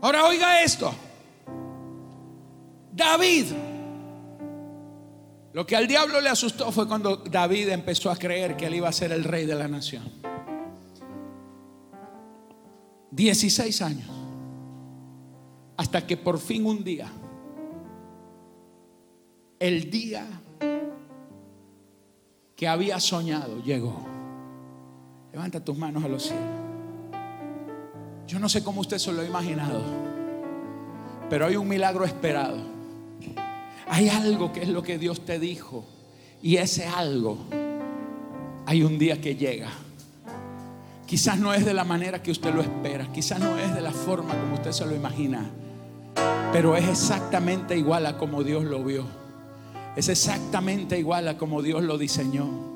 Ahora 0.00 0.24
oiga 0.24 0.62
esto. 0.62 0.94
David 2.92 3.46
lo 5.52 5.66
que 5.66 5.76
al 5.76 5.86
diablo 5.86 6.20
le 6.20 6.30
asustó 6.30 6.72
fue 6.72 6.88
cuando 6.88 7.16
David 7.16 7.68
empezó 7.68 8.10
a 8.10 8.16
creer 8.16 8.56
que 8.56 8.66
él 8.66 8.74
iba 8.74 8.88
a 8.88 8.92
ser 8.92 9.12
el 9.12 9.22
rey 9.22 9.44
de 9.44 9.54
la 9.54 9.68
nación. 9.68 10.10
16 13.10 13.82
años. 13.82 14.08
Hasta 15.76 16.06
que 16.06 16.16
por 16.16 16.38
fin 16.38 16.64
un 16.64 16.82
día, 16.82 17.10
el 19.58 19.90
día 19.90 20.26
que 22.62 22.68
había 22.68 23.00
soñado 23.00 23.60
llegó. 23.64 23.92
Levanta 25.32 25.58
tus 25.58 25.76
manos 25.76 26.04
a 26.04 26.06
los 26.06 26.22
cielos. 26.22 26.46
Yo 28.28 28.38
no 28.38 28.48
sé 28.48 28.62
cómo 28.62 28.82
usted 28.82 28.98
se 28.98 29.10
lo 29.10 29.20
ha 29.20 29.24
imaginado, 29.24 29.82
pero 31.28 31.46
hay 31.46 31.56
un 31.56 31.66
milagro 31.66 32.04
esperado. 32.04 32.58
Hay 33.88 34.08
algo 34.08 34.52
que 34.52 34.62
es 34.62 34.68
lo 34.68 34.80
que 34.84 34.96
Dios 34.96 35.24
te 35.24 35.40
dijo. 35.40 35.84
Y 36.40 36.58
ese 36.58 36.86
algo, 36.86 37.38
hay 38.64 38.84
un 38.84 38.96
día 38.96 39.20
que 39.20 39.34
llega. 39.34 39.70
Quizás 41.04 41.40
no 41.40 41.52
es 41.52 41.64
de 41.64 41.74
la 41.74 41.82
manera 41.82 42.22
que 42.22 42.30
usted 42.30 42.54
lo 42.54 42.60
espera. 42.60 43.10
Quizás 43.12 43.40
no 43.40 43.58
es 43.58 43.74
de 43.74 43.80
la 43.80 43.90
forma 43.90 44.38
como 44.38 44.54
usted 44.54 44.70
se 44.70 44.86
lo 44.86 44.94
imagina. 44.94 45.50
Pero 46.52 46.76
es 46.76 46.88
exactamente 46.88 47.76
igual 47.76 48.06
a 48.06 48.16
como 48.18 48.44
Dios 48.44 48.62
lo 48.62 48.84
vio. 48.84 49.21
Es 49.94 50.08
exactamente 50.08 50.98
igual 50.98 51.28
a 51.28 51.36
como 51.36 51.60
Dios 51.62 51.82
lo 51.82 51.98
diseñó. 51.98 52.71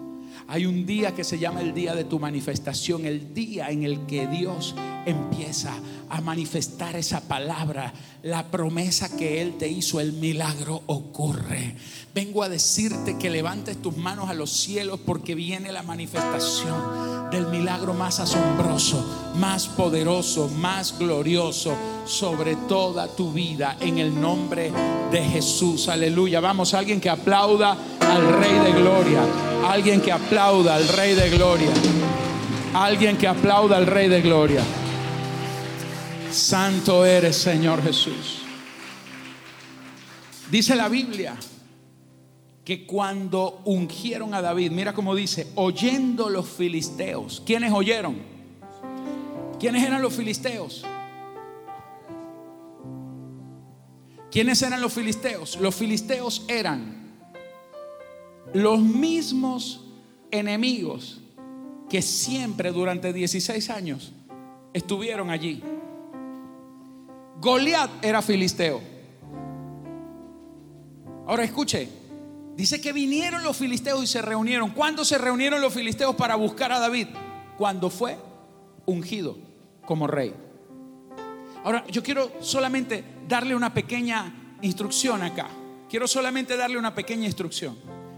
Hay 0.49 0.65
un 0.65 0.87
día 0.87 1.13
que 1.15 1.25
se 1.25 1.39
llama 1.39 1.61
el 1.61 1.75
día 1.75 1.95
de 1.95 2.05
tu 2.05 2.21
manifestación, 2.21 3.05
el 3.05 3.35
día 3.35 3.71
en 3.71 3.83
el 3.83 4.07
que 4.07 4.29
Dios 4.29 4.77
empieza 5.05 5.75
a 6.09 6.21
manifestar 6.21 6.95
esa 6.95 7.21
palabra, 7.21 7.93
la 8.23 8.45
promesa 8.45 9.17
que 9.17 9.43
Él 9.43 9.57
te 9.59 9.69
hizo, 9.69 9.99
el 9.99 10.13
milagro 10.13 10.83
ocurre. 10.87 11.75
Vengo 12.15 12.45
a 12.45 12.49
decirte 12.49 13.19
que 13.19 13.29
levantes 13.29 13.83
tus 13.83 13.97
manos 13.97 14.31
a 14.31 14.35
los 14.35 14.51
cielos 14.51 15.01
porque 15.05 15.35
viene 15.35 15.73
la 15.73 15.83
manifestación 15.83 17.31
del 17.31 17.49
milagro 17.49 17.93
más 17.93 18.21
asombroso, 18.21 19.33
más 19.37 19.67
poderoso, 19.67 20.49
más 20.49 20.97
glorioso 20.97 21.75
sobre 22.05 22.55
toda 22.69 23.09
tu 23.09 23.33
vida 23.33 23.77
en 23.81 23.99
el 23.99 24.19
nombre 24.19 24.73
de 25.11 25.23
Jesús. 25.23 25.89
Aleluya. 25.89 26.39
Vamos, 26.39 26.73
alguien 26.73 27.01
que 27.01 27.11
aplauda 27.11 27.77
al 28.01 28.41
Rey 28.41 28.59
de 28.61 28.81
Gloria. 28.81 29.23
Alguien 29.67 30.01
que 30.01 30.13
aplauda 30.13 30.36
al 30.39 30.87
Rey 30.89 31.15
de 31.15 31.31
Gloria. 31.31 31.71
Alguien 32.75 33.17
que 33.17 33.27
aplauda 33.27 33.79
al 33.79 33.87
Rey 33.87 34.07
de 34.07 34.21
Gloria. 34.21 34.63
Santo 36.31 37.07
eres, 37.07 37.37
Señor 37.37 37.83
Jesús. 37.83 38.43
Dice 40.51 40.77
la 40.77 40.91
Biblia 40.91 41.35
que 42.67 42.85
cuando 42.85 43.63
ungieron 43.65 44.35
a 44.35 44.43
David, 44.43 44.73
mira 44.73 44.93
cómo 44.93 45.15
dice, 45.15 45.47
oyendo 45.55 46.29
los 46.29 46.47
filisteos. 46.47 47.43
¿Quiénes 47.47 47.73
oyeron? 47.73 48.19
¿Quiénes 49.59 49.85
eran 49.85 50.03
los 50.03 50.13
filisteos? 50.13 50.85
¿Quiénes 54.31 54.61
eran 54.61 54.83
los 54.83 54.93
filisteos? 54.93 55.59
Los 55.63 55.75
filisteos 55.75 56.45
eran 56.47 57.25
los 58.53 58.81
mismos 58.81 59.86
enemigos 60.39 61.21
que 61.89 62.03
siempre 62.03 62.73
durante 62.73 63.13
16 63.13 63.71
años 63.71 64.13
estuvieron 64.73 65.31
allí. 65.31 65.63
Goliat 67.41 68.05
era 68.05 68.23
filisteo. 68.23 68.81
Ahora 71.27 71.45
escuche, 71.45 71.89
dice 72.57 72.81
que 72.81 72.93
vinieron 72.93 73.43
los 73.43 73.57
filisteos 73.57 74.03
y 74.03 74.07
se 74.07 74.23
reunieron. 74.23 74.71
¿Cuándo 74.71 75.05
se 75.05 75.19
reunieron 75.19 75.61
los 75.61 75.73
filisteos 75.73 76.15
para 76.15 76.37
buscar 76.37 76.73
a 76.73 76.79
David? 76.79 77.09
Cuando 77.59 77.91
fue 77.91 78.17
ungido 78.87 79.37
como 79.85 80.07
rey. 80.07 80.33
Ahora, 81.65 81.85
yo 81.89 82.03
quiero 82.03 82.31
solamente 82.41 83.03
darle 83.29 83.57
una 83.57 83.75
pequeña 83.75 84.57
instrucción 84.63 85.23
acá. 85.23 85.49
Quiero 85.89 86.07
solamente 86.07 86.57
darle 86.57 86.79
una 86.79 86.95
pequeña 86.95 87.27
instrucción. 87.27 87.77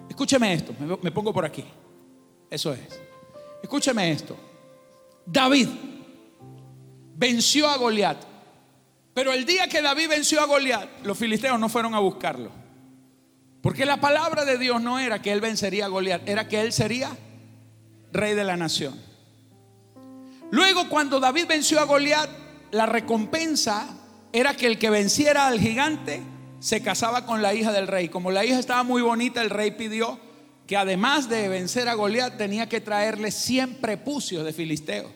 Escúcheme 0.09 0.53
esto, 0.53 0.75
me, 1.03 1.11
pongo 1.11 1.33
por 1.33 1.45
aquí. 1.45 1.65
Eso 2.51 2.73
es. 2.73 3.01
Escúcheme 3.63 4.11
esto. 4.11 4.37
David 5.27 5.69
venció 7.17 7.69
a 7.69 7.77
Goliat, 7.77 8.25
Pero 9.13 9.33
el 9.33 9.45
día 9.45 9.67
que 9.67 9.83
David 9.83 10.11
venció 10.11 10.41
a 10.41 10.47
Goliat, 10.47 10.89
los 11.03 11.19
filisteos 11.19 11.59
no 11.59 11.69
fueron 11.69 11.93
a 11.95 11.99
buscarlo. 11.99 12.53
Porque 13.61 13.85
la 13.85 13.97
palabra 13.97 14.45
de 14.45 14.59
Dios 14.59 14.81
no 14.81 15.01
era 15.01 15.21
que 15.21 15.33
él 15.33 15.41
vencería 15.41 15.87
a 15.87 15.89
Goliat, 15.89 16.29
era 16.29 16.47
que 16.47 16.61
él 16.61 16.73
sería 16.73 17.11
rey 18.13 18.35
de 18.35 18.45
la 18.45 18.57
nación. 18.57 18.95
Luego 20.53 20.89
cuando 20.89 21.19
David 21.19 21.47
venció 21.49 21.81
a 21.81 21.85
Goliat, 21.85 22.31
la 22.71 22.87
recompensa 22.87 23.89
era 24.33 24.55
que 24.55 24.67
el 24.67 24.79
que 24.79 24.91
venciera 24.91 25.49
al 25.49 25.59
gigante 25.59 26.23
se 26.61 26.81
casaba 26.81 27.27
con 27.27 27.43
la 27.43 27.55
hija 27.55 27.73
del 27.73 27.89
rey. 27.89 28.09
Como 28.09 28.31
la 28.31 28.45
hija 28.45 28.59
estaba 28.59 28.85
muy 28.85 29.03
bonita, 29.03 29.43
el 29.43 29.51
rey 29.51 29.73
pidió 29.73 30.19
que 30.69 30.77
además 30.77 31.31
de 31.31 31.49
vencer 31.49 31.89
a 31.89 31.95
Goliat 31.95 32.37
tenía 32.37 32.69
que 32.69 32.83
traerle 32.83 33.31
100 33.31 33.77
prepucios 33.77 34.45
de 34.45 34.53
filisteo. 34.53 35.11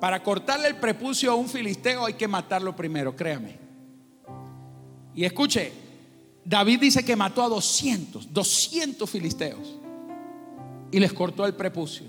Para 0.00 0.24
cortarle 0.24 0.66
el 0.66 0.74
prepucio 0.74 1.30
a 1.30 1.36
un 1.36 1.48
filisteo 1.48 2.04
hay 2.04 2.14
que 2.14 2.26
matarlo 2.26 2.74
primero, 2.74 3.14
créame. 3.14 3.56
Y 5.14 5.24
escuche, 5.24 5.72
David 6.44 6.80
dice 6.80 7.04
que 7.04 7.14
mató 7.14 7.44
a 7.44 7.48
200, 7.48 8.32
200 8.32 9.08
filisteos 9.08 9.76
y 10.90 10.98
les 10.98 11.12
cortó 11.12 11.46
el 11.46 11.54
prepucio. 11.54 12.08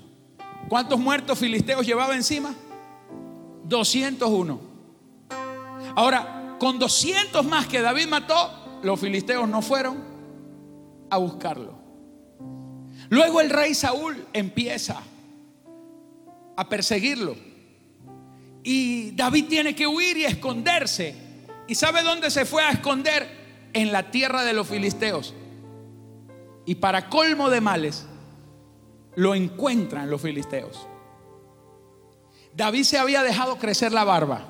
¿Cuántos 0.68 1.00
muertos 1.00 1.38
filisteos 1.38 1.86
llevaba 1.86 2.16
encima? 2.16 2.56
201. 3.66 4.60
Ahora, 5.96 6.56
con 6.60 6.80
200 6.80 7.46
más 7.46 7.68
que 7.68 7.82
David 7.82 8.08
mató, 8.08 8.80
los 8.82 9.00
filisteos 9.00 9.48
no 9.48 9.62
fueron 9.62 10.04
a 11.08 11.18
buscarlo. 11.18 11.81
Luego 13.12 13.42
el 13.42 13.50
rey 13.50 13.76
Saúl 13.76 14.26
empieza 14.32 15.02
a 16.56 16.70
perseguirlo. 16.70 17.36
Y 18.64 19.12
David 19.12 19.48
tiene 19.50 19.76
que 19.76 19.86
huir 19.86 20.16
y 20.16 20.24
esconderse. 20.24 21.14
¿Y 21.68 21.76
sabe 21.76 22.04
dónde 22.04 22.32
se 22.32 22.46
fue 22.46 22.64
a 22.64 22.72
esconder? 22.72 23.42
En 23.74 23.92
la 23.92 24.12
tierra 24.12 24.46
de 24.46 24.54
los 24.54 24.66
filisteos. 24.66 25.34
Y 26.66 26.76
para 26.76 27.10
colmo 27.10 27.50
de 27.50 27.60
males, 27.60 28.06
lo 29.16 29.36
encuentran 29.36 30.10
los 30.10 30.22
filisteos. 30.22 30.88
David 32.56 32.84
se 32.84 32.98
había 32.98 33.24
dejado 33.24 33.58
crecer 33.58 33.92
la 33.92 34.06
barba. 34.06 34.48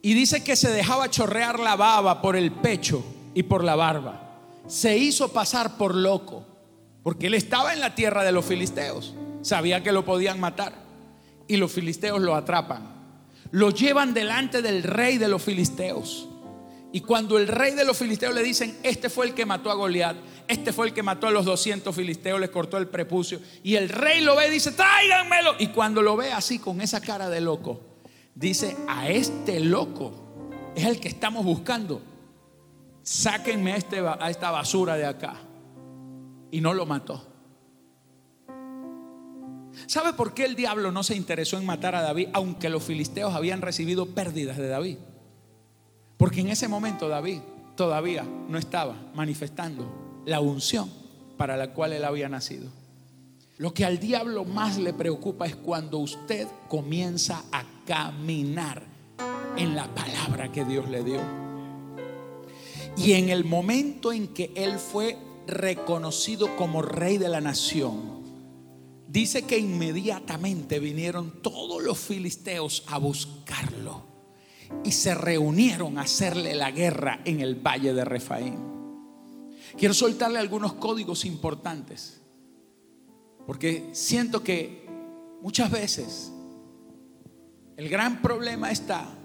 Y 0.00 0.14
dice 0.14 0.42
que 0.42 0.56
se 0.56 0.70
dejaba 0.70 1.10
chorrear 1.10 1.60
la 1.60 1.76
baba 1.76 2.22
por 2.22 2.34
el 2.34 2.50
pecho 2.50 3.04
y 3.34 3.42
por 3.42 3.62
la 3.62 3.76
barba. 3.76 4.38
Se 4.68 4.96
hizo 4.96 5.34
pasar 5.34 5.76
por 5.76 5.94
loco. 5.94 6.55
Porque 7.06 7.28
él 7.28 7.34
estaba 7.34 7.72
en 7.72 7.78
la 7.78 7.94
tierra 7.94 8.24
de 8.24 8.32
los 8.32 8.44
filisteos. 8.44 9.14
Sabía 9.40 9.80
que 9.80 9.92
lo 9.92 10.04
podían 10.04 10.40
matar. 10.40 10.72
Y 11.46 11.56
los 11.56 11.70
filisteos 11.70 12.20
lo 12.20 12.34
atrapan. 12.34 12.82
Lo 13.52 13.70
llevan 13.70 14.12
delante 14.12 14.60
del 14.60 14.82
rey 14.82 15.16
de 15.16 15.28
los 15.28 15.40
filisteos. 15.40 16.28
Y 16.90 17.02
cuando 17.02 17.38
el 17.38 17.46
rey 17.46 17.74
de 17.74 17.84
los 17.84 17.96
filisteos 17.96 18.34
le 18.34 18.42
dicen, 18.42 18.76
este 18.82 19.08
fue 19.08 19.26
el 19.26 19.34
que 19.34 19.46
mató 19.46 19.70
a 19.70 19.74
Goliat, 19.74 20.16
este 20.48 20.72
fue 20.72 20.88
el 20.88 20.92
que 20.92 21.04
mató 21.04 21.28
a 21.28 21.30
los 21.30 21.44
200 21.44 21.94
filisteos, 21.94 22.40
les 22.40 22.50
cortó 22.50 22.76
el 22.76 22.88
prepucio. 22.88 23.40
Y 23.62 23.76
el 23.76 23.88
rey 23.88 24.20
lo 24.20 24.34
ve 24.34 24.48
y 24.48 24.50
dice, 24.50 24.72
tráiganmelo. 24.72 25.54
Y 25.60 25.68
cuando 25.68 26.02
lo 26.02 26.16
ve 26.16 26.32
así, 26.32 26.58
con 26.58 26.80
esa 26.80 27.00
cara 27.00 27.28
de 27.28 27.40
loco, 27.40 27.82
dice, 28.34 28.76
a 28.88 29.08
este 29.08 29.60
loco 29.60 30.50
es 30.74 30.84
el 30.84 30.98
que 30.98 31.06
estamos 31.06 31.44
buscando. 31.44 32.02
Sáquenme 33.04 33.76
este, 33.76 34.00
a 34.00 34.28
esta 34.28 34.50
basura 34.50 34.96
de 34.96 35.06
acá. 35.06 35.45
Y 36.50 36.60
no 36.60 36.74
lo 36.74 36.86
mató. 36.86 37.26
¿Sabe 39.86 40.14
por 40.14 40.32
qué 40.32 40.44
el 40.44 40.56
diablo 40.56 40.90
no 40.90 41.02
se 41.02 41.14
interesó 41.14 41.58
en 41.58 41.66
matar 41.66 41.94
a 41.94 42.02
David, 42.02 42.28
aunque 42.32 42.70
los 42.70 42.82
filisteos 42.82 43.34
habían 43.34 43.60
recibido 43.60 44.06
pérdidas 44.06 44.56
de 44.56 44.68
David? 44.68 44.96
Porque 46.16 46.40
en 46.40 46.48
ese 46.48 46.66
momento 46.66 47.08
David 47.08 47.40
todavía 47.76 48.24
no 48.48 48.58
estaba 48.58 48.96
manifestando 49.14 50.22
la 50.24 50.40
unción 50.40 50.90
para 51.36 51.56
la 51.56 51.72
cual 51.72 51.92
él 51.92 52.04
había 52.04 52.28
nacido. 52.28 52.70
Lo 53.58 53.72
que 53.72 53.84
al 53.84 53.98
diablo 53.98 54.44
más 54.44 54.78
le 54.78 54.92
preocupa 54.92 55.46
es 55.46 55.56
cuando 55.56 55.98
usted 55.98 56.46
comienza 56.68 57.44
a 57.52 57.64
caminar 57.86 58.82
en 59.56 59.74
la 59.74 59.86
palabra 59.94 60.50
que 60.50 60.64
Dios 60.64 60.88
le 60.88 61.04
dio. 61.04 61.20
Y 62.96 63.12
en 63.12 63.28
el 63.28 63.44
momento 63.44 64.12
en 64.12 64.28
que 64.28 64.52
él 64.54 64.78
fue 64.78 65.18
reconocido 65.46 66.56
como 66.56 66.82
rey 66.82 67.18
de 67.18 67.28
la 67.28 67.40
nación, 67.40 68.22
dice 69.08 69.42
que 69.42 69.58
inmediatamente 69.58 70.78
vinieron 70.78 71.42
todos 71.42 71.82
los 71.82 71.98
filisteos 71.98 72.84
a 72.88 72.98
buscarlo 72.98 74.02
y 74.84 74.92
se 74.92 75.14
reunieron 75.14 75.98
a 75.98 76.02
hacerle 76.02 76.54
la 76.54 76.70
guerra 76.70 77.20
en 77.24 77.40
el 77.40 77.54
valle 77.54 77.94
de 77.94 78.04
Refaín. 78.04 78.58
Quiero 79.76 79.94
soltarle 79.94 80.38
algunos 80.38 80.74
códigos 80.74 81.24
importantes, 81.24 82.20
porque 83.46 83.90
siento 83.92 84.42
que 84.42 84.86
muchas 85.42 85.70
veces 85.70 86.32
el 87.76 87.88
gran 87.88 88.22
problema 88.22 88.70
está 88.70 89.16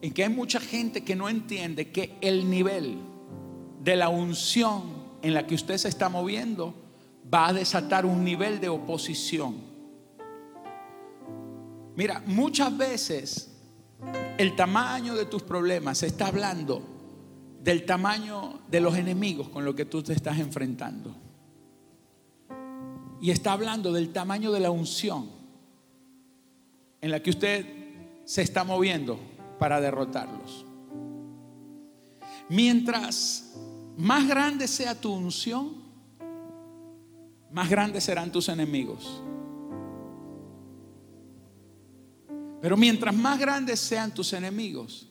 en 0.00 0.12
que 0.12 0.24
hay 0.24 0.30
mucha 0.30 0.60
gente 0.60 1.04
que 1.04 1.16
no 1.16 1.28
entiende 1.28 1.90
que 1.90 2.16
el 2.20 2.48
nivel 2.48 2.98
de 3.82 3.96
la 3.96 4.08
unción 4.08 4.97
en 5.22 5.34
la 5.34 5.46
que 5.46 5.54
usted 5.54 5.76
se 5.76 5.88
está 5.88 6.08
moviendo 6.08 6.74
va 7.32 7.48
a 7.48 7.52
desatar 7.52 8.06
un 8.06 8.24
nivel 8.24 8.60
de 8.60 8.68
oposición. 8.68 9.56
Mira, 11.96 12.22
muchas 12.26 12.76
veces 12.76 13.54
el 14.38 14.54
tamaño 14.54 15.14
de 15.14 15.26
tus 15.26 15.42
problemas 15.42 15.98
se 15.98 16.06
está 16.06 16.28
hablando 16.28 16.82
del 17.62 17.84
tamaño 17.84 18.60
de 18.70 18.80
los 18.80 18.96
enemigos 18.96 19.48
con 19.48 19.64
los 19.64 19.74
que 19.74 19.84
tú 19.84 20.02
te 20.02 20.12
estás 20.12 20.38
enfrentando. 20.38 21.14
Y 23.20 23.32
está 23.32 23.52
hablando 23.52 23.92
del 23.92 24.12
tamaño 24.12 24.52
de 24.52 24.60
la 24.60 24.70
unción 24.70 25.28
en 27.00 27.10
la 27.10 27.20
que 27.20 27.30
usted 27.30 27.66
se 28.24 28.42
está 28.42 28.62
moviendo 28.62 29.18
para 29.58 29.80
derrotarlos. 29.80 30.64
Mientras 32.48 33.47
más 33.98 34.28
grande 34.28 34.68
sea 34.68 34.94
tu 34.94 35.12
unción, 35.12 35.72
más 37.50 37.68
grandes 37.68 38.04
serán 38.04 38.30
tus 38.30 38.48
enemigos. 38.48 39.22
Pero 42.60 42.76
mientras 42.76 43.14
más 43.14 43.38
grandes 43.40 43.80
sean 43.80 44.14
tus 44.14 44.32
enemigos, 44.32 45.08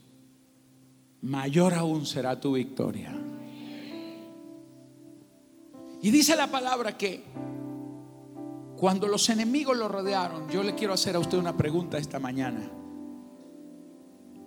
mayor 1.22 1.74
aún 1.74 2.06
será 2.06 2.40
tu 2.40 2.54
victoria. 2.54 3.14
Y 6.02 6.10
dice 6.10 6.38
la 6.38 6.48
palabra 6.48 6.98
que 6.98 7.24
cuando 8.78 9.08
los 9.08 9.28
enemigos 9.30 9.76
lo 9.76 9.90
rodearon, 9.90 10.50
yo 10.50 10.64
le 10.64 10.76
quiero 10.76 10.94
hacer 10.94 11.18
a 11.18 11.20
usted 11.20 11.38
una 11.38 11.58
pregunta 11.58 11.98
esta 11.98 12.20
mañana. 12.20 12.72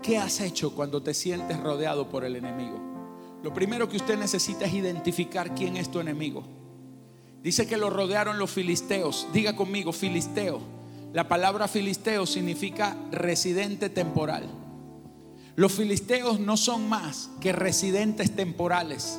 ¿Qué 0.03 0.16
has 0.16 0.40
hecho 0.40 0.74
cuando 0.74 1.03
te 1.03 1.12
sientes 1.12 1.61
rodeado 1.61 2.09
por 2.09 2.24
el 2.24 2.37
enemigo? 2.37 2.89
Lo 3.42 3.55
primero 3.55 3.88
que 3.88 3.96
usted 3.96 4.18
necesita 4.18 4.66
es 4.66 4.74
identificar 4.74 5.55
quién 5.55 5.76
es 5.76 5.90
tu 5.90 6.00
enemigo. 6.00 6.44
Dice 7.42 7.66
que 7.66 7.79
lo 7.79 7.88
rodearon 7.88 8.38
los 8.38 8.50
filisteos. 8.50 9.26
Diga 9.33 9.57
conmigo, 9.57 9.92
filisteo. 9.92 10.61
La 11.12 11.26
palabra 11.26 11.66
filisteo 11.66 12.26
significa 12.26 12.96
residente 13.11 13.88
temporal. 13.88 14.48
Los 15.57 15.72
filisteos 15.72 16.38
no 16.38 16.57
son 16.57 16.88
más 16.88 17.31
que 17.40 17.53
residentes 17.53 18.37
temporales. 18.37 19.18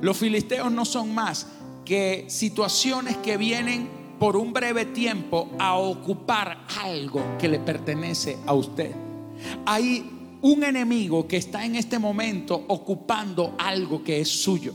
Los 0.00 0.16
filisteos 0.16 0.72
no 0.72 0.84
son 0.84 1.14
más 1.14 1.46
que 1.84 2.24
situaciones 2.28 3.16
que 3.18 3.36
vienen 3.36 3.88
por 4.18 4.36
un 4.36 4.52
breve 4.52 4.84
tiempo 4.86 5.50
a 5.58 5.76
ocupar 5.76 6.64
algo 6.80 7.22
que 7.38 7.48
le 7.48 7.60
pertenece 7.60 8.36
a 8.46 8.54
usted. 8.54 8.92
Hay 9.64 10.17
un 10.42 10.64
enemigo 10.64 11.26
que 11.26 11.36
está 11.36 11.64
en 11.64 11.76
este 11.76 11.98
momento 11.98 12.64
ocupando 12.68 13.54
algo 13.58 14.02
que 14.02 14.20
es 14.20 14.28
suyo. 14.28 14.72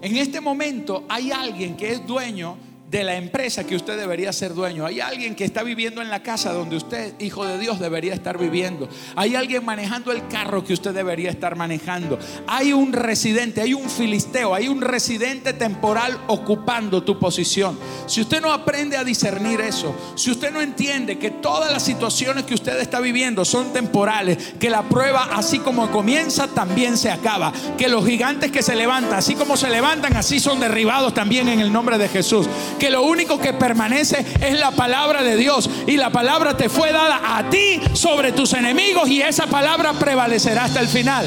En 0.00 0.16
este 0.16 0.40
momento 0.40 1.04
hay 1.08 1.32
alguien 1.32 1.76
que 1.76 1.92
es 1.92 2.06
dueño 2.06 2.56
de 2.92 3.04
la 3.04 3.16
empresa 3.16 3.64
que 3.64 3.74
usted 3.74 3.96
debería 3.96 4.34
ser 4.34 4.52
dueño. 4.52 4.84
Hay 4.84 5.00
alguien 5.00 5.34
que 5.34 5.46
está 5.46 5.62
viviendo 5.62 6.02
en 6.02 6.10
la 6.10 6.22
casa 6.22 6.52
donde 6.52 6.76
usted, 6.76 7.14
hijo 7.20 7.46
de 7.46 7.58
Dios, 7.58 7.80
debería 7.80 8.12
estar 8.12 8.36
viviendo. 8.36 8.86
Hay 9.16 9.34
alguien 9.34 9.64
manejando 9.64 10.12
el 10.12 10.28
carro 10.28 10.62
que 10.62 10.74
usted 10.74 10.92
debería 10.92 11.30
estar 11.30 11.56
manejando. 11.56 12.18
Hay 12.46 12.74
un 12.74 12.92
residente, 12.92 13.62
hay 13.62 13.72
un 13.72 13.88
filisteo, 13.88 14.54
hay 14.54 14.68
un 14.68 14.82
residente 14.82 15.54
temporal 15.54 16.20
ocupando 16.26 17.02
tu 17.02 17.18
posición. 17.18 17.78
Si 18.06 18.20
usted 18.20 18.42
no 18.42 18.52
aprende 18.52 18.98
a 18.98 19.04
discernir 19.04 19.62
eso, 19.62 19.94
si 20.14 20.30
usted 20.30 20.52
no 20.52 20.60
entiende 20.60 21.18
que 21.18 21.30
todas 21.30 21.72
las 21.72 21.82
situaciones 21.82 22.44
que 22.44 22.52
usted 22.52 22.78
está 22.78 23.00
viviendo 23.00 23.46
son 23.46 23.72
temporales, 23.72 24.36
que 24.60 24.68
la 24.68 24.82
prueba 24.82 25.30
así 25.32 25.60
como 25.60 25.90
comienza 25.90 26.46
también 26.48 26.98
se 26.98 27.10
acaba, 27.10 27.54
que 27.78 27.88
los 27.88 28.04
gigantes 28.04 28.52
que 28.52 28.62
se 28.62 28.76
levantan, 28.76 29.14
así 29.14 29.34
como 29.34 29.56
se 29.56 29.70
levantan, 29.70 30.14
así 30.14 30.38
son 30.38 30.60
derribados 30.60 31.14
también 31.14 31.48
en 31.48 31.60
el 31.60 31.72
nombre 31.72 31.96
de 31.96 32.08
Jesús 32.10 32.46
Porque 32.82 32.94
lo 32.94 33.04
único 33.04 33.38
que 33.38 33.52
permanece 33.52 34.26
es 34.40 34.58
la 34.58 34.72
palabra 34.72 35.22
de 35.22 35.36
Dios. 35.36 35.70
Y 35.86 35.96
la 35.96 36.10
palabra 36.10 36.56
te 36.56 36.68
fue 36.68 36.90
dada 36.90 37.38
a 37.38 37.48
ti 37.48 37.80
sobre 37.92 38.32
tus 38.32 38.54
enemigos 38.54 39.08
y 39.08 39.22
esa 39.22 39.46
palabra 39.46 39.92
prevalecerá 39.92 40.64
hasta 40.64 40.80
el 40.80 40.88
final. 40.88 41.24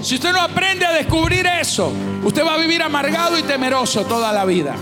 Si 0.00 0.14
usted 0.14 0.32
no 0.32 0.40
aprende 0.40 0.86
a 0.86 0.94
descubrir 0.94 1.46
eso, 1.46 1.92
usted 2.24 2.42
va 2.42 2.54
a 2.54 2.56
vivir 2.56 2.82
amargado 2.82 3.38
y 3.38 3.42
temeroso 3.42 4.06
toda 4.06 4.32
la 4.32 4.46
vida. 4.46 4.76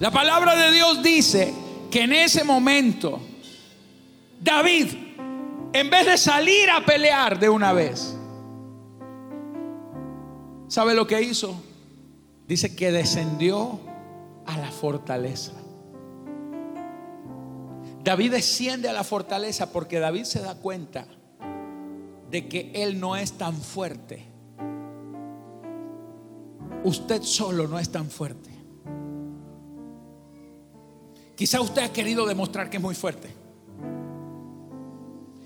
La 0.00 0.10
palabra 0.10 0.56
de 0.56 0.72
Dios 0.72 1.02
dice 1.02 1.52
que 1.90 2.04
en 2.04 2.14
ese 2.14 2.42
momento 2.42 3.20
David, 4.40 4.94
en 5.74 5.90
vez 5.90 6.06
de 6.06 6.16
salir 6.16 6.70
a 6.70 6.86
pelear 6.86 7.38
de 7.38 7.50
una 7.50 7.74
vez, 7.74 8.16
¿sabe 10.68 10.94
lo 10.94 11.06
que 11.06 11.20
hizo? 11.20 11.62
Dice 12.48 12.74
que 12.74 12.90
descendió 12.92 13.85
a 14.46 14.58
la 14.58 14.70
fortaleza. 14.70 15.52
David 18.02 18.32
desciende 18.32 18.88
a 18.88 18.92
la 18.92 19.02
fortaleza 19.02 19.72
porque 19.72 19.98
David 19.98 20.24
se 20.24 20.40
da 20.40 20.54
cuenta 20.54 21.06
de 22.30 22.48
que 22.48 22.70
Él 22.74 23.00
no 23.00 23.16
es 23.16 23.32
tan 23.32 23.54
fuerte. 23.54 24.24
Usted 26.84 27.22
solo 27.22 27.66
no 27.66 27.78
es 27.78 27.90
tan 27.90 28.08
fuerte. 28.08 28.50
Quizá 31.34 31.60
usted 31.60 31.82
ha 31.82 31.92
querido 31.92 32.26
demostrar 32.26 32.70
que 32.70 32.76
es 32.76 32.82
muy 32.82 32.94
fuerte. 32.94 33.28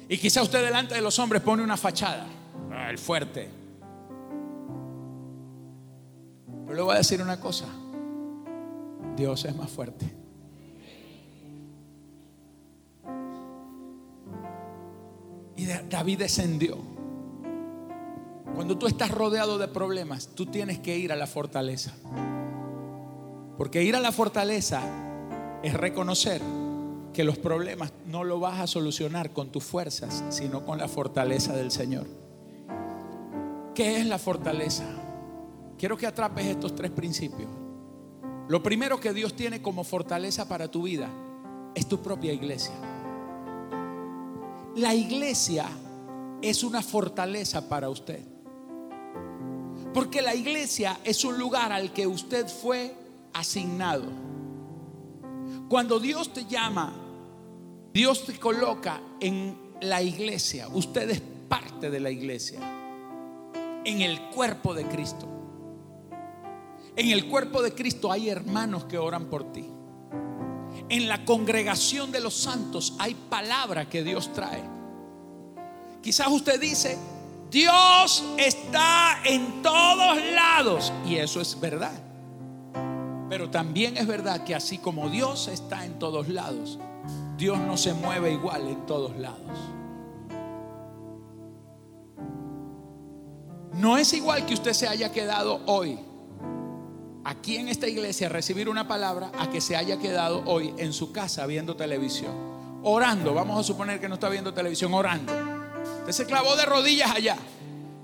Y 0.09 0.19
quizá 0.19 0.43
usted 0.43 0.63
delante 0.63 0.95
de 0.95 1.01
los 1.01 1.19
hombres 1.19 1.41
pone 1.43 1.63
una 1.63 1.77
fachada. 1.77 2.27
Ah, 2.71 2.91
el 2.91 2.99
fuerte. 2.99 3.49
Pero 6.67 6.75
le 6.75 6.83
voy 6.83 6.95
a 6.95 6.99
decir 6.99 7.23
una 7.23 7.41
cosa. 7.41 7.67
Dios 9.21 9.45
es 9.45 9.55
más 9.55 9.69
fuerte. 9.69 10.11
Y 15.57 15.67
David 15.67 16.21
descendió. 16.21 16.79
Cuando 18.55 18.79
tú 18.79 18.87
estás 18.87 19.11
rodeado 19.11 19.59
de 19.59 19.69
problemas, 19.69 20.31
tú 20.35 20.47
tienes 20.47 20.79
que 20.79 20.97
ir 20.97 21.13
a 21.13 21.17
la 21.17 21.27
fortaleza. 21.27 21.93
Porque 23.59 23.83
ir 23.83 23.95
a 23.95 24.01
la 24.01 24.11
fortaleza 24.11 24.81
es 25.63 25.75
reconocer 25.75 26.41
que 27.13 27.23
los 27.23 27.37
problemas 27.37 27.93
no 28.07 28.25
lo 28.25 28.41
vas 28.41 28.59
a 28.59 28.67
solucionar 28.67 29.35
con 29.35 29.53
tus 29.53 29.65
fuerzas, 29.65 30.25
sino 30.31 30.65
con 30.65 30.79
la 30.79 30.89
fortaleza 30.89 31.55
del 31.55 31.71
Señor. 31.71 32.07
¿Qué 33.75 33.99
es 33.99 34.07
la 34.07 34.19
fortaleza? 34.19 34.87
Quiero 35.77 35.99
que 35.99 36.07
atrapes 36.07 36.47
estos 36.47 36.75
tres 36.75 36.91
principios. 36.91 37.60
Lo 38.51 38.65
primero 38.65 38.99
que 38.99 39.13
Dios 39.13 39.37
tiene 39.37 39.63
como 39.63 39.85
fortaleza 39.85 40.49
para 40.49 40.69
tu 40.69 40.83
vida 40.83 41.09
es 41.73 41.87
tu 41.87 42.03
propia 42.03 42.33
iglesia. 42.33 42.75
La 44.75 44.93
iglesia 44.93 45.69
es 46.43 46.65
una 46.65 46.83
fortaleza 46.83 47.69
para 47.69 47.89
usted. 47.89 48.19
Porque 49.95 50.21
la 50.21 50.35
iglesia 50.35 50.99
es 51.05 51.25
un 51.25 51.39
lugar 51.39 51.71
al 51.71 51.93
que 51.93 52.09
usted 52.09 52.49
fue 52.49 52.93
asignado. 53.35 54.07
Cuando 55.69 56.01
Dios 56.01 56.33
te 56.33 56.45
llama, 56.47 56.93
Dios 57.95 58.27
te 58.27 58.37
coloca 58.37 59.01
en 59.21 59.57
la 59.81 60.03
iglesia. 60.03 60.67
Usted 60.75 61.09
es 61.09 61.23
parte 61.49 61.89
de 61.89 62.01
la 62.01 62.11
iglesia. 62.11 62.59
En 63.85 64.01
el 64.01 64.21
cuerpo 64.31 64.75
de 64.75 64.87
Cristo. 64.87 65.40
En 67.01 67.11
el 67.11 67.29
cuerpo 67.29 67.63
de 67.63 67.75
Cristo 67.75 68.13
hay 68.13 68.29
hermanos 68.29 68.85
que 68.85 68.99
oran 68.99 69.27
por 69.27 69.53
ti 69.53 69.65
en 70.91 71.09
la 71.09 71.25
congregación 71.25 72.11
de 72.11 72.21
los 72.21 72.35
santos 72.35 72.95
hay 72.99 73.15
palabra 73.15 73.89
que 73.89 74.03
Dios 74.03 74.33
trae. 74.33 74.63
Quizás 76.03 76.29
usted 76.29 76.61
dice, 76.61 76.99
Dios 77.51 78.25
está 78.37 79.21
en 79.25 79.63
todos 79.63 80.19
lados. 80.35 80.93
Y 81.07 81.17
eso 81.17 81.41
es 81.41 81.59
verdad. 81.61 81.93
Pero 83.29 83.51
también 83.51 83.97
es 83.97 84.07
verdad 84.07 84.43
que 84.43 84.55
así 84.55 84.79
como 84.79 85.09
Dios 85.09 85.47
está 85.47 85.85
en 85.85 85.99
todos 86.01 86.29
lados, 86.29 86.81
Dios 87.37 87.59
no 87.59 87.77
se 87.77 87.95
mueve 87.95 88.33
igual 88.33 88.67
en 88.67 88.87
todos 88.87 89.17
lados. 89.17 89.59
No 93.75 93.97
es 93.97 94.13
igual 94.13 94.45
que 94.45 94.55
usted 94.55 94.73
se 94.73 94.89
haya 94.89 95.13
quedado 95.13 95.61
hoy 95.67 95.99
aquí 97.31 97.57
en 97.57 97.69
esta 97.69 97.87
iglesia 97.87 98.29
recibir 98.29 98.69
una 98.69 98.89
palabra 98.89 99.31
a 99.39 99.49
que 99.49 99.61
se 99.61 99.77
haya 99.77 99.99
quedado 100.01 100.43
hoy 100.47 100.75
en 100.79 100.93
su 100.93 101.13
casa 101.13 101.47
viendo 101.47 101.77
televisión. 101.77 102.33
Orando, 102.83 103.33
vamos 103.33 103.61
a 103.61 103.63
suponer 103.63 104.01
que 104.01 104.09
no 104.09 104.15
está 104.15 104.29
viendo 104.29 104.53
televisión, 104.53 104.93
orando. 104.93 105.33
Usted 106.01 106.13
se 106.13 106.27
clavó 106.27 106.57
de 106.57 106.67
rodillas 106.67 107.13
allá. 107.13 107.37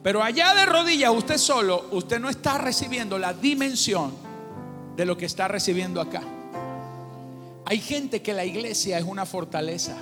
Pero 0.04 0.22
allá 0.22 0.54
de 0.54 0.64
rodillas, 0.64 1.10
usted 1.10 1.38
solo, 1.38 1.88
usted 1.90 2.20
no 2.20 2.30
está 2.30 2.58
recibiendo 2.58 3.18
la 3.18 3.32
dimensión 3.32 4.14
de 4.96 5.04
lo 5.04 5.16
que 5.16 5.26
está 5.26 5.48
recibiendo 5.48 6.00
acá. 6.00 6.22
Hay 7.64 7.80
gente 7.80 8.22
que 8.22 8.32
la 8.32 8.44
iglesia 8.44 8.96
es 8.96 9.04
una 9.04 9.26
fortaleza. 9.26 9.96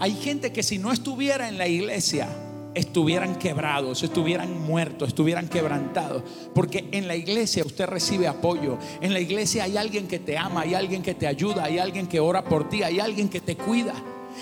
Hay 0.00 0.14
gente 0.16 0.52
que 0.52 0.62
si 0.62 0.76
no 0.76 0.92
estuviera 0.92 1.48
en 1.48 1.56
la 1.56 1.66
iglesia, 1.66 2.28
estuvieran 2.74 3.36
quebrados, 3.36 4.02
estuvieran 4.02 4.60
muertos, 4.60 5.08
estuvieran 5.08 5.48
quebrantados. 5.48 6.22
Porque 6.54 6.88
en 6.92 7.08
la 7.08 7.16
iglesia 7.16 7.64
usted 7.64 7.86
recibe 7.86 8.28
apoyo. 8.28 8.78
En 9.00 9.12
la 9.12 9.20
iglesia 9.20 9.64
hay 9.64 9.76
alguien 9.76 10.06
que 10.06 10.18
te 10.18 10.36
ama, 10.36 10.62
hay 10.62 10.74
alguien 10.74 11.02
que 11.02 11.14
te 11.14 11.26
ayuda, 11.26 11.64
hay 11.64 11.78
alguien 11.78 12.06
que 12.06 12.20
ora 12.20 12.44
por 12.44 12.68
ti, 12.68 12.82
hay 12.82 13.00
alguien 13.00 13.28
que 13.28 13.40
te 13.40 13.56
cuida. 13.56 13.94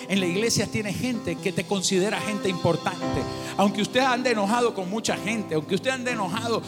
En 0.09 0.21
la 0.21 0.27
iglesia 0.27 0.67
tiene 0.67 0.93
gente 0.93 1.37
que 1.37 1.53
te 1.53 1.65
considera 1.65 2.21
gente 2.21 2.49
importante. 2.49 3.23
Aunque 3.57 3.83
usted 3.83 4.01
ande 4.01 4.31
enojado 4.31 4.75
con 4.75 4.89
mucha 4.89 5.17
gente, 5.17 5.55
aunque 5.55 5.75
usted 5.75 5.91
ande 5.91 6.13
enojado 6.13 6.63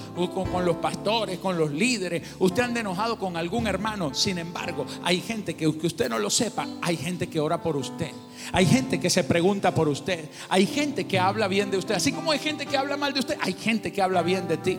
con, 0.51 0.65
los 0.65 0.77
pastores, 0.77 1.39
con 1.39 1.57
los 1.57 1.71
líderes, 1.71 2.23
usted 2.39 2.63
ande 2.63 2.81
enojado 2.81 3.19
con 3.19 3.37
algún 3.37 3.67
hermano, 3.67 4.13
sin 4.15 4.39
embargo, 4.39 4.87
hay 5.03 5.21
gente 5.21 5.55
que, 5.55 5.73
que 5.79 5.87
usted 5.87 6.09
no 6.09 6.19
lo 6.19 6.31
sepa, 6.31 6.67
hay 6.83 6.97
gente 6.97 7.29
que 7.29 7.41
ora 7.41 7.63
por 7.63 7.77
usted. 7.77 8.11
Hay 8.53 8.67
gente 8.67 8.99
que 8.99 9.11
se 9.11 9.23
pregunta 9.25 9.75
por 9.75 9.89
usted. 9.89 10.29
Hay 10.49 10.67
gente 10.67 11.07
que 11.07 11.19
habla 11.19 11.47
bien 11.47 11.71
de 11.71 11.77
usted. 11.77 11.95
Así 11.95 12.13
como 12.13 12.33
hay 12.33 12.39
gente 12.39 12.67
que 12.67 12.77
habla 12.77 12.97
mal 12.97 13.13
de 13.13 13.21
usted, 13.21 13.37
hay 13.41 13.53
gente 13.53 13.93
que 13.93 14.03
habla 14.03 14.23
bien 14.23 14.49
de 14.49 14.57
ti. 14.57 14.79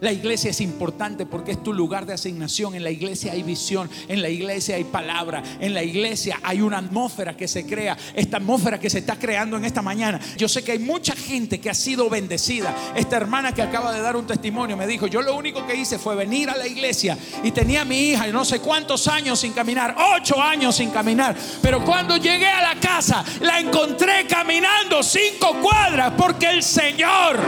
La 0.00 0.12
iglesia 0.12 0.50
es 0.50 0.60
importante 0.60 1.26
porque 1.26 1.52
es 1.52 1.62
tu 1.62 1.72
lugar 1.72 2.06
de 2.06 2.14
asignación. 2.14 2.74
En 2.74 2.84
la 2.84 2.90
iglesia 2.90 3.32
hay 3.32 3.42
visión, 3.42 3.90
en 4.08 4.22
la 4.22 4.30
iglesia 4.30 4.76
hay 4.76 4.84
palabra, 4.84 5.42
en 5.60 5.74
la 5.74 5.82
iglesia 5.82 6.40
hay 6.42 6.62
una 6.62 6.78
atmósfera 6.78 7.36
que 7.36 7.46
se 7.46 7.66
crea, 7.66 7.96
esta 8.14 8.38
atmósfera 8.38 8.80
que 8.80 8.88
se 8.88 9.00
está 9.00 9.18
creando 9.18 9.56
en 9.58 9.64
esta 9.64 9.82
mañana. 9.82 10.18
Yo 10.38 10.48
sé 10.48 10.64
que 10.64 10.72
hay 10.72 10.78
mucha 10.78 11.14
gente 11.14 11.60
que 11.60 11.68
ha 11.68 11.74
sido 11.74 12.08
bendecida. 12.08 12.74
Esta 12.96 13.16
hermana 13.18 13.52
que 13.52 13.62
acaba 13.62 13.92
de 13.92 14.00
dar 14.00 14.16
un 14.16 14.26
testimonio 14.26 14.76
me 14.76 14.86
dijo, 14.86 15.06
yo 15.06 15.20
lo 15.20 15.36
único 15.36 15.66
que 15.66 15.74
hice 15.74 15.98
fue 15.98 16.16
venir 16.16 16.48
a 16.48 16.56
la 16.56 16.66
iglesia 16.66 17.18
y 17.42 17.50
tenía 17.50 17.82
a 17.82 17.84
mi 17.84 18.10
hija 18.10 18.26
y 18.26 18.32
no 18.32 18.44
sé 18.44 18.60
cuántos 18.60 19.06
años 19.06 19.40
sin 19.40 19.52
caminar, 19.52 19.94
ocho 20.16 20.40
años 20.40 20.76
sin 20.76 20.90
caminar. 20.90 21.36
Pero 21.60 21.84
cuando 21.84 22.16
llegué 22.16 22.46
a 22.46 22.62
la 22.62 22.80
casa 22.80 23.24
la 23.40 23.60
encontré 23.60 24.26
caminando 24.26 25.02
cinco 25.02 25.56
cuadras 25.60 26.14
porque 26.16 26.48
el 26.48 26.62
Señor 26.62 27.38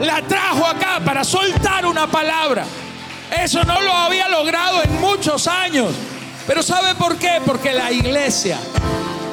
la 0.00 0.22
trajo 0.26 0.66
acá 0.66 1.00
para 1.04 1.24
soltar 1.24 1.86
una 1.86 2.10
palabra. 2.10 2.64
Eso 3.42 3.62
no 3.64 3.80
lo 3.80 3.92
había 3.92 4.28
logrado 4.28 4.82
en 4.82 5.00
muchos 5.00 5.46
años. 5.46 5.92
Pero 6.46 6.62
¿sabe 6.62 6.94
por 6.94 7.16
qué? 7.16 7.40
Porque 7.44 7.72
la 7.72 7.90
iglesia, 7.90 8.58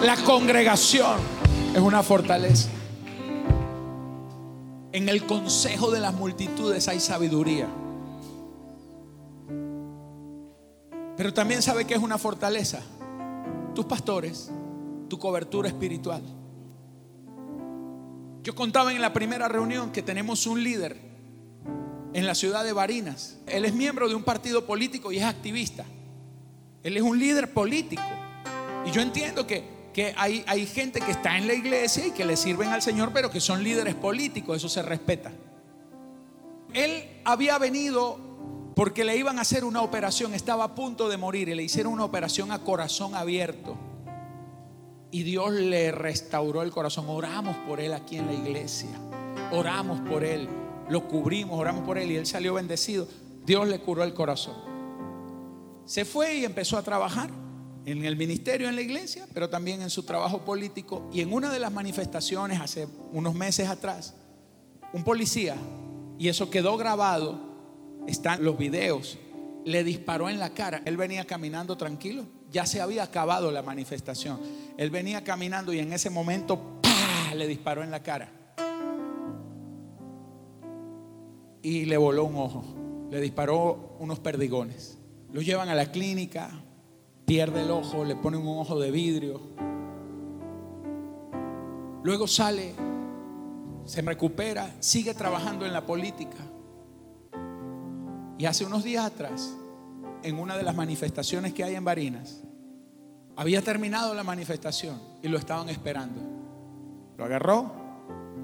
la 0.01 0.15
congregación 0.17 1.19
es 1.73 1.79
una 1.79 2.03
fortaleza. 2.03 2.69
En 4.93 5.07
el 5.09 5.25
consejo 5.25 5.91
de 5.91 5.99
las 5.99 6.13
multitudes 6.13 6.87
hay 6.87 6.99
sabiduría. 6.99 7.67
Pero 11.17 11.33
también 11.33 11.61
sabe 11.61 11.85
que 11.85 11.93
es 11.93 12.01
una 12.01 12.17
fortaleza. 12.17 12.81
Tus 13.75 13.85
pastores, 13.85 14.51
tu 15.07 15.19
cobertura 15.19 15.67
espiritual. 15.67 16.21
Yo 18.43 18.55
contaba 18.55 18.91
en 18.91 19.01
la 19.01 19.13
primera 19.13 19.47
reunión 19.47 19.91
que 19.91 20.01
tenemos 20.01 20.47
un 20.47 20.63
líder 20.63 20.97
en 22.13 22.25
la 22.25 22.33
ciudad 22.33 22.63
de 22.63 22.73
Barinas. 22.73 23.37
Él 23.45 23.65
es 23.65 23.73
miembro 23.73 24.09
de 24.09 24.15
un 24.15 24.23
partido 24.23 24.65
político 24.65 25.11
y 25.11 25.17
es 25.17 25.23
activista. 25.23 25.85
Él 26.83 26.97
es 26.97 27.03
un 27.03 27.19
líder 27.19 27.53
político. 27.53 28.01
Y 28.85 28.91
yo 28.91 29.01
entiendo 29.01 29.45
que, 29.45 29.63
que 29.93 30.15
hay, 30.17 30.43
hay 30.47 30.65
gente 30.65 31.01
que 31.01 31.11
está 31.11 31.37
en 31.37 31.45
la 31.45 31.53
iglesia 31.53 32.07
y 32.07 32.11
que 32.11 32.25
le 32.25 32.35
sirven 32.35 32.69
al 32.69 32.81
Señor, 32.81 33.11
pero 33.13 33.29
que 33.29 33.39
son 33.39 33.63
líderes 33.63 33.93
políticos. 33.93 34.57
Eso 34.57 34.69
se 34.69 34.81
respeta. 34.81 35.31
Él 36.73 37.21
había 37.23 37.59
venido 37.59 38.17
porque 38.75 39.03
le 39.03 39.15
iban 39.17 39.37
a 39.37 39.41
hacer 39.41 39.63
una 39.63 39.81
operación, 39.81 40.33
estaba 40.33 40.63
a 40.63 40.73
punto 40.73 41.09
de 41.09 41.17
morir 41.17 41.49
y 41.49 41.55
le 41.55 41.61
hicieron 41.61 41.93
una 41.93 42.05
operación 42.05 42.51
a 42.51 42.59
corazón 42.59 43.13
abierto 43.13 43.77
y 45.11 45.23
Dios 45.23 45.51
le 45.51 45.91
restauró 45.91 46.61
el 46.61 46.71
corazón. 46.71 47.05
Oramos 47.09 47.55
por 47.67 47.79
él 47.79 47.93
aquí 47.93 48.17
en 48.17 48.27
la 48.27 48.33
iglesia. 48.33 48.89
Oramos 49.51 49.99
por 50.09 50.23
él. 50.23 50.47
Lo 50.89 51.07
cubrimos, 51.07 51.59
oramos 51.59 51.83
por 51.85 51.97
él 51.97 52.11
y 52.11 52.15
él 52.15 52.25
salió 52.25 52.53
bendecido. 52.53 53.07
Dios 53.45 53.67
le 53.67 53.79
curó 53.79 54.03
el 54.03 54.13
corazón. 54.13 54.55
Se 55.85 56.05
fue 56.05 56.35
y 56.35 56.45
empezó 56.45 56.77
a 56.77 56.83
trabajar 56.83 57.29
en 57.85 58.05
el 58.05 58.15
ministerio, 58.15 58.69
en 58.69 58.75
la 58.75 58.81
iglesia, 58.81 59.27
pero 59.33 59.49
también 59.49 59.81
en 59.81 59.89
su 59.89 60.03
trabajo 60.03 60.45
político. 60.45 61.09
Y 61.11 61.21
en 61.21 61.33
una 61.33 61.51
de 61.51 61.59
las 61.59 61.71
manifestaciones 61.71 62.59
hace 62.59 62.87
unos 63.11 63.33
meses 63.33 63.67
atrás, 63.67 64.13
un 64.93 65.03
policía, 65.03 65.55
y 66.17 66.27
eso 66.27 66.49
quedó 66.49 66.77
grabado, 66.77 67.39
están 68.07 68.43
los 68.43 68.57
videos, 68.57 69.17
le 69.65 69.83
disparó 69.83 70.29
en 70.29 70.39
la 70.39 70.51
cara. 70.51 70.81
Él 70.85 70.97
venía 70.97 71.25
caminando 71.25 71.77
tranquilo, 71.77 72.25
ya 72.51 72.65
se 72.65 72.81
había 72.81 73.03
acabado 73.03 73.51
la 73.51 73.61
manifestación. 73.61 74.39
Él 74.77 74.89
venía 74.89 75.23
caminando 75.23 75.73
y 75.73 75.79
en 75.79 75.93
ese 75.93 76.09
momento 76.09 76.79
le 77.35 77.47
disparó 77.47 77.83
en 77.83 77.91
la 77.91 78.03
cara. 78.03 78.29
Y 81.63 81.85
le 81.85 81.97
voló 81.97 82.25
un 82.25 82.35
ojo, 82.35 82.63
le 83.09 83.21
disparó 83.21 83.95
unos 83.99 84.19
perdigones. 84.19 84.97
Lo 85.31 85.41
llevan 85.41 85.69
a 85.69 85.75
la 85.75 85.91
clínica, 85.91 86.49
pierde 87.25 87.61
el 87.61 87.71
ojo, 87.71 88.03
le 88.03 88.15
ponen 88.15 88.41
un 88.41 88.59
ojo 88.59 88.79
de 88.79 88.91
vidrio. 88.91 89.39
Luego 92.03 92.27
sale, 92.27 92.73
se 93.85 94.01
recupera, 94.01 94.75
sigue 94.79 95.13
trabajando 95.13 95.65
en 95.65 95.71
la 95.71 95.85
política. 95.85 96.37
Y 98.37 98.45
hace 98.45 98.65
unos 98.65 98.83
días 98.83 99.05
atrás, 99.05 99.55
en 100.23 100.39
una 100.39 100.57
de 100.57 100.63
las 100.63 100.75
manifestaciones 100.75 101.53
que 101.53 101.63
hay 101.63 101.75
en 101.75 101.83
Barinas, 101.83 102.41
había 103.35 103.61
terminado 103.61 104.13
la 104.13 104.23
manifestación 104.23 104.99
y 105.21 105.27
lo 105.27 105.37
estaban 105.37 105.69
esperando. 105.69 106.21
Lo 107.17 107.25
agarró, 107.25 107.71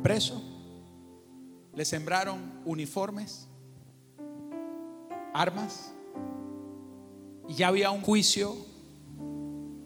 preso, 0.01 0.41
le 1.73 1.85
sembraron 1.85 2.61
uniformes, 2.65 3.47
armas, 5.33 5.93
y 7.47 7.53
ya 7.53 7.67
había 7.67 7.91
un 7.91 8.01
juicio 8.01 8.55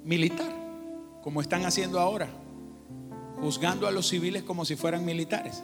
militar, 0.03 0.51
como 1.21 1.41
están 1.41 1.65
haciendo 1.65 1.99
ahora, 1.99 2.29
juzgando 3.39 3.87
a 3.87 3.91
los 3.91 4.07
civiles 4.07 4.43
como 4.43 4.65
si 4.65 4.75
fueran 4.75 5.05
militares, 5.05 5.63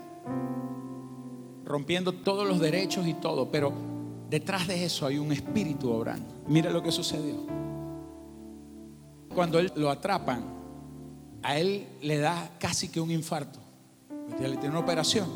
rompiendo 1.63 2.11
todos 2.11 2.47
los 2.47 2.59
derechos 2.59 3.07
y 3.07 3.13
todo, 3.13 3.51
pero 3.51 3.97
detrás 4.30 4.67
de 4.67 4.84
eso 4.84 5.05
hay 5.05 5.17
un 5.17 5.32
espíritu 5.32 5.91
obrando. 5.91 6.41
Mira 6.47 6.69
lo 6.71 6.84
que 6.84 6.91
sucedió. 6.91 7.36
Cuando 9.34 9.59
él 9.59 9.71
lo 9.75 9.89
atrapan, 9.89 10.43
a 11.43 11.57
él 11.57 11.88
le 12.01 12.17
da 12.17 12.51
casi 12.59 12.89
que 12.89 12.99
un 12.99 13.11
infarto. 13.11 13.59
Le 14.39 14.57
tiene 14.57 14.69
una 14.69 14.80
operación. 14.80 15.30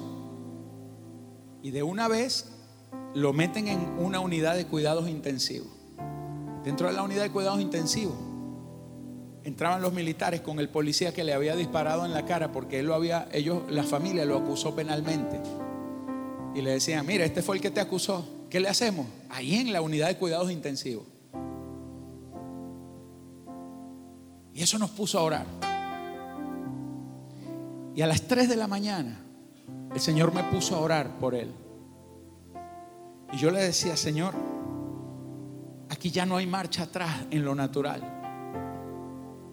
Y 1.61 1.71
de 1.71 1.83
una 1.83 2.07
vez 2.07 2.51
lo 3.13 3.33
meten 3.33 3.67
en 3.67 3.79
una 3.99 4.19
unidad 4.19 4.55
de 4.55 4.65
cuidados 4.65 5.07
intensivos. 5.07 5.69
Dentro 6.63 6.87
de 6.87 6.93
la 6.93 7.03
unidad 7.03 7.23
de 7.23 7.31
cuidados 7.31 7.61
intensivos 7.61 8.15
entraban 9.43 9.81
los 9.81 9.93
militares 9.93 10.41
con 10.41 10.59
el 10.59 10.69
policía 10.69 11.13
que 11.13 11.23
le 11.23 11.33
había 11.33 11.55
disparado 11.55 12.05
en 12.05 12.13
la 12.13 12.25
cara 12.25 12.51
porque 12.51 12.79
él 12.79 12.87
lo 12.87 12.93
había, 12.93 13.27
ellos, 13.31 13.63
la 13.69 13.83
familia 13.83 14.25
lo 14.25 14.37
acusó 14.37 14.75
penalmente. 14.75 15.39
Y 16.53 16.61
le 16.61 16.71
decían, 16.71 17.05
mira, 17.05 17.25
este 17.25 17.41
fue 17.41 17.55
el 17.55 17.61
que 17.61 17.71
te 17.71 17.79
acusó. 17.79 18.40
¿Qué 18.51 18.59
le 18.59 18.69
hacemos? 18.69 19.07
Ahí 19.29 19.55
en 19.55 19.73
la 19.73 19.81
unidad 19.81 20.09
de 20.09 20.17
cuidados 20.17 20.51
intensivos. 20.51 21.07
Y 24.53 24.61
eso 24.61 24.77
nos 24.77 24.91
puso 24.91 25.17
a 25.17 25.23
orar. 25.23 25.45
Y 27.95 28.01
a 28.03 28.07
las 28.07 28.21
3 28.27 28.47
de 28.47 28.55
la 28.55 28.67
mañana 28.67 29.19
el 29.91 29.99
Señor 29.99 30.33
me 30.35 30.43
puso 30.43 30.75
a 30.75 30.81
orar 30.81 31.17
por 31.17 31.33
él. 31.33 31.51
Y 33.33 33.37
yo 33.37 33.49
le 33.49 33.61
decía, 33.61 33.97
Señor, 33.97 34.35
Aquí 35.91 36.09
ya 36.09 36.25
no 36.25 36.37
hay 36.37 36.47
marcha 36.47 36.83
atrás 36.83 37.25
en 37.31 37.43
lo 37.43 37.53
natural. 37.53 38.01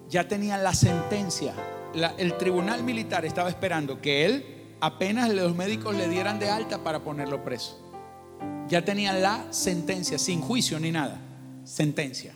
Ya 0.08 0.28
tenían 0.28 0.62
la 0.62 0.72
sentencia. 0.72 1.52
el 2.16 2.38
tribunal 2.38 2.84
militar 2.84 3.24
estaba 3.24 3.48
esperando 3.48 4.00
que 4.00 4.24
él, 4.24 4.76
apenas 4.80 5.28
los 5.30 5.56
médicos 5.56 5.96
le 5.96 6.08
dieran 6.08 6.38
de 6.38 6.48
alta 6.48 6.78
para 6.78 7.00
ponerlo 7.00 7.44
preso. 7.44 7.87
Ya 8.68 8.84
tenían 8.84 9.22
la 9.22 9.50
sentencia, 9.50 10.18
sin 10.18 10.40
juicio 10.40 10.78
ni 10.78 10.92
nada. 10.92 11.18
Sentencia. 11.64 12.34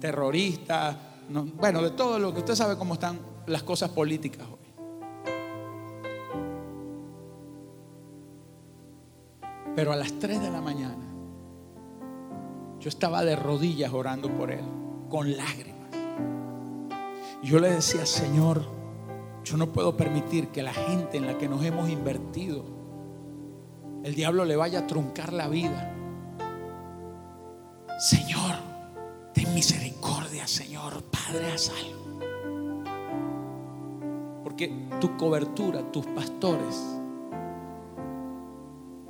Terrorista, 0.00 0.96
bueno, 1.28 1.82
de 1.82 1.90
todo 1.90 2.18
lo 2.18 2.32
que 2.32 2.40
usted 2.40 2.54
sabe 2.54 2.76
cómo 2.76 2.94
están 2.94 3.18
las 3.46 3.62
cosas 3.62 3.90
políticas 3.90 4.46
hoy. 4.46 4.58
Pero 9.74 9.92
a 9.92 9.96
las 9.96 10.12
3 10.18 10.40
de 10.40 10.50
la 10.50 10.60
mañana 10.60 11.04
yo 12.80 12.88
estaba 12.88 13.24
de 13.24 13.36
rodillas 13.36 13.92
orando 13.92 14.30
por 14.36 14.50
él, 14.50 14.64
con 15.08 15.36
lágrimas. 15.36 15.90
Y 17.42 17.48
yo 17.48 17.58
le 17.58 17.70
decía, 17.70 18.06
Señor, 18.06 18.64
yo 19.44 19.56
no 19.56 19.72
puedo 19.72 19.96
permitir 19.96 20.48
que 20.48 20.62
la 20.62 20.72
gente 20.72 21.16
en 21.16 21.26
la 21.26 21.38
que 21.38 21.48
nos 21.48 21.64
hemos 21.64 21.88
invertido, 21.88 22.64
el 24.04 24.14
diablo 24.14 24.44
le 24.44 24.56
vaya 24.56 24.80
a 24.80 24.86
truncar 24.86 25.32
la 25.32 25.48
vida. 25.48 25.94
Señor, 27.98 28.54
ten 29.34 29.52
misericordia, 29.54 30.46
Señor, 30.46 31.02
Padre, 31.04 31.52
haz 31.52 31.70
algo. 31.70 31.98
Porque 34.44 34.88
tu 35.00 35.16
cobertura, 35.16 35.90
tus 35.90 36.06
pastores, 36.06 36.76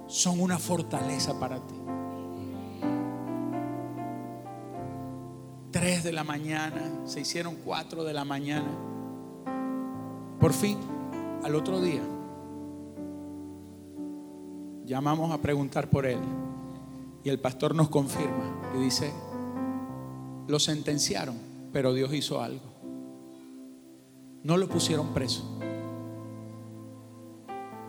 son 0.07 0.41
una 0.41 0.59
fortaleza 0.59 1.39
para 1.39 1.57
ti. 1.57 1.75
3 5.71 6.03
de 6.03 6.13
la 6.13 6.25
mañana, 6.25 6.81
se 7.05 7.21
hicieron 7.21 7.57
4 7.57 8.05
de 8.05 8.15
la 8.15 8.25
mañana. 8.25 8.71
Por 10.41 10.53
fin, 10.55 10.79
al 11.45 11.55
otro 11.55 11.81
día, 11.81 12.03
llamamos 14.89 15.31
a 15.33 15.39
preguntar 15.39 15.91
por 15.91 16.07
él 16.07 16.19
y 17.23 17.29
el 17.29 17.39
pastor 17.39 17.75
nos 17.75 17.91
confirma 17.91 18.73
y 18.75 18.79
dice, 18.83 19.13
lo 20.49 20.59
sentenciaron, 20.59 21.37
pero 21.73 21.93
Dios 21.93 22.13
hizo 22.15 22.41
algo. 22.41 22.65
No 24.43 24.57
lo 24.57 24.69
pusieron 24.69 25.13
preso. 25.13 25.61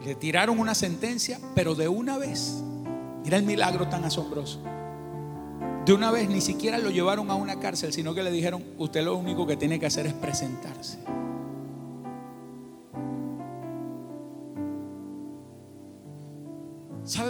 Le 0.03 0.15
tiraron 0.15 0.59
una 0.59 0.75
sentencia, 0.75 1.39
pero 1.55 1.73
de 1.73 1.87
una 1.87 2.17
vez. 2.17 2.61
Mira 3.23 3.37
el 3.37 3.43
milagro 3.43 3.87
tan 3.87 4.03
asombroso. 4.03 4.61
De 5.85 5.93
una 5.93 6.11
vez 6.11 6.29
ni 6.29 6.41
siquiera 6.41 6.77
lo 6.77 6.89
llevaron 6.89 7.31
a 7.31 7.35
una 7.35 7.59
cárcel, 7.59 7.93
sino 7.93 8.13
que 8.13 8.23
le 8.23 8.31
dijeron, 8.31 8.63
usted 8.77 9.03
lo 9.03 9.15
único 9.15 9.47
que 9.47 9.55
tiene 9.55 9.79
que 9.79 9.85
hacer 9.85 10.05
es 10.05 10.13
presentarse. 10.13 10.99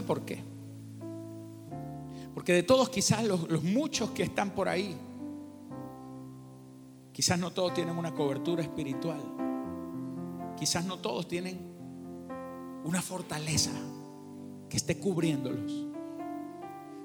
Por 0.09 0.25
qué? 0.25 0.39
Porque 2.33 2.51
de 2.51 2.63
todos 2.63 2.89
quizás 2.89 3.23
los, 3.23 3.63
muchos 3.63 4.09
que 4.09 4.23
están 4.23 4.49
por 4.55 4.67
ahí, 4.67 4.97
quizás 7.13 7.37
no 7.37 7.51
todos 7.51 7.75
tienen 7.75 7.95
una 7.95 8.15
cobertura 8.15 8.63
espiritual. 8.63 9.21
Quizás 10.57 10.83
no 10.83 10.97
todos 10.97 11.27
tienen 11.27 11.59
una 12.85 13.03
fortaleza 13.03 13.69
que 14.67 14.77
esté 14.77 14.97
cubriéndolos. 14.97 15.85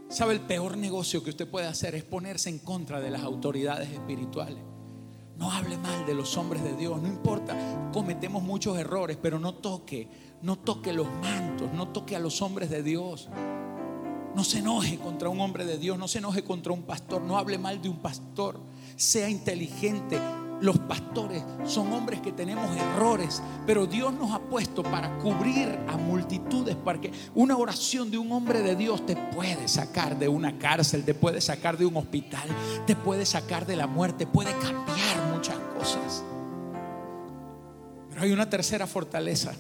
¿Sabe 0.08 0.32
el 0.32 0.40
peor 0.40 0.78
negocio 0.78 1.22
que 1.22 1.28
usted 1.28 1.46
puede 1.46 1.66
hacer 1.66 1.94
es 1.94 2.04
ponerse 2.04 2.48
en 2.48 2.58
contra 2.58 3.00
de 3.00 3.10
las 3.10 3.22
autoridades 3.22 3.90
espirituales? 3.90 4.62
No 5.36 5.50
hable 5.50 5.76
mal 5.76 6.06
de 6.06 6.14
los 6.14 6.38
hombres 6.38 6.64
de 6.64 6.74
Dios, 6.74 7.02
no 7.02 7.08
importa, 7.08 7.90
cometemos 7.92 8.42
muchos 8.42 8.78
errores, 8.78 9.18
pero 9.20 9.38
no 9.38 9.56
toque, 9.56 10.08
no 10.42 10.56
toque 10.56 10.92
los 10.92 11.08
mantos, 11.22 11.72
no 11.72 11.88
toque 11.88 12.16
a 12.16 12.18
los 12.18 12.42
hombres 12.42 12.70
de 12.70 12.82
Dios. 12.82 13.28
No 14.34 14.42
se 14.42 14.58
enoje 14.58 14.98
contra 14.98 15.28
un 15.28 15.40
hombre 15.40 15.64
de 15.64 15.78
Dios, 15.78 15.96
no 15.98 16.08
se 16.08 16.18
enoje 16.18 16.42
contra 16.42 16.72
un 16.72 16.82
pastor, 16.82 17.22
no 17.22 17.38
hable 17.38 17.56
mal 17.56 17.80
de 17.80 17.88
un 17.88 17.98
pastor. 17.98 18.60
Sea 18.96 19.28
inteligente, 19.28 20.18
los 20.60 20.78
pastores 20.78 21.42
son 21.64 21.92
hombres 21.92 22.20
que 22.20 22.32
tenemos 22.32 22.64
errores, 22.76 23.42
pero 23.66 23.86
Dios 23.86 24.12
nos 24.14 24.32
ha 24.32 24.40
puesto 24.40 24.82
para 24.82 25.18
cubrir 25.18 25.78
a 25.88 25.96
multitudes, 25.96 26.74
para 26.74 27.00
que 27.00 27.12
una 27.34 27.56
oración 27.56 28.10
de 28.10 28.18
un 28.18 28.32
hombre 28.32 28.62
de 28.62 28.74
Dios 28.76 29.04
te 29.04 29.16
puede 29.16 29.68
sacar 29.68 30.18
de 30.18 30.28
una 30.28 30.58
cárcel, 30.58 31.04
te 31.04 31.14
puede 31.14 31.40
sacar 31.40 31.76
de 31.76 31.86
un 31.86 31.96
hospital, 31.96 32.48
te 32.86 32.96
puede 32.96 33.26
sacar 33.26 33.66
de 33.66 33.76
la 33.76 33.86
muerte, 33.86 34.26
puede 34.26 34.52
cambiar 34.52 35.32
muchas 35.32 35.58
cosas. 35.78 36.24
Pero 38.10 38.22
hay 38.22 38.32
una 38.32 38.48
tercera 38.48 38.86
fortaleza, 38.86 39.52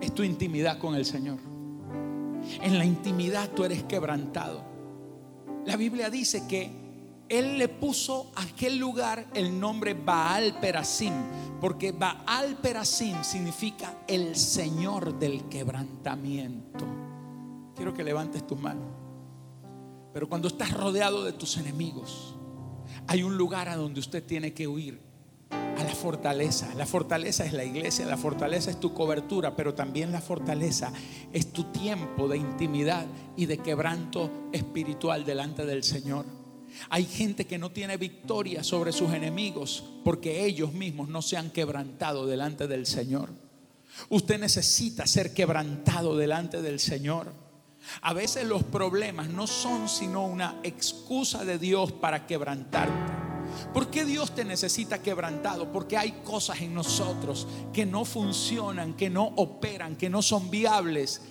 es 0.00 0.14
tu 0.14 0.22
intimidad 0.22 0.78
con 0.78 0.94
el 0.94 1.04
Señor. 1.04 1.38
En 2.62 2.78
la 2.78 2.84
intimidad 2.84 3.50
tú 3.50 3.64
eres 3.64 3.84
quebrantado. 3.84 4.64
La 5.66 5.76
Biblia 5.76 6.10
dice 6.10 6.46
que 6.48 6.70
él 7.28 7.58
le 7.58 7.68
puso 7.68 8.32
a 8.34 8.42
aquel 8.42 8.78
lugar 8.78 9.26
el 9.34 9.58
nombre 9.60 9.94
Baal 9.94 10.58
Perasim, 10.60 11.12
porque 11.60 11.92
Baal 11.92 12.56
Perasim 12.56 13.22
significa 13.22 13.98
el 14.08 14.34
Señor 14.34 15.18
del 15.18 15.44
quebrantamiento. 15.48 16.84
Quiero 17.76 17.94
que 17.94 18.02
levantes 18.02 18.46
tus 18.46 18.60
manos. 18.60 18.88
Pero 20.12 20.28
cuando 20.28 20.48
estás 20.48 20.72
rodeado 20.72 21.24
de 21.24 21.32
tus 21.32 21.56
enemigos, 21.56 22.34
hay 23.06 23.22
un 23.22 23.36
lugar 23.36 23.68
a 23.68 23.76
donde 23.76 24.00
usted 24.00 24.24
tiene 24.24 24.52
que 24.52 24.66
huir, 24.66 25.00
fortaleza. 26.00 26.74
La 26.74 26.86
fortaleza 26.86 27.44
es 27.44 27.52
la 27.52 27.64
iglesia, 27.64 28.06
la 28.06 28.16
fortaleza 28.16 28.70
es 28.70 28.80
tu 28.80 28.94
cobertura, 28.94 29.54
pero 29.54 29.74
también 29.74 30.10
la 30.10 30.22
fortaleza 30.22 30.92
es 31.32 31.52
tu 31.52 31.64
tiempo 31.64 32.26
de 32.26 32.38
intimidad 32.38 33.06
y 33.36 33.46
de 33.46 33.58
quebranto 33.58 34.48
espiritual 34.52 35.24
delante 35.24 35.66
del 35.66 35.84
Señor. 35.84 36.24
Hay 36.88 37.04
gente 37.04 37.46
que 37.46 37.58
no 37.58 37.70
tiene 37.70 37.98
victoria 37.98 38.64
sobre 38.64 38.92
sus 38.92 39.12
enemigos 39.12 39.84
porque 40.02 40.44
ellos 40.46 40.72
mismos 40.72 41.08
no 41.08 41.20
se 41.20 41.36
han 41.36 41.50
quebrantado 41.50 42.26
delante 42.26 42.66
del 42.66 42.86
Señor. 42.86 43.28
Usted 44.08 44.40
necesita 44.40 45.06
ser 45.06 45.34
quebrantado 45.34 46.16
delante 46.16 46.62
del 46.62 46.80
Señor. 46.80 47.32
A 48.00 48.14
veces 48.14 48.46
los 48.46 48.64
problemas 48.64 49.28
no 49.28 49.46
son 49.46 49.88
sino 49.88 50.24
una 50.24 50.60
excusa 50.62 51.44
de 51.44 51.58
Dios 51.58 51.92
para 51.92 52.26
quebrantarte. 52.26 53.29
¿Por 53.72 53.90
qué 53.90 54.04
Dios 54.04 54.34
te 54.34 54.44
necesita 54.44 55.02
quebrantado? 55.02 55.70
Porque 55.72 55.96
hay 55.96 56.12
cosas 56.24 56.60
en 56.60 56.74
nosotros 56.74 57.46
que 57.72 57.86
no 57.86 58.04
funcionan, 58.04 58.94
que 58.94 59.10
no 59.10 59.24
operan, 59.36 59.96
que 59.96 60.10
no 60.10 60.22
son 60.22 60.50
viables 60.50 61.22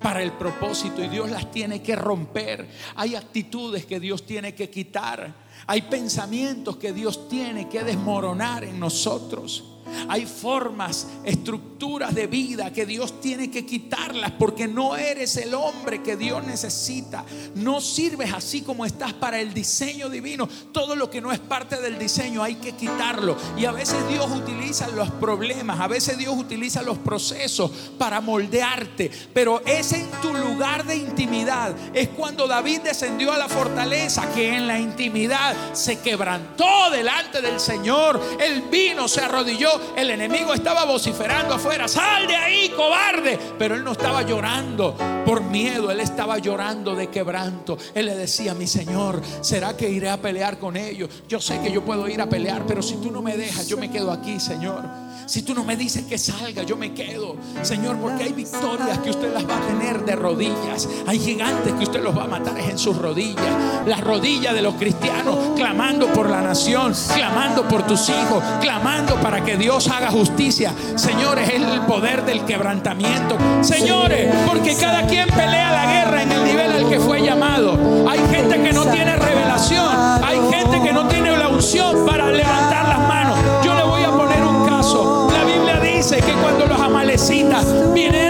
para 0.00 0.22
el 0.22 0.32
propósito 0.32 1.04
y 1.04 1.08
Dios 1.08 1.30
las 1.30 1.50
tiene 1.50 1.82
que 1.82 1.94
romper. 1.94 2.68
Hay 2.96 3.14
actitudes 3.14 3.84
que 3.86 4.00
Dios 4.00 4.24
tiene 4.24 4.54
que 4.54 4.70
quitar. 4.70 5.34
Hay 5.66 5.82
pensamientos 5.82 6.76
que 6.76 6.92
Dios 6.92 7.28
tiene 7.28 7.68
que 7.68 7.84
desmoronar 7.84 8.64
en 8.64 8.80
nosotros. 8.80 9.79
Hay 10.08 10.26
formas, 10.26 11.06
estructuras 11.24 12.14
de 12.14 12.26
vida 12.26 12.72
que 12.72 12.86
Dios 12.86 13.20
tiene 13.20 13.50
que 13.50 13.64
quitarlas 13.64 14.32
porque 14.32 14.68
no 14.68 14.96
eres 14.96 15.36
el 15.36 15.54
hombre 15.54 16.02
que 16.02 16.16
Dios 16.16 16.44
necesita. 16.44 17.24
No 17.54 17.80
sirves 17.80 18.32
así 18.32 18.62
como 18.62 18.84
estás 18.84 19.12
para 19.12 19.40
el 19.40 19.54
diseño 19.54 20.08
divino. 20.08 20.48
Todo 20.72 20.94
lo 20.94 21.10
que 21.10 21.20
no 21.20 21.32
es 21.32 21.38
parte 21.38 21.80
del 21.80 21.98
diseño 21.98 22.42
hay 22.42 22.56
que 22.56 22.72
quitarlo. 22.72 23.36
Y 23.56 23.64
a 23.64 23.72
veces 23.72 24.06
Dios 24.08 24.30
utiliza 24.30 24.88
los 24.88 25.10
problemas, 25.10 25.80
a 25.80 25.88
veces 25.88 26.18
Dios 26.18 26.34
utiliza 26.36 26.82
los 26.82 26.98
procesos 26.98 27.70
para 27.98 28.20
moldearte. 28.20 29.10
Pero 29.32 29.62
es 29.64 29.92
en 29.92 30.10
tu 30.22 30.34
lugar 30.34 30.84
de 30.84 30.96
intimidad. 30.96 31.74
Es 31.94 32.08
cuando 32.08 32.46
David 32.46 32.80
descendió 32.80 33.32
a 33.32 33.38
la 33.38 33.48
fortaleza 33.48 34.30
que 34.32 34.54
en 34.54 34.66
la 34.66 34.78
intimidad 34.78 35.54
se 35.72 36.00
quebrantó 36.00 36.90
delante 36.90 37.40
del 37.40 37.58
Señor. 37.60 38.20
El 38.38 38.62
vino 38.62 39.08
se 39.08 39.20
arrodilló 39.20 39.69
el 39.96 40.10
enemigo 40.10 40.54
estaba 40.54 40.84
vociferando 40.84 41.54
afuera, 41.54 41.88
sal 41.88 42.26
de 42.26 42.36
ahí, 42.36 42.68
cobarde. 42.70 43.38
Pero 43.58 43.74
él 43.74 43.84
no 43.84 43.92
estaba 43.92 44.22
llorando 44.22 44.94
por 45.24 45.42
miedo, 45.42 45.90
él 45.90 46.00
estaba 46.00 46.38
llorando 46.38 46.94
de 46.94 47.08
quebranto. 47.08 47.76
Él 47.94 48.06
le 48.06 48.16
decía, 48.16 48.54
mi 48.54 48.66
Señor, 48.66 49.20
¿será 49.40 49.76
que 49.76 49.88
iré 49.88 50.10
a 50.10 50.20
pelear 50.20 50.58
con 50.58 50.76
ellos? 50.76 51.10
Yo 51.28 51.40
sé 51.40 51.60
que 51.60 51.72
yo 51.72 51.84
puedo 51.84 52.08
ir 52.08 52.20
a 52.20 52.28
pelear, 52.28 52.64
pero 52.66 52.82
si 52.82 52.96
tú 52.96 53.10
no 53.10 53.22
me 53.22 53.36
dejas, 53.36 53.66
yo 53.66 53.76
me 53.76 53.90
quedo 53.90 54.10
aquí, 54.12 54.40
Señor. 54.40 54.84
Si 55.30 55.42
tú 55.42 55.54
no 55.54 55.62
me 55.62 55.76
dices 55.76 56.06
que 56.06 56.18
salga, 56.18 56.64
yo 56.64 56.76
me 56.76 56.92
quedo. 56.92 57.36
Señor, 57.62 57.98
porque 57.98 58.24
hay 58.24 58.32
victorias 58.32 58.98
que 58.98 59.10
usted 59.10 59.32
las 59.32 59.48
va 59.48 59.58
a 59.58 59.60
tener 59.60 60.04
de 60.04 60.16
rodillas. 60.16 60.88
Hay 61.06 61.20
gigantes 61.20 61.72
que 61.74 61.84
usted 61.84 62.02
los 62.02 62.18
va 62.18 62.24
a 62.24 62.26
matar 62.26 62.58
en 62.58 62.76
sus 62.76 62.96
rodillas. 62.96 63.86
Las 63.86 64.00
rodillas 64.00 64.52
de 64.52 64.62
los 64.62 64.74
cristianos 64.74 65.54
clamando 65.54 66.08
por 66.08 66.28
la 66.28 66.40
nación, 66.40 66.94
clamando 67.14 67.68
por 67.68 67.86
tus 67.86 68.08
hijos, 68.08 68.42
clamando 68.60 69.14
para 69.20 69.44
que 69.44 69.56
Dios 69.60 69.88
haga 69.88 70.10
justicia. 70.10 70.72
Señores, 70.96 71.50
es 71.50 71.60
el 71.60 71.82
poder 71.82 72.24
del 72.24 72.46
quebrantamiento. 72.46 73.36
Señores, 73.60 74.34
porque 74.46 74.74
cada 74.74 75.06
quien 75.06 75.28
pelea 75.28 75.70
la 75.70 75.92
guerra 75.92 76.22
en 76.22 76.32
el 76.32 76.44
nivel 76.44 76.72
al 76.72 76.88
que 76.88 76.98
fue 76.98 77.22
llamado. 77.22 77.78
Hay 78.08 78.20
gente 78.30 78.62
que 78.62 78.72
no 78.72 78.86
tiene 78.86 79.16
revelación. 79.16 80.24
Hay 80.24 80.38
gente 80.50 80.80
que 80.82 80.92
no 80.94 81.06
tiene 81.08 81.36
la 81.36 81.48
unción 81.48 82.06
para 82.06 82.32
levantar 82.32 82.88
las 82.88 83.00
manos. 83.00 83.38
Yo 83.62 83.74
le 83.74 83.82
voy 83.82 84.02
a 84.02 84.10
poner 84.10 84.42
un 84.42 84.66
caso. 84.66 85.30
La 85.30 85.44
Biblia 85.44 85.78
dice 85.78 86.16
que 86.16 86.32
cuando 86.32 86.64
los 86.64 86.80
amalecitas 86.80 87.66
vinieron 87.92 88.29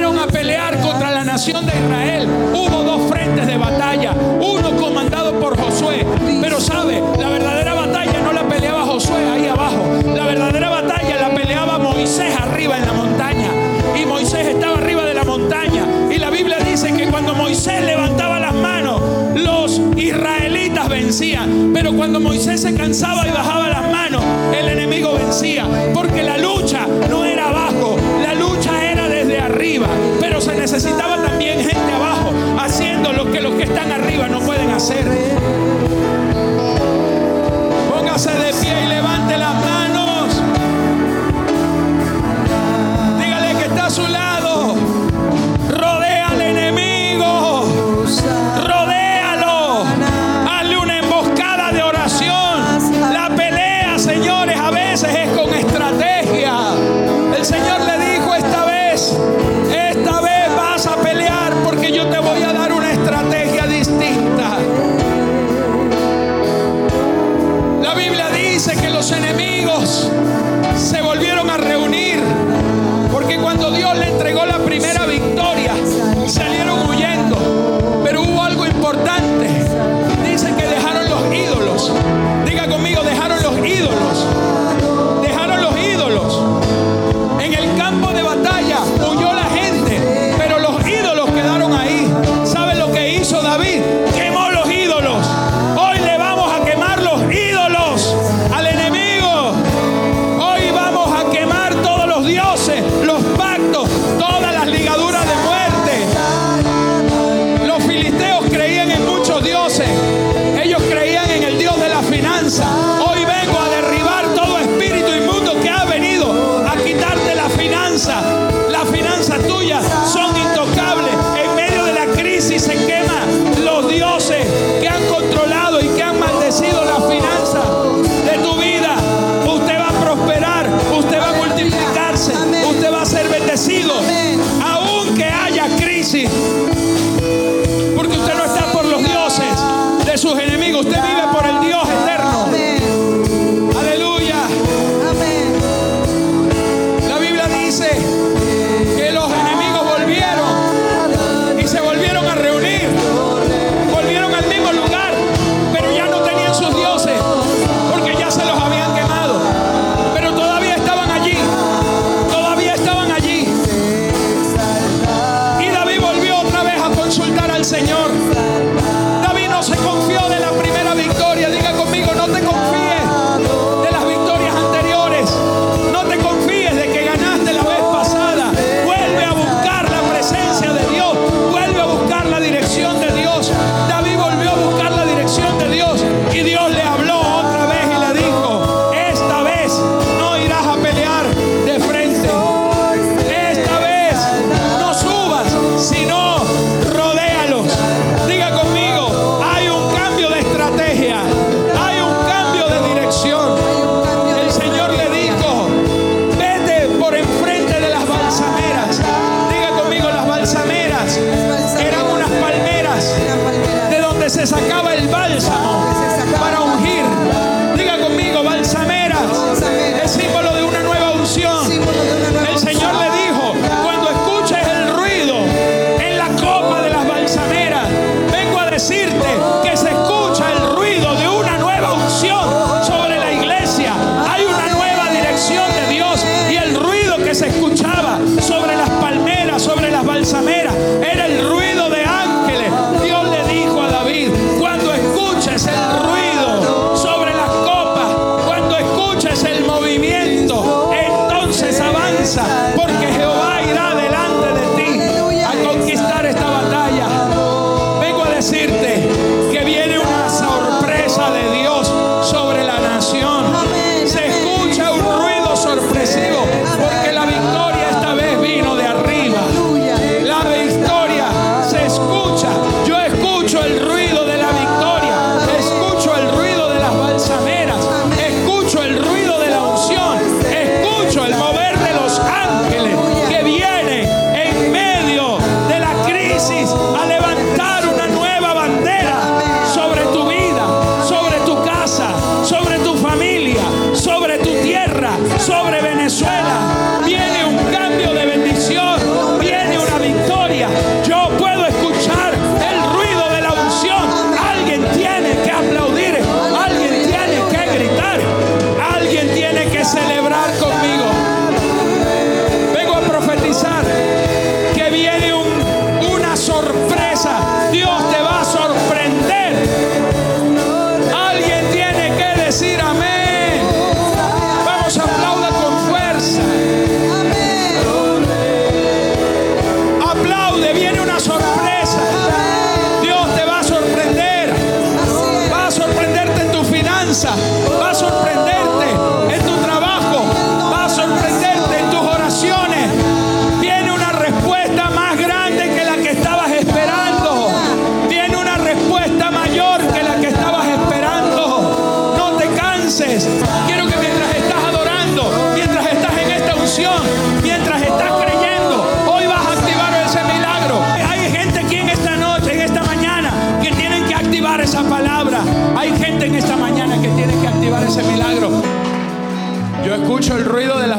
Pero 21.73 21.93
cuando 21.93 22.21
Moisés 22.21 22.63
se 22.63 22.75
cansaba 22.75 23.27
y 23.27 23.31
bajaba 23.31 23.69
las 23.69 23.91
manos, 23.91 24.23
el 24.59 24.69
enemigo 24.69 25.15
vencía. 25.15 25.67
Porque 25.95 26.23
la 26.23 26.37
lucha 26.37 26.87
no 27.09 27.25
era 27.25 27.49
abajo, 27.49 27.97
la 28.23 28.35
lucha 28.35 28.91
era 28.91 29.09
desde 29.09 29.39
arriba. 29.41 29.89
Pero 30.21 30.41
se 30.41 30.55
necesitaba 30.55 31.23
también 31.23 31.61
gente 31.61 31.93
abajo 31.93 32.33
haciendo 32.59 33.13
lo 33.13 33.31
que 33.31 33.41
los 33.41 33.55
que 33.55 33.65
están 33.65 33.93
arriba 33.93 34.29
no 34.29 34.41
pueden 34.41 34.71
hacer. 34.71 35.40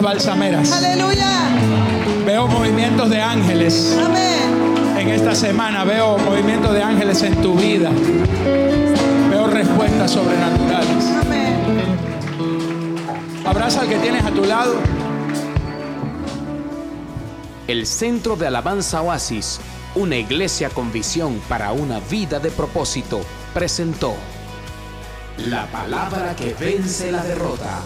balsameras. 0.02 0.72
Aleluya. 0.72 1.32
Veo 2.26 2.48
movimientos 2.48 3.10
de 3.10 3.22
ángeles. 3.22 3.98
Amén. 4.04 4.98
En 4.98 5.10
esta 5.10 5.34
semana 5.34 5.84
veo 5.84 6.18
movimientos 6.20 6.74
de 6.74 6.84
ángeles 6.84 7.22
en 7.24 7.42
tu 7.42 7.56
vida. 7.56 7.90
Veo 9.30 9.48
respuestas 9.48 10.12
sobrenaturales. 10.12 11.06
Amén. 11.22 11.56
Abraza 13.46 13.82
al 13.82 13.90
que 13.90 13.98
tienes 13.98 14.24
a 14.24 14.32
tu 14.32 14.46
lado. 14.46 14.76
El 17.68 17.88
Centro 17.88 18.36
de 18.36 18.48
Alabanza 18.48 19.02
Oasis, 19.02 19.60
una 19.96 20.18
iglesia 20.18 20.70
con 20.70 20.92
visión 20.92 21.42
para 21.48 21.72
una 21.72 22.00
vida 22.00 22.40
de 22.40 22.52
propósito, 22.52 23.22
presentó 23.54 24.14
la 25.38 25.66
palabra 25.68 26.36
que 26.36 26.54
vence 26.54 27.12
la 27.12 27.24
derrota. 27.24 27.80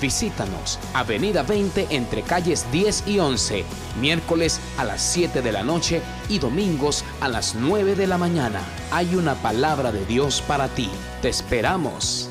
Visítanos, 0.00 0.78
Avenida 0.94 1.42
20 1.42 1.88
entre 1.90 2.22
calles 2.22 2.66
10 2.72 3.04
y 3.06 3.18
11, 3.18 3.64
miércoles 4.00 4.60
a 4.78 4.84
las 4.84 5.02
7 5.02 5.42
de 5.42 5.52
la 5.52 5.62
noche 5.62 6.00
y 6.28 6.38
domingos 6.38 7.04
a 7.20 7.28
las 7.28 7.54
9 7.54 7.94
de 7.94 8.06
la 8.06 8.16
mañana. 8.16 8.62
Hay 8.90 9.14
una 9.14 9.34
palabra 9.34 9.92
de 9.92 10.06
Dios 10.06 10.42
para 10.46 10.68
ti. 10.68 10.88
Te 11.20 11.28
esperamos. 11.28 12.29